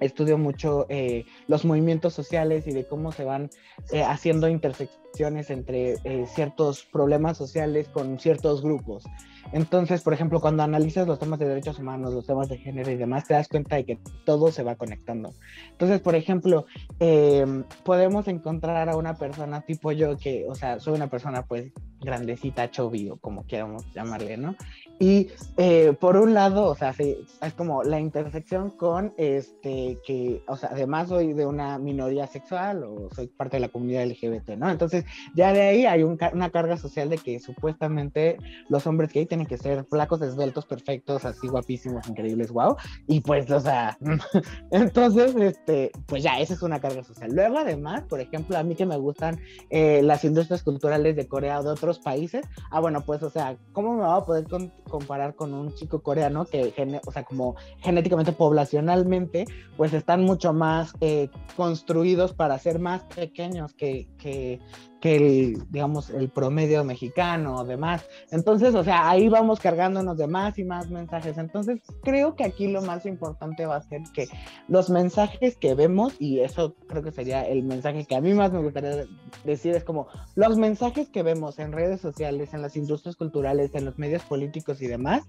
Estudio 0.00 0.38
mucho 0.38 0.86
eh, 0.88 1.24
los 1.46 1.64
movimientos 1.64 2.14
sociales 2.14 2.66
y 2.66 2.72
de 2.72 2.86
cómo 2.86 3.12
se 3.12 3.24
van 3.24 3.50
eh, 3.92 4.02
haciendo 4.02 4.48
intersecciones 4.48 5.03
entre 5.20 5.94
eh, 6.04 6.26
ciertos 6.26 6.84
problemas 6.84 7.36
sociales 7.36 7.88
con 7.88 8.18
ciertos 8.18 8.62
grupos. 8.62 9.04
Entonces, 9.52 10.02
por 10.02 10.14
ejemplo, 10.14 10.40
cuando 10.40 10.62
analizas 10.62 11.06
los 11.06 11.18
temas 11.18 11.38
de 11.38 11.46
derechos 11.46 11.78
humanos, 11.78 12.12
los 12.12 12.26
temas 12.26 12.48
de 12.48 12.58
género 12.58 12.90
y 12.90 12.96
demás, 12.96 13.24
te 13.24 13.34
das 13.34 13.48
cuenta 13.48 13.76
de 13.76 13.84
que 13.84 13.98
todo 14.24 14.50
se 14.50 14.62
va 14.62 14.74
conectando. 14.74 15.32
Entonces, 15.70 16.00
por 16.00 16.14
ejemplo, 16.14 16.66
em, 16.98 17.64
podemos 17.84 18.26
encontrar 18.28 18.88
a 18.88 18.96
una 18.96 19.14
persona 19.14 19.60
tipo 19.60 19.92
yo 19.92 20.16
que, 20.16 20.46
o 20.48 20.54
sea, 20.54 20.80
soy 20.80 20.94
una 20.94 21.08
persona 21.08 21.42
pues 21.42 21.72
grandecita, 22.00 22.70
chovio, 22.70 23.16
como 23.16 23.46
queramos 23.46 23.84
llamarle, 23.94 24.36
¿no? 24.36 24.56
Y 24.98 25.30
eh, 25.56 25.94
por 25.98 26.16
un 26.16 26.34
lado, 26.34 26.66
o 26.66 26.74
sea, 26.74 26.94
es 26.98 27.54
como 27.56 27.82
la 27.82 27.98
intersección 27.98 28.70
con 28.70 29.12
este, 29.16 29.98
que, 30.06 30.42
o 30.46 30.56
sea, 30.56 30.70
además 30.72 31.08
soy 31.08 31.32
de 31.32 31.46
una 31.46 31.78
minoría 31.78 32.26
sexual 32.26 32.84
o 32.84 33.08
soy 33.14 33.26
parte 33.26 33.56
de 33.56 33.62
la 33.62 33.68
comunidad 33.68 34.06
LGBT, 34.06 34.50
¿no? 34.50 34.70
Entonces, 34.70 35.03
ya 35.34 35.52
de 35.52 35.62
ahí 35.62 35.86
hay 35.86 36.02
una 36.02 36.50
carga 36.50 36.76
social 36.76 37.08
de 37.08 37.18
que 37.18 37.38
supuestamente 37.40 38.38
los 38.68 38.86
hombres 38.86 39.12
gay 39.12 39.26
tienen 39.26 39.46
que 39.46 39.58
ser 39.58 39.84
flacos, 39.84 40.22
esbeltos, 40.22 40.66
perfectos, 40.66 41.24
así 41.24 41.48
guapísimos, 41.48 42.08
increíbles, 42.08 42.50
wow. 42.50 42.76
Y 43.06 43.20
pues, 43.20 43.50
o 43.50 43.60
sea, 43.60 43.96
entonces, 44.70 45.34
este, 45.36 45.90
pues 46.06 46.22
ya, 46.22 46.38
esa 46.38 46.54
es 46.54 46.62
una 46.62 46.80
carga 46.80 47.02
social. 47.02 47.30
Luego, 47.32 47.58
además, 47.58 48.02
por 48.02 48.20
ejemplo, 48.20 48.56
a 48.56 48.62
mí 48.62 48.74
que 48.74 48.86
me 48.86 48.96
gustan 48.96 49.40
eh, 49.70 50.02
las 50.02 50.24
industrias 50.24 50.62
culturales 50.62 51.16
de 51.16 51.26
Corea 51.26 51.60
o 51.60 51.62
de 51.62 51.70
otros 51.70 51.98
países, 51.98 52.46
ah, 52.70 52.80
bueno, 52.80 53.02
pues, 53.02 53.22
o 53.22 53.30
sea, 53.30 53.56
¿cómo 53.72 53.94
me 53.94 54.02
va 54.02 54.16
a 54.16 54.24
poder 54.24 54.46
comparar 54.88 55.34
con 55.34 55.54
un 55.54 55.74
chico 55.74 56.02
coreano 56.02 56.44
que, 56.44 56.72
o 57.06 57.12
sea, 57.12 57.24
como 57.24 57.56
genéticamente, 57.80 58.32
poblacionalmente, 58.32 59.44
pues 59.76 59.92
están 59.92 60.22
mucho 60.22 60.52
más 60.52 60.92
eh, 61.00 61.28
construidos 61.56 62.32
para 62.32 62.58
ser 62.58 62.78
más 62.78 63.02
pequeños 63.04 63.74
que, 63.74 64.08
que, 64.18 64.60
que 65.04 65.16
el, 65.16 65.70
digamos, 65.70 66.08
el 66.08 66.30
promedio 66.30 66.82
mexicano 66.82 67.56
o 67.56 67.64
demás. 67.66 68.06
Entonces, 68.30 68.74
o 68.74 68.82
sea, 68.82 69.10
ahí 69.10 69.28
vamos 69.28 69.60
cargándonos 69.60 70.16
de 70.16 70.26
más 70.26 70.58
y 70.58 70.64
más 70.64 70.88
mensajes. 70.88 71.36
Entonces, 71.36 71.82
creo 72.02 72.36
que 72.36 72.44
aquí 72.44 72.68
lo 72.68 72.80
más 72.80 73.04
importante 73.04 73.66
va 73.66 73.76
a 73.76 73.82
ser 73.82 74.00
que 74.14 74.28
los 74.66 74.88
mensajes 74.88 75.58
que 75.58 75.74
vemos, 75.74 76.14
y 76.18 76.40
eso 76.40 76.74
creo 76.88 77.02
que 77.02 77.12
sería 77.12 77.42
el 77.42 77.64
mensaje 77.64 78.06
que 78.06 78.16
a 78.16 78.22
mí 78.22 78.32
más 78.32 78.50
me 78.50 78.62
gustaría 78.62 79.04
decir, 79.44 79.74
es 79.74 79.84
como 79.84 80.06
los 80.36 80.56
mensajes 80.56 81.10
que 81.10 81.22
vemos 81.22 81.58
en 81.58 81.72
redes 81.72 82.00
sociales, 82.00 82.54
en 82.54 82.62
las 82.62 82.74
industrias 82.74 83.14
culturales, 83.14 83.74
en 83.74 83.84
los 83.84 83.98
medios 83.98 84.22
políticos 84.22 84.80
y 84.80 84.86
demás, 84.86 85.24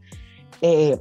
eh, 0.61 0.97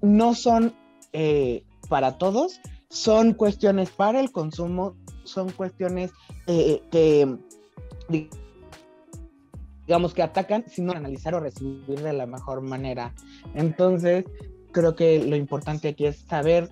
no 0.00 0.36
son 0.36 0.76
eh, 1.12 1.64
para 1.88 2.18
todos, 2.18 2.60
son 2.88 3.34
cuestiones 3.34 3.90
para 3.90 4.20
el 4.20 4.30
consumo, 4.30 4.94
son 5.24 5.50
cuestiones 5.50 6.12
eh, 6.46 6.82
que 6.92 7.36
digamos 9.86 10.14
que 10.14 10.22
atacan 10.22 10.64
sin 10.68 10.90
analizar 10.90 11.34
o 11.34 11.40
recibir 11.40 12.00
de 12.00 12.12
la 12.12 12.26
mejor 12.26 12.60
manera. 12.62 13.14
Entonces, 13.54 14.24
creo 14.72 14.94
que 14.94 15.24
lo 15.24 15.36
importante 15.36 15.88
aquí 15.88 16.06
es 16.06 16.18
saber 16.18 16.68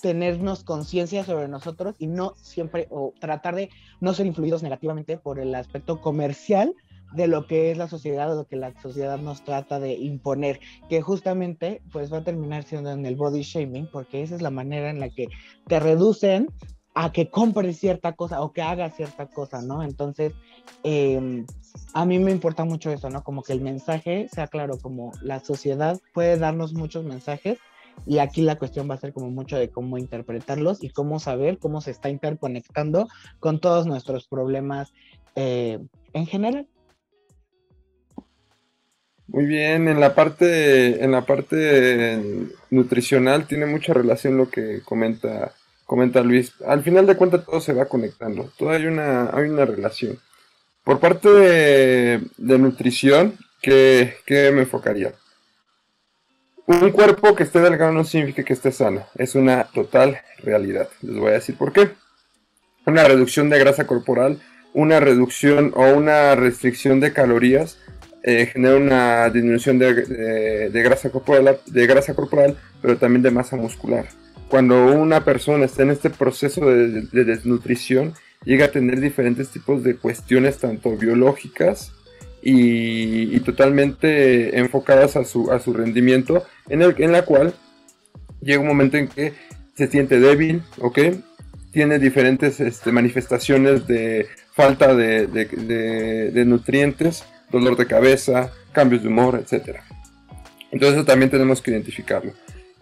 tenernos 0.00 0.64
conciencia 0.64 1.24
sobre 1.24 1.48
nosotros 1.48 1.96
y 1.98 2.06
no 2.06 2.34
siempre 2.36 2.86
o 2.90 3.12
tratar 3.18 3.56
de 3.56 3.70
no 4.00 4.14
ser 4.14 4.26
influidos 4.26 4.62
negativamente 4.62 5.16
por 5.16 5.40
el 5.40 5.54
aspecto 5.54 6.00
comercial 6.00 6.74
de 7.14 7.26
lo 7.26 7.46
que 7.46 7.70
es 7.70 7.78
la 7.78 7.88
sociedad 7.88 8.30
o 8.32 8.36
lo 8.36 8.46
que 8.46 8.56
la 8.56 8.78
sociedad 8.80 9.18
nos 9.18 9.42
trata 9.42 9.80
de 9.80 9.94
imponer, 9.94 10.60
que 10.88 11.00
justamente 11.00 11.80
pues 11.90 12.12
va 12.12 12.18
a 12.18 12.24
terminar 12.24 12.64
siendo 12.64 12.90
en 12.90 13.06
el 13.06 13.16
body 13.16 13.42
shaming, 13.42 13.88
porque 13.90 14.22
esa 14.22 14.34
es 14.34 14.42
la 14.42 14.50
manera 14.50 14.90
en 14.90 15.00
la 15.00 15.08
que 15.08 15.28
te 15.66 15.80
reducen 15.80 16.48
a 17.00 17.12
que 17.12 17.30
compres 17.30 17.78
cierta 17.78 18.14
cosa 18.14 18.40
o 18.42 18.52
que 18.52 18.60
hagas 18.60 18.96
cierta 18.96 19.26
cosa, 19.28 19.62
¿no? 19.62 19.84
Entonces, 19.84 20.32
em, 20.82 21.46
a 21.94 22.04
mí 22.04 22.18
me 22.18 22.32
importa 22.32 22.64
mucho 22.64 22.90
eso, 22.90 23.08
¿no? 23.08 23.22
Como 23.22 23.44
que 23.44 23.52
el 23.52 23.60
mensaje 23.60 24.28
sea 24.32 24.48
claro, 24.48 24.78
como 24.78 25.12
la 25.22 25.38
sociedad 25.38 26.00
puede 26.12 26.36
darnos 26.38 26.74
muchos 26.74 27.04
mensajes 27.04 27.58
Y 28.06 28.18
aquí 28.18 28.42
la 28.42 28.56
cuestión 28.56 28.88
va 28.88 28.94
a 28.94 28.98
ser 28.98 29.12
como 29.12 29.28
mucho 29.30 29.56
de 29.58 29.70
cómo 29.70 29.98
interpretarlos 29.98 30.84
y 30.84 30.90
cómo 30.90 31.18
saber 31.18 31.58
cómo 31.58 31.80
se 31.80 31.90
está 31.90 32.10
interconectando 32.10 33.08
con 33.40 33.60
todos 33.60 33.86
nuestros 33.86 34.28
problemas 34.28 34.92
eh, 35.34 35.78
en 36.12 36.26
general. 36.26 36.68
Muy 39.28 39.46
bien, 39.46 39.88
en 39.88 40.00
la 40.00 40.14
parte, 40.14 41.04
en 41.04 41.12
la 41.12 41.26
parte 41.26 42.18
nutricional 42.70 43.46
tiene 43.46 43.66
mucha 43.66 43.92
relación 43.92 44.36
lo 44.36 44.48
que 44.48 44.80
comenta, 44.84 45.52
comenta 45.88 46.22
Luis. 46.22 46.52
Al 46.66 46.82
final 46.82 47.06
de 47.06 47.16
cuentas 47.16 47.46
todo 47.46 47.62
se 47.62 47.72
va 47.72 47.86
conectando, 47.86 48.52
todo 48.58 48.70
hay 48.70 48.84
una, 48.84 49.30
hay 49.30 49.48
una 49.48 49.64
relación. 49.64 50.18
Por 50.84 51.00
parte 51.00 51.30
de, 51.30 52.20
nutrición, 52.58 53.38
¿qué, 53.62 54.18
¿qué, 54.26 54.52
me 54.52 54.60
enfocaría? 54.60 55.14
Un 56.66 56.90
cuerpo 56.90 57.34
que 57.34 57.44
esté 57.44 57.60
delgado 57.60 57.92
no 57.92 58.04
significa 58.04 58.44
que 58.44 58.52
esté 58.52 58.70
sano, 58.70 59.06
es 59.14 59.34
una 59.34 59.64
total 59.64 60.20
realidad. 60.44 60.90
Les 61.00 61.16
voy 61.16 61.30
a 61.30 61.40
decir 61.40 61.56
por 61.56 61.72
qué. 61.72 61.90
Una 62.84 63.04
reducción 63.04 63.48
de 63.48 63.58
grasa 63.58 63.86
corporal, 63.86 64.38
una 64.74 65.00
reducción 65.00 65.72
o 65.74 65.86
una 65.94 66.34
restricción 66.34 67.00
de 67.00 67.14
calorías 67.14 67.78
eh, 68.22 68.50
genera 68.52 68.76
una 68.76 69.30
disminución 69.30 69.78
de, 69.78 70.70
grasa 70.70 71.08
corporal, 71.08 71.60
de 71.64 71.86
grasa 71.86 72.12
corporal, 72.12 72.58
pero 72.82 72.98
también 72.98 73.22
de 73.22 73.30
masa 73.30 73.56
muscular. 73.56 74.06
Cuando 74.48 74.86
una 74.86 75.24
persona 75.24 75.64
está 75.64 75.82
en 75.82 75.90
este 75.90 76.10
proceso 76.10 76.66
de, 76.66 77.24
desnutrición, 77.24 78.14
llega 78.44 78.66
a 78.66 78.70
tener 78.70 79.00
diferentes 79.00 79.48
tipos 79.50 79.82
de 79.82 79.96
cuestiones, 79.96 80.58
tanto 80.58 80.96
biológicas 80.96 81.92
y, 82.42 83.38
totalmente 83.40 84.58
enfocadas 84.58 85.16
a 85.16 85.24
su, 85.24 85.50
a 85.52 85.60
su 85.60 85.72
rendimiento, 85.72 86.44
en, 86.68 86.82
el, 86.82 86.94
en 86.98 87.12
la 87.12 87.24
cual 87.24 87.54
llega 88.40 88.60
un 88.60 88.66
momento 88.66 88.96
en 88.96 89.08
que 89.08 89.32
se 89.74 89.88
siente 89.88 90.18
débil, 90.20 90.62
¿ok? 90.78 90.98
Tiene 91.72 91.98
diferentes 91.98 92.60
este, 92.60 92.92
manifestaciones 92.92 93.86
de 93.86 94.26
falta 94.54 94.94
de 94.94 96.44
nutrientes 96.46 97.24
dolor 97.50 97.76
de 97.76 97.86
cabeza, 97.86 98.52
cambios 98.72 99.02
de 99.02 99.08
humor, 99.08 99.42
etc. 99.42 99.78
Entonces 100.70 101.04
también 101.04 101.30
tenemos 101.30 101.62
que 101.62 101.70
identificarlo. 101.70 102.32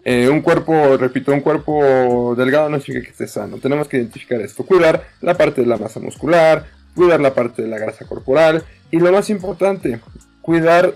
Eh, 0.09 0.29
un 0.29 0.39
cuerpo, 0.39 0.95
repito, 0.95 1.33
un 1.33 1.41
cuerpo 1.41 2.33
delgado 2.37 2.69
no 2.69 2.79
significa 2.79 3.07
que 3.07 3.11
esté 3.11 3.27
sano. 3.27 3.57
Tenemos 3.57 3.89
que 3.89 3.97
identificar 3.97 4.39
esto, 4.39 4.65
cuidar 4.65 5.03
la 5.19 5.35
parte 5.35 5.59
de 5.59 5.67
la 5.67 5.75
masa 5.75 5.99
muscular, 5.99 6.65
cuidar 6.95 7.19
la 7.19 7.33
parte 7.33 7.61
de 7.61 7.67
la 7.67 7.77
grasa 7.77 8.05
corporal 8.05 8.63
y 8.89 8.99
lo 8.99 9.11
más 9.11 9.29
importante, 9.29 9.99
cuidar 10.41 10.93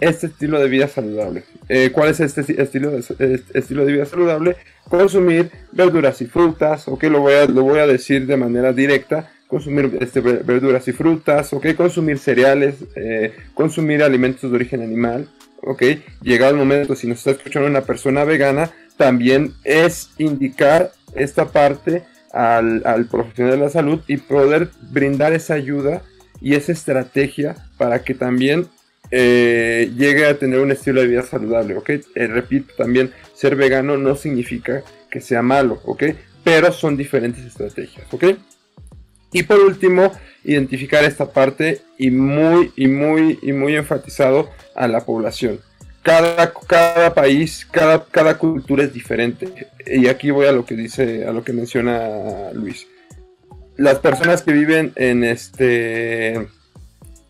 este 0.00 0.28
estilo 0.28 0.58
de 0.58 0.68
vida 0.70 0.88
saludable. 0.88 1.44
Eh, 1.68 1.90
¿Cuál 1.92 2.08
es 2.08 2.20
este 2.20 2.40
estilo 2.62 2.90
de, 2.90 3.42
estilo 3.52 3.84
de 3.84 3.92
vida 3.92 4.06
saludable? 4.06 4.56
Consumir 4.88 5.50
verduras 5.72 6.22
y 6.22 6.24
frutas, 6.24 6.88
ok, 6.88 7.04
lo 7.04 7.20
voy 7.20 7.34
a, 7.34 7.44
lo 7.44 7.64
voy 7.64 7.80
a 7.80 7.86
decir 7.86 8.26
de 8.26 8.38
manera 8.38 8.72
directa, 8.72 9.30
consumir 9.46 9.98
este, 10.00 10.22
verduras 10.22 10.88
y 10.88 10.92
frutas, 10.92 11.52
ok, 11.52 11.74
consumir 11.76 12.18
cereales, 12.18 12.76
eh, 12.96 13.34
consumir 13.52 14.02
alimentos 14.02 14.50
de 14.50 14.56
origen 14.56 14.80
animal, 14.80 15.28
ok, 15.66 15.82
llegado 16.22 16.52
el 16.52 16.58
momento, 16.58 16.94
si 16.94 17.06
nos 17.06 17.18
está 17.18 17.32
escuchando 17.32 17.68
una 17.68 17.82
persona 17.82 18.24
vegana, 18.24 18.70
también 18.96 19.54
es 19.64 20.10
indicar 20.18 20.92
esta 21.14 21.46
parte 21.46 22.04
al, 22.32 23.06
profesional 23.10 23.52
de 23.52 23.64
la 23.64 23.70
salud 23.70 24.00
y 24.06 24.16
poder 24.16 24.70
brindar 24.90 25.32
esa 25.32 25.54
ayuda 25.54 26.02
y 26.40 26.54
esa 26.54 26.72
estrategia 26.72 27.56
para 27.78 28.02
que 28.02 28.14
también 28.14 28.66
eh, 29.10 29.90
llegue 29.96 30.26
a 30.26 30.38
tener 30.38 30.60
un 30.60 30.72
estilo 30.72 31.00
de 31.00 31.06
vida 31.06 31.22
saludable, 31.22 31.76
¿ok? 31.76 31.90
Eh, 31.90 32.26
repito, 32.26 32.74
también 32.76 33.12
ser 33.34 33.54
vegano 33.56 33.96
no 33.96 34.16
significa 34.16 34.82
que 35.10 35.20
sea 35.20 35.42
malo, 35.42 35.80
¿ok? 35.84 36.04
Pero 36.42 36.72
son 36.72 36.96
diferentes 36.96 37.44
estrategias, 37.44 38.06
¿ok? 38.12 38.24
Y 39.32 39.42
por 39.44 39.60
último, 39.60 40.12
identificar 40.44 41.04
esta 41.04 41.32
parte 41.32 41.80
y 41.98 42.10
muy, 42.10 42.72
y 42.76 42.88
muy, 42.88 43.38
y 43.42 43.52
muy 43.52 43.76
enfatizado 43.76 44.50
a 44.74 44.88
la 44.88 45.04
población. 45.04 45.60
Cada, 46.02 46.52
cada 46.66 47.14
país, 47.14 47.66
cada, 47.70 48.04
cada 48.04 48.36
cultura 48.38 48.84
es 48.84 48.92
diferente. 48.92 49.68
Y 49.86 50.06
aquí 50.08 50.30
voy 50.30 50.46
a 50.46 50.52
lo 50.52 50.64
que 50.66 50.74
dice, 50.74 51.26
a 51.26 51.32
lo 51.32 51.42
que 51.44 51.52
menciona 51.52 52.52
Luis. 52.52 52.86
Las 53.76 53.98
personas 53.98 54.42
que 54.42 54.52
viven 54.52 54.92
en 54.96 55.24
este 55.24 56.46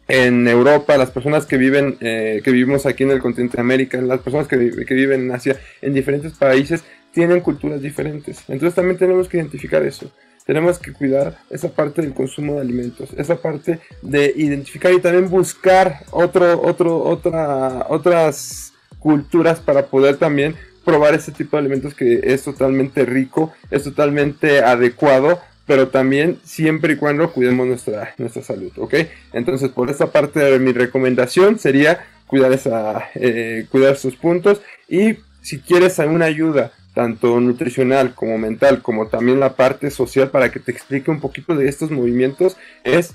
en 0.06 0.46
Europa, 0.46 0.98
las 0.98 1.10
personas 1.10 1.46
que 1.46 1.56
viven, 1.56 1.96
eh, 2.00 2.42
que 2.44 2.50
vivimos 2.50 2.84
aquí 2.84 3.04
en 3.04 3.12
el 3.12 3.20
continente 3.20 3.56
de 3.56 3.62
América, 3.62 3.98
las 4.02 4.20
personas 4.20 4.46
que, 4.48 4.58
que, 4.86 4.94
viven 4.94 5.22
en 5.22 5.32
Asia, 5.32 5.56
en 5.80 5.94
diferentes 5.94 6.32
países, 6.32 6.84
tienen 7.12 7.40
culturas 7.40 7.80
diferentes. 7.80 8.40
Entonces 8.48 8.74
también 8.74 8.98
tenemos 8.98 9.28
que 9.28 9.38
identificar 9.38 9.82
eso 9.82 10.10
tenemos 10.46 10.78
que 10.78 10.92
cuidar 10.92 11.38
esa 11.50 11.70
parte 11.70 12.02
del 12.02 12.14
consumo 12.14 12.54
de 12.54 12.60
alimentos, 12.60 13.10
esa 13.16 13.36
parte 13.36 13.80
de 14.02 14.32
identificar 14.36 14.92
y 14.92 15.00
también 15.00 15.28
buscar 15.28 16.00
otro, 16.10 16.60
otro, 16.62 17.02
otra, 17.02 17.86
otras 17.88 18.72
culturas 18.98 19.60
para 19.60 19.86
poder 19.86 20.16
también 20.16 20.54
probar 20.84 21.14
ese 21.14 21.32
tipo 21.32 21.56
de 21.56 21.62
alimentos 21.62 21.94
que 21.94 22.20
es 22.24 22.42
totalmente 22.42 23.06
rico, 23.06 23.52
es 23.70 23.84
totalmente 23.84 24.60
adecuado, 24.60 25.40
pero 25.66 25.88
también 25.88 26.38
siempre 26.44 26.92
y 26.92 26.96
cuando 26.96 27.32
cuidemos 27.32 27.66
nuestra, 27.66 28.14
nuestra 28.18 28.42
salud, 28.42 28.72
¿ok? 28.76 28.94
Entonces 29.32 29.70
por 29.70 29.88
esta 29.88 30.12
parte 30.12 30.40
de 30.40 30.58
mi 30.58 30.72
recomendación 30.72 31.58
sería 31.58 32.04
cuidar, 32.26 32.52
esa, 32.52 33.08
eh, 33.14 33.66
cuidar 33.70 33.96
sus 33.96 34.16
puntos 34.16 34.60
y 34.88 35.16
si 35.40 35.60
quieres 35.60 35.98
alguna 36.00 36.26
ayuda 36.26 36.72
tanto 36.94 37.40
nutricional 37.40 38.14
como 38.14 38.38
mental, 38.38 38.80
como 38.80 39.08
también 39.08 39.40
la 39.40 39.56
parte 39.56 39.90
social, 39.90 40.30
para 40.30 40.50
que 40.50 40.60
te 40.60 40.70
explique 40.70 41.10
un 41.10 41.20
poquito 41.20 41.54
de 41.54 41.68
estos 41.68 41.90
movimientos, 41.90 42.56
es 42.84 43.14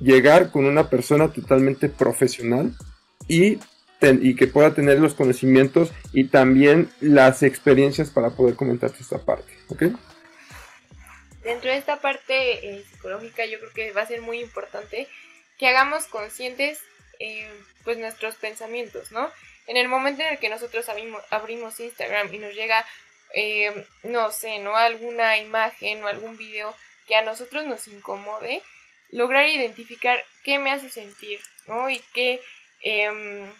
llegar 0.00 0.50
con 0.50 0.64
una 0.64 0.88
persona 0.88 1.32
totalmente 1.32 1.88
profesional 1.88 2.72
y, 3.28 3.58
y 4.00 4.36
que 4.36 4.46
pueda 4.46 4.74
tener 4.74 5.00
los 5.00 5.14
conocimientos 5.14 5.90
y 6.12 6.24
también 6.24 6.88
las 7.00 7.42
experiencias 7.42 8.10
para 8.10 8.30
poder 8.30 8.54
comentarte 8.54 8.98
esta 9.00 9.18
parte, 9.18 9.52
¿ok? 9.68 9.84
Dentro 11.42 11.70
de 11.70 11.76
esta 11.76 12.00
parte 12.00 12.68
eh, 12.68 12.84
psicológica 12.90 13.46
yo 13.46 13.58
creo 13.58 13.72
que 13.72 13.92
va 13.92 14.02
a 14.02 14.06
ser 14.06 14.20
muy 14.20 14.40
importante 14.40 15.08
que 15.58 15.68
hagamos 15.68 16.06
conscientes 16.06 16.80
eh, 17.18 17.48
pues 17.84 17.98
nuestros 17.98 18.34
pensamientos, 18.36 19.12
¿no? 19.12 19.30
En 19.66 19.76
el 19.76 19.88
momento 19.88 20.22
en 20.22 20.28
el 20.28 20.38
que 20.38 20.48
nosotros 20.48 20.88
abrimos, 20.88 21.22
abrimos 21.30 21.80
Instagram 21.80 22.32
y 22.32 22.38
nos 22.38 22.54
llega 22.54 22.84
eh, 23.34 23.86
no 24.02 24.30
sé, 24.30 24.58
¿no? 24.58 24.76
Alguna 24.76 25.38
imagen 25.38 26.02
o 26.02 26.08
algún 26.08 26.36
video 26.36 26.74
que 27.06 27.16
a 27.16 27.22
nosotros 27.22 27.66
nos 27.66 27.86
incomode, 27.88 28.62
lograr 29.10 29.48
identificar 29.48 30.22
qué 30.44 30.58
me 30.58 30.70
hace 30.70 30.90
sentir, 30.90 31.40
¿no? 31.66 31.88
Y 31.88 32.00
qué, 32.12 32.40
em, 32.82 33.50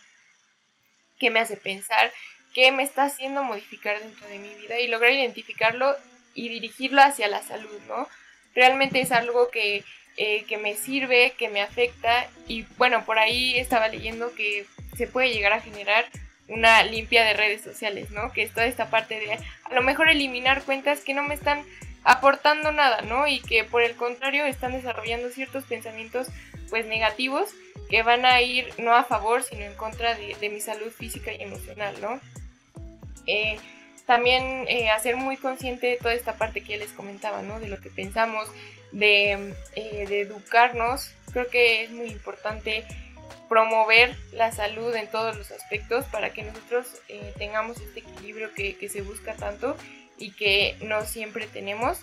qué 1.19 1.31
me 1.31 1.41
hace 1.41 1.57
pensar, 1.57 2.13
qué 2.55 2.73
me 2.73 2.83
está 2.83 3.05
haciendo 3.05 3.43
modificar 3.43 4.01
dentro 4.01 4.27
de 4.29 4.39
mi 4.39 4.55
vida 4.55 4.81
y 4.81 4.89
lograr 4.89 5.13
identificarlo 5.13 5.97
y 6.35 6.49
dirigirlo 6.49 7.03
hacia 7.03 7.29
la 7.29 7.43
salud, 7.43 7.81
¿no? 7.89 8.09
Realmente 8.55 9.01
es 9.01 9.13
algo 9.13 9.51
que, 9.51 9.85
eh, 10.17 10.45
que 10.45 10.57
me 10.57 10.75
sirve, 10.75 11.35
que 11.39 11.49
me 11.49 11.63
afecta 11.63 12.29
y 12.49 12.63
bueno, 12.79 13.05
por 13.05 13.19
ahí 13.19 13.59
estaba 13.59 13.89
leyendo 13.89 14.35
que 14.35 14.67
se 14.97 15.07
puede 15.07 15.33
llegar 15.33 15.53
a 15.53 15.61
generar 15.61 16.07
una 16.49 16.83
limpia 16.85 17.25
de 17.25 17.35
redes 17.35 17.63
sociales, 17.63 18.11
¿no? 18.11 18.33
Que 18.33 18.43
es 18.43 18.53
toda 18.53 18.67
esta 18.67 18.89
parte 18.91 19.19
de 19.19 19.33
a 19.33 19.75
lo 19.75 19.83
mejor 19.83 20.09
eliminar 20.09 20.63
cuentas 20.63 21.01
que 21.01 21.15
no 21.15 21.23
me 21.23 21.35
están 21.35 21.65
aportando 22.05 22.71
nada, 22.71 23.03
¿no? 23.03 23.27
Y 23.27 23.41
que 23.41 23.65
por 23.65 23.83
el 23.83 23.97
contrario 23.97 24.47
están 24.47 24.73
desarrollando 24.73 25.29
ciertos 25.31 25.65
pensamientos 25.65 26.29
pues 26.71 26.87
negativos 26.87 27.51
que 27.91 28.03
van 28.03 28.25
a 28.25 28.41
ir 28.43 28.69
no 28.79 28.95
a 28.95 29.05
favor 29.05 29.43
sino 29.43 29.63
en 29.65 29.75
contra 29.75 30.15
de, 30.15 30.49
mi 30.49 30.61
salud 30.61 30.91
física 30.91 31.33
y 31.33 31.43
emocional, 31.43 31.95
¿no? 32.01 32.21
Eh, 33.27 33.59
también 34.07 34.67
eh, 34.69 34.91
hacer 34.91 35.17
muy 35.17 35.37
consciente 35.37 35.89
de 35.89 35.97
toda 35.97 36.15
esta 36.15 36.37
parte 36.37 36.61
que 36.61 36.75
ya 36.75 36.79
les 36.79 36.93
comentaba, 36.93 37.43
¿no? 37.43 37.59
De 37.59 37.69
lo 37.69 37.81
que 37.81 37.91
pensamos, 37.91 38.49
de, 38.93 39.53
eh, 39.75 40.07
de 40.09 40.21
educarnos. 40.21 41.11
Creo 41.33 41.49
que 41.49 41.83
es 41.83 41.91
muy 41.91 42.07
importante 42.07 42.85
promover 43.49 44.17
la 44.33 44.53
salud 44.53 44.95
en 44.95 45.09
todos 45.11 45.37
los 45.37 45.51
aspectos 45.51 46.05
para 46.07 46.33
que 46.33 46.43
nosotros 46.43 46.87
eh, 47.09 47.33
tengamos 47.39 47.81
este 47.81 48.01
equilibrio 48.01 48.53
que, 48.55 48.89
se 48.89 49.03
busca 49.03 49.35
tanto 49.35 49.77
y 50.19 50.33
que 50.33 50.77
no 50.83 51.05
siempre 51.05 51.47
tenemos. 51.47 51.99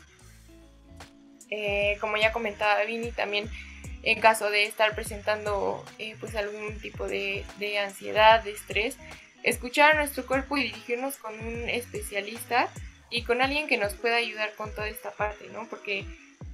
Eh, 1.50 1.98
como 2.02 2.18
ya 2.18 2.32
comentaba 2.32 2.84
Vini, 2.84 3.12
también 3.12 3.50
en 4.04 4.20
caso 4.20 4.50
de 4.50 4.66
estar 4.66 4.96
presentando 4.96 5.86
eh, 6.00 6.16
pues 6.20 6.36
algún 6.36 6.80
tipo 6.80 7.08
de, 7.08 7.46
de, 7.58 7.80
ansiedad, 7.80 8.44
de 8.44 8.52
estrés, 8.52 8.98
escuchar 9.44 9.94
a 9.94 9.96
nuestro 9.96 10.26
cuerpo 10.26 10.58
y 10.58 10.64
dirigirnos 10.64 11.18
con 11.18 11.40
un 11.40 11.70
especialista 11.70 12.70
y 13.10 13.24
con 13.24 13.42
alguien 13.42 13.68
que 13.68 13.78
nos 13.78 13.94
pueda 13.94 14.16
ayudar 14.16 14.54
con 14.56 14.74
toda 14.74 14.88
esta 14.90 15.12
parte, 15.12 15.48
¿no? 15.54 15.68
Porque 15.70 16.06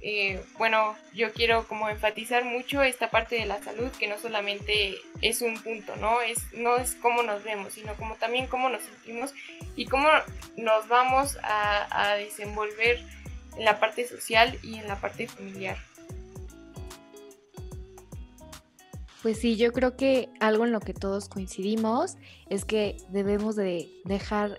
eh, 0.02 0.42
bueno, 0.56 0.96
yo 1.12 1.32
quiero 1.32 1.68
como 1.68 1.88
enfatizar 1.90 2.44
mucho 2.44 2.82
esta 2.82 3.10
parte 3.10 3.36
de 3.36 3.44
la 3.44 3.62
salud, 3.62 3.90
que 3.98 4.08
no 4.08 4.18
solamente 4.18 4.96
es 5.20 5.42
un 5.42 5.60
punto, 5.62 5.94
¿no? 5.96 6.22
Es, 6.22 6.38
no 6.54 6.76
es 6.76 6.94
cómo 6.94 7.22
nos 7.22 7.44
vemos, 7.44 7.74
sino 7.74 7.94
como 7.96 8.14
también 8.14 8.46
cómo 8.46 8.70
nos 8.70 8.82
sentimos 8.82 9.34
y 9.76 9.86
cómo 9.86 10.08
nos 10.56 10.88
vamos 10.88 11.36
a, 11.42 12.12
a 12.12 12.14
desenvolver 12.14 13.04
en 13.56 13.64
la 13.64 13.78
parte 13.78 14.06
social 14.06 14.58
y 14.62 14.76
en 14.76 14.88
la 14.88 14.98
parte 15.00 15.28
familiar. 15.28 15.76
Pues 19.22 19.38
sí, 19.38 19.56
yo 19.56 19.70
creo 19.72 19.98
que 19.98 20.30
algo 20.40 20.64
en 20.64 20.72
lo 20.72 20.80
que 20.80 20.94
todos 20.94 21.28
coincidimos 21.28 22.16
es 22.48 22.64
que 22.64 22.96
debemos 23.10 23.54
de 23.54 23.86
dejar 24.06 24.56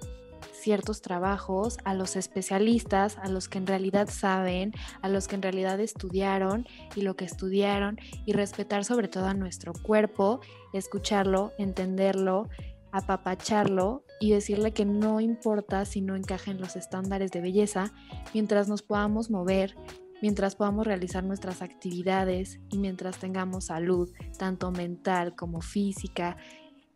ciertos 0.62 1.02
trabajos 1.02 1.78
a 1.84 1.94
los 1.94 2.16
especialistas, 2.16 3.18
a 3.18 3.28
los 3.28 3.50
que 3.50 3.58
en 3.58 3.68
realidad 3.68 4.08
saben, 4.10 4.74
a 5.02 5.10
los 5.10 5.28
que 5.28 5.36
en 5.36 5.42
realidad 5.42 5.80
estudiaron 5.80 6.68
y 6.96 7.02
lo 7.02 7.16
que 7.16 7.26
estudiaron 7.26 7.98
y 8.26 8.34
respetar 8.34 8.86
sobre 8.86 9.08
todo 9.08 9.26
a 9.26 9.34
nuestro 9.34 9.74
cuerpo, 9.74 10.40
escucharlo, 10.72 11.52
entenderlo, 11.58 12.48
apapacharlo 12.92 14.04
y 14.20 14.32
decirle 14.32 14.74
que 14.74 14.86
no 14.86 15.20
importa 15.20 15.86
si 15.86 16.02
no 16.02 16.16
encaja 16.16 16.52
en 16.52 16.62
los 16.62 16.76
estándares 16.76 17.32
de 17.32 17.42
belleza, 17.42 17.92
mientras 18.34 18.68
nos 18.68 18.84
podamos 18.84 19.32
mover, 19.32 19.76
mientras 20.22 20.56
podamos 20.56 20.86
realizar 20.86 21.24
nuestras 21.24 21.62
actividades 21.62 22.60
y 22.70 22.78
mientras 22.78 23.18
tengamos 23.18 23.66
salud, 23.66 24.12
tanto 24.38 24.72
mental 24.72 25.36
como 25.36 25.62
física, 25.62 26.38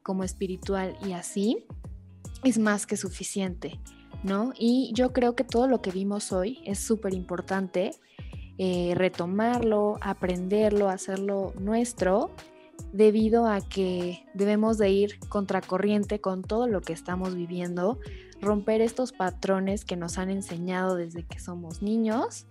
como 0.03 0.23
espiritual 0.23 0.95
y 1.03 1.13
así, 1.13 1.65
es 2.45 2.59
más 2.59 2.85
que 2.85 2.95
suficiente, 2.95 3.79
¿no? 4.23 4.53
Y 4.57 4.91
yo 4.93 5.11
creo 5.11 5.35
que 5.35 5.43
todo 5.43 5.67
lo 5.67 5.81
que 5.81 5.91
vimos 5.91 6.31
hoy 6.31 6.59
es 6.63 6.79
súper 6.79 7.13
importante 7.13 7.91
eh, 8.57 8.93
retomarlo, 8.95 9.97
aprenderlo, 9.99 10.87
hacerlo 10.87 11.53
nuestro, 11.59 12.31
debido 12.93 13.47
a 13.47 13.59
que 13.61 14.25
debemos 14.33 14.77
de 14.77 14.89
ir 14.91 15.19
contracorriente 15.27 16.21
con 16.21 16.43
todo 16.43 16.67
lo 16.67 16.81
que 16.81 16.93
estamos 16.93 17.35
viviendo, 17.35 17.99
romper 18.41 18.81
estos 18.81 19.11
patrones 19.11 19.83
que 19.83 19.97
nos 19.97 20.17
han 20.17 20.29
enseñado 20.29 20.95
desde 20.95 21.23
que 21.23 21.39
somos 21.39 21.81
niños 21.81 22.45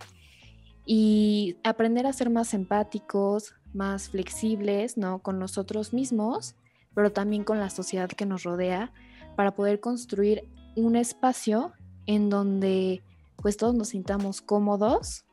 y 0.85 1.57
aprender 1.63 2.07
a 2.07 2.13
ser 2.13 2.31
más 2.31 2.53
empáticos, 2.53 3.55
más 3.73 4.09
flexibles, 4.09 4.99
¿no? 4.99 5.21
Con 5.21 5.39
nosotros 5.39 5.93
mismos, 5.93 6.57
pero 6.95 7.13
también 7.13 7.45
con 7.45 7.61
la 7.61 7.71
sociedad 7.71 8.09
que 8.09 8.27
nos 8.27 8.43
rodea, 8.43 8.93
para 9.35 9.55
poder 9.55 9.81
construir 9.81 10.49
un 10.77 10.97
espacio 10.97 11.73
en 12.07 12.31
donde 12.31 13.03
pues 13.37 13.57
todos 13.57 13.75
nos 13.75 13.89
sintamos 13.89 14.41
cómodos 14.41 15.25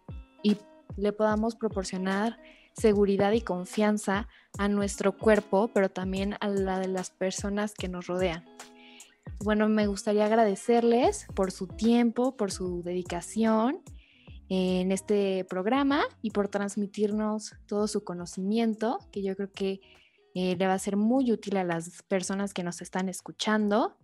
y 0.43 0.57
le 0.97 1.13
podamos 1.13 1.55
proporcionar 1.55 2.37
seguridad 2.73 3.31
y 3.33 3.41
confianza 3.41 4.27
a 4.57 4.67
nuestro 4.67 5.17
cuerpo, 5.17 5.69
pero 5.73 5.89
también 5.89 6.35
a 6.39 6.47
la 6.47 6.79
de 6.79 6.87
las 6.87 7.09
personas 7.09 7.73
que 7.73 7.87
nos 7.87 8.07
rodean. 8.07 8.45
Bueno, 9.43 9.67
me 9.69 9.87
gustaría 9.87 10.25
agradecerles 10.25 11.25
por 11.35 11.51
su 11.51 11.67
tiempo, 11.67 12.35
por 12.37 12.51
su 12.51 12.83
dedicación 12.83 13.81
en 14.49 14.91
este 14.91 15.45
programa 15.45 16.03
y 16.21 16.31
por 16.31 16.47
transmitirnos 16.47 17.55
todo 17.65 17.87
su 17.87 18.03
conocimiento, 18.03 18.99
que 19.11 19.23
yo 19.23 19.35
creo 19.35 19.51
que 19.51 19.81
eh, 20.34 20.55
le 20.57 20.67
va 20.67 20.73
a 20.73 20.79
ser 20.79 20.97
muy 20.97 21.32
útil 21.32 21.57
a 21.57 21.63
las 21.63 22.03
personas 22.03 22.53
que 22.53 22.63
nos 22.63 22.82
están 22.82 23.09
escuchando. 23.09 23.97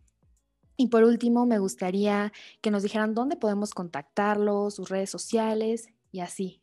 Y 0.76 0.88
por 0.88 1.04
último, 1.04 1.46
me 1.46 1.60
gustaría 1.60 2.32
que 2.62 2.72
nos 2.72 2.84
dijeran 2.84 3.16
dónde 3.16 3.36
podemos 3.36 3.74
contactarlos, 3.74 4.76
sus 4.76 4.90
redes 4.90 5.10
sociales 5.10 5.90
y 6.12 6.20
así. 6.20 6.62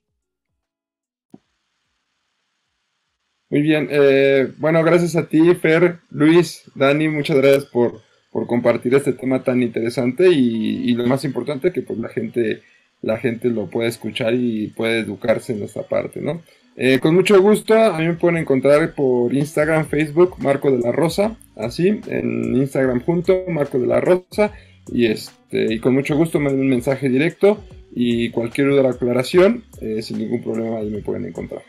Muy 3.51 3.63
bien, 3.63 3.89
eh, 3.91 4.53
bueno, 4.59 4.83
gracias 4.83 5.15
a 5.15 5.29
ti, 5.29 5.55
Fer, 5.55 5.99
Luis, 6.11 6.65
Dani, 6.75 7.09
muchas 7.09 7.37
gracias 7.37 7.67
por, 7.67 8.01
compartir 8.49 8.93
este 8.95 9.13
tema 9.13 9.45
tan 9.45 9.63
interesante 9.63 10.29
y, 10.29 10.93
lo 10.95 11.07
más 11.07 11.25
importante 11.25 11.73
que 11.73 11.83
pues 11.83 11.99
la 12.01 12.09
gente, 12.09 12.63
la 13.01 13.17
gente 13.19 13.51
lo 13.51 13.71
puede 13.71 13.91
escuchar 13.91 14.35
y 14.35 14.69
puede 14.69 14.99
educarse 14.99 15.53
en 15.53 15.63
esta 15.63 15.85
parte, 15.85 16.21
¿no? 16.21 16.43
Eh, 16.77 16.99
con 16.99 17.15
mucho 17.15 17.41
gusto, 17.41 17.75
a 17.75 17.99
mí 17.99 18.07
me 18.07 18.15
pueden 18.15 18.39
encontrar 18.39 18.95
por 18.95 19.33
Instagram, 19.33 19.87
Facebook, 19.87 20.37
Marco 20.39 20.73
de 20.73 20.79
la 20.81 20.91
Rosa, 20.91 21.37
así, 21.55 22.01
en 22.09 22.57
Instagram 22.57 23.01
junto, 23.01 23.45
Marco 23.49 23.79
de 23.79 23.87
la 23.87 24.01
Rosa, 24.01 24.53
y 24.89 25.07
este, 25.07 25.73
y 25.73 25.79
con 25.79 25.95
mucho 25.95 26.17
gusto 26.17 26.41
me 26.41 26.51
den 26.51 26.61
un 26.61 26.69
mensaje 26.69 27.09
directo 27.09 27.63
y 27.95 28.31
cualquier 28.31 28.71
duda 28.71 28.83
o 28.83 28.89
aclaración, 28.89 29.65
eh, 29.81 30.03
sin 30.03 30.19
ningún 30.19 30.43
problema 30.43 30.79
ahí 30.79 30.91
me 30.91 30.99
pueden 30.99 31.27
encontrar. 31.27 31.63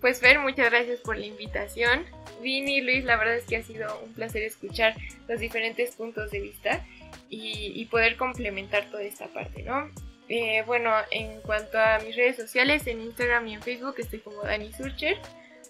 Pues 0.00 0.20
Fer, 0.20 0.38
muchas 0.38 0.70
gracias 0.70 1.00
por 1.00 1.18
la 1.18 1.26
invitación. 1.26 2.04
Vini 2.40 2.82
Luis, 2.82 3.02
la 3.04 3.16
verdad 3.16 3.34
es 3.34 3.46
que 3.46 3.56
ha 3.56 3.64
sido 3.64 3.88
un 4.06 4.12
placer 4.12 4.44
escuchar 4.44 4.94
los 5.28 5.40
diferentes 5.40 5.96
puntos 5.96 6.30
de 6.30 6.40
vista 6.40 6.86
y 7.30 7.84
poder 7.86 8.16
complementar 8.16 8.88
toda 8.90 9.02
esta 9.02 9.26
parte, 9.26 9.64
¿no? 9.64 9.90
Eh, 10.28 10.62
bueno, 10.66 10.90
en 11.10 11.40
cuanto 11.40 11.78
a 11.78 11.98
mis 12.00 12.14
redes 12.14 12.36
sociales, 12.36 12.86
en 12.86 13.00
Instagram 13.00 13.48
y 13.48 13.54
en 13.54 13.62
Facebook 13.62 13.94
estoy 13.98 14.18
como 14.18 14.42
Dani 14.42 14.72
Surcher, 14.72 15.16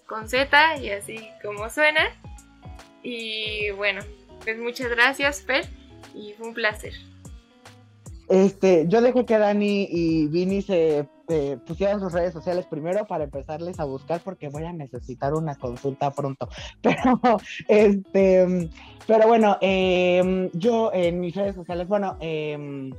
con 0.05 0.27
Z 0.27 0.77
y 0.77 0.89
así 0.89 1.29
como 1.41 1.69
suena. 1.69 2.01
Y 3.01 3.69
bueno, 3.71 4.01
pues 4.43 4.57
muchas 4.59 4.89
gracias, 4.89 5.43
Fer, 5.43 5.65
y 6.13 6.33
fue 6.33 6.49
un 6.49 6.53
placer. 6.53 6.93
Este, 8.27 8.85
yo 8.87 9.01
dejé 9.01 9.25
que 9.25 9.37
Dani 9.37 9.87
y 9.89 10.27
Vini 10.27 10.61
se 10.61 11.07
pusieran 11.65 11.99
sus 11.99 12.11
redes 12.11 12.33
sociales 12.33 12.65
primero 12.65 13.05
para 13.05 13.23
empezarles 13.23 13.79
a 13.79 13.85
buscar 13.85 14.19
porque 14.21 14.49
voy 14.49 14.65
a 14.65 14.73
necesitar 14.73 15.33
una 15.33 15.55
consulta 15.55 16.11
pronto. 16.11 16.49
Pero, 16.81 17.19
este, 17.67 18.69
pero 19.07 19.27
bueno, 19.27 19.57
em, 19.61 20.49
yo 20.53 20.91
en 20.93 21.19
mis 21.19 21.35
redes 21.35 21.55
sociales, 21.55 21.87
bueno, 21.87 22.17
eh, 22.19 22.91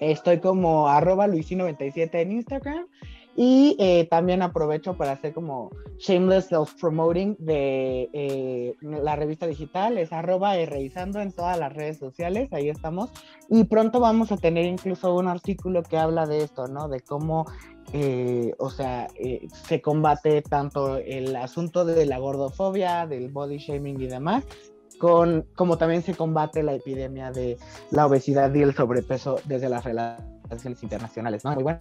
Estoy 0.00 0.40
como 0.40 0.88
arroba 0.88 1.28
luisino97 1.28 2.14
en 2.14 2.32
Instagram. 2.32 2.86
Y 3.36 3.76
eh, 3.78 4.06
también 4.10 4.42
aprovecho 4.42 4.96
para 4.96 5.12
hacer 5.12 5.32
como 5.32 5.70
shameless 5.98 6.50
self-promoting 6.50 7.36
de 7.38 8.10
eh, 8.12 8.74
la 8.82 9.14
revista 9.14 9.46
digital, 9.46 9.98
es 9.98 10.12
arroba 10.12 10.56
revisando 10.56 11.20
en 11.20 11.32
todas 11.32 11.56
las 11.58 11.72
redes 11.72 11.98
sociales, 11.98 12.52
ahí 12.52 12.68
estamos. 12.68 13.10
Y 13.48 13.64
pronto 13.64 14.00
vamos 14.00 14.32
a 14.32 14.36
tener 14.36 14.66
incluso 14.66 15.14
un 15.14 15.28
artículo 15.28 15.82
que 15.84 15.96
habla 15.96 16.26
de 16.26 16.42
esto, 16.42 16.66
¿no? 16.66 16.88
De 16.88 17.00
cómo, 17.00 17.46
eh, 17.92 18.52
o 18.58 18.68
sea, 18.68 19.06
se 19.66 19.80
combate 19.80 20.42
tanto 20.42 20.96
el 20.96 21.34
asunto 21.36 21.84
de 21.84 22.06
la 22.06 22.18
gordofobia, 22.18 23.06
del 23.06 23.28
body 23.28 23.58
shaming 23.58 24.00
y 24.00 24.06
demás, 24.08 24.44
con 25.00 25.46
como 25.56 25.78
también 25.78 26.02
se 26.02 26.14
combate 26.14 26.62
la 26.62 26.74
epidemia 26.74 27.32
de 27.32 27.56
la 27.90 28.06
obesidad 28.06 28.54
y 28.54 28.60
el 28.60 28.74
sobrepeso 28.74 29.40
desde 29.46 29.70
las 29.70 29.82
relaciones 29.82 30.82
internacionales, 30.82 31.42
¿no? 31.44 31.54
Muy 31.54 31.62
bueno. 31.62 31.80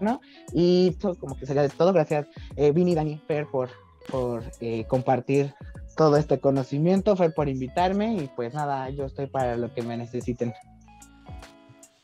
¿no? 0.00 0.20
Y 0.52 0.94
eso 0.96 1.14
como 1.16 1.36
que 1.36 1.46
sería 1.46 1.62
de 1.62 1.68
todo. 1.68 1.92
Gracias, 1.92 2.28
eh, 2.56 2.70
Vini 2.72 2.92
y 2.92 2.94
Dani 2.94 3.18
Fer, 3.26 3.46
por, 3.46 3.70
por 4.08 4.44
eh, 4.60 4.84
compartir 4.86 5.54
todo 5.96 6.16
este 6.16 6.38
conocimiento, 6.38 7.16
Fer, 7.16 7.34
por 7.34 7.48
invitarme 7.48 8.14
y 8.14 8.30
pues 8.36 8.54
nada, 8.54 8.88
yo 8.90 9.06
estoy 9.06 9.26
para 9.26 9.56
lo 9.56 9.72
que 9.74 9.82
me 9.82 9.96
necesiten. 9.96 10.54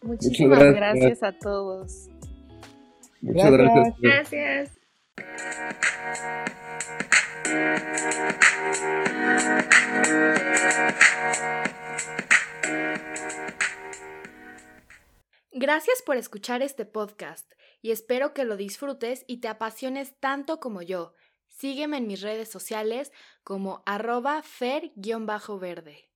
Muchísimas 0.03 0.59
gracias. 0.59 1.23
a 1.23 1.33
todos. 1.33 2.09
Muchas 3.21 3.53
gracias. 3.53 3.95
Gracias. 4.01 4.71
Gracias 15.65 16.03
por 16.03 16.17
escuchar 16.17 16.61
este 16.61 16.85
podcast 16.85 17.51
y 17.81 17.93
espero 17.93 18.35
que 18.35 18.45
lo 18.45 18.57
disfrutes 18.57 19.25
y 19.27 19.39
te 19.39 19.49
apasiones 19.49 20.19
tanto 20.19 20.59
como 20.61 20.83
yo. 20.83 21.15
Sígueme 21.49 21.99
en 21.99 22.07
mis 22.07 22.21
redes 22.21 22.51
sociales 22.51 23.13
como 23.45 23.83
arroba 23.87 24.43
fer-verde. 24.43 26.12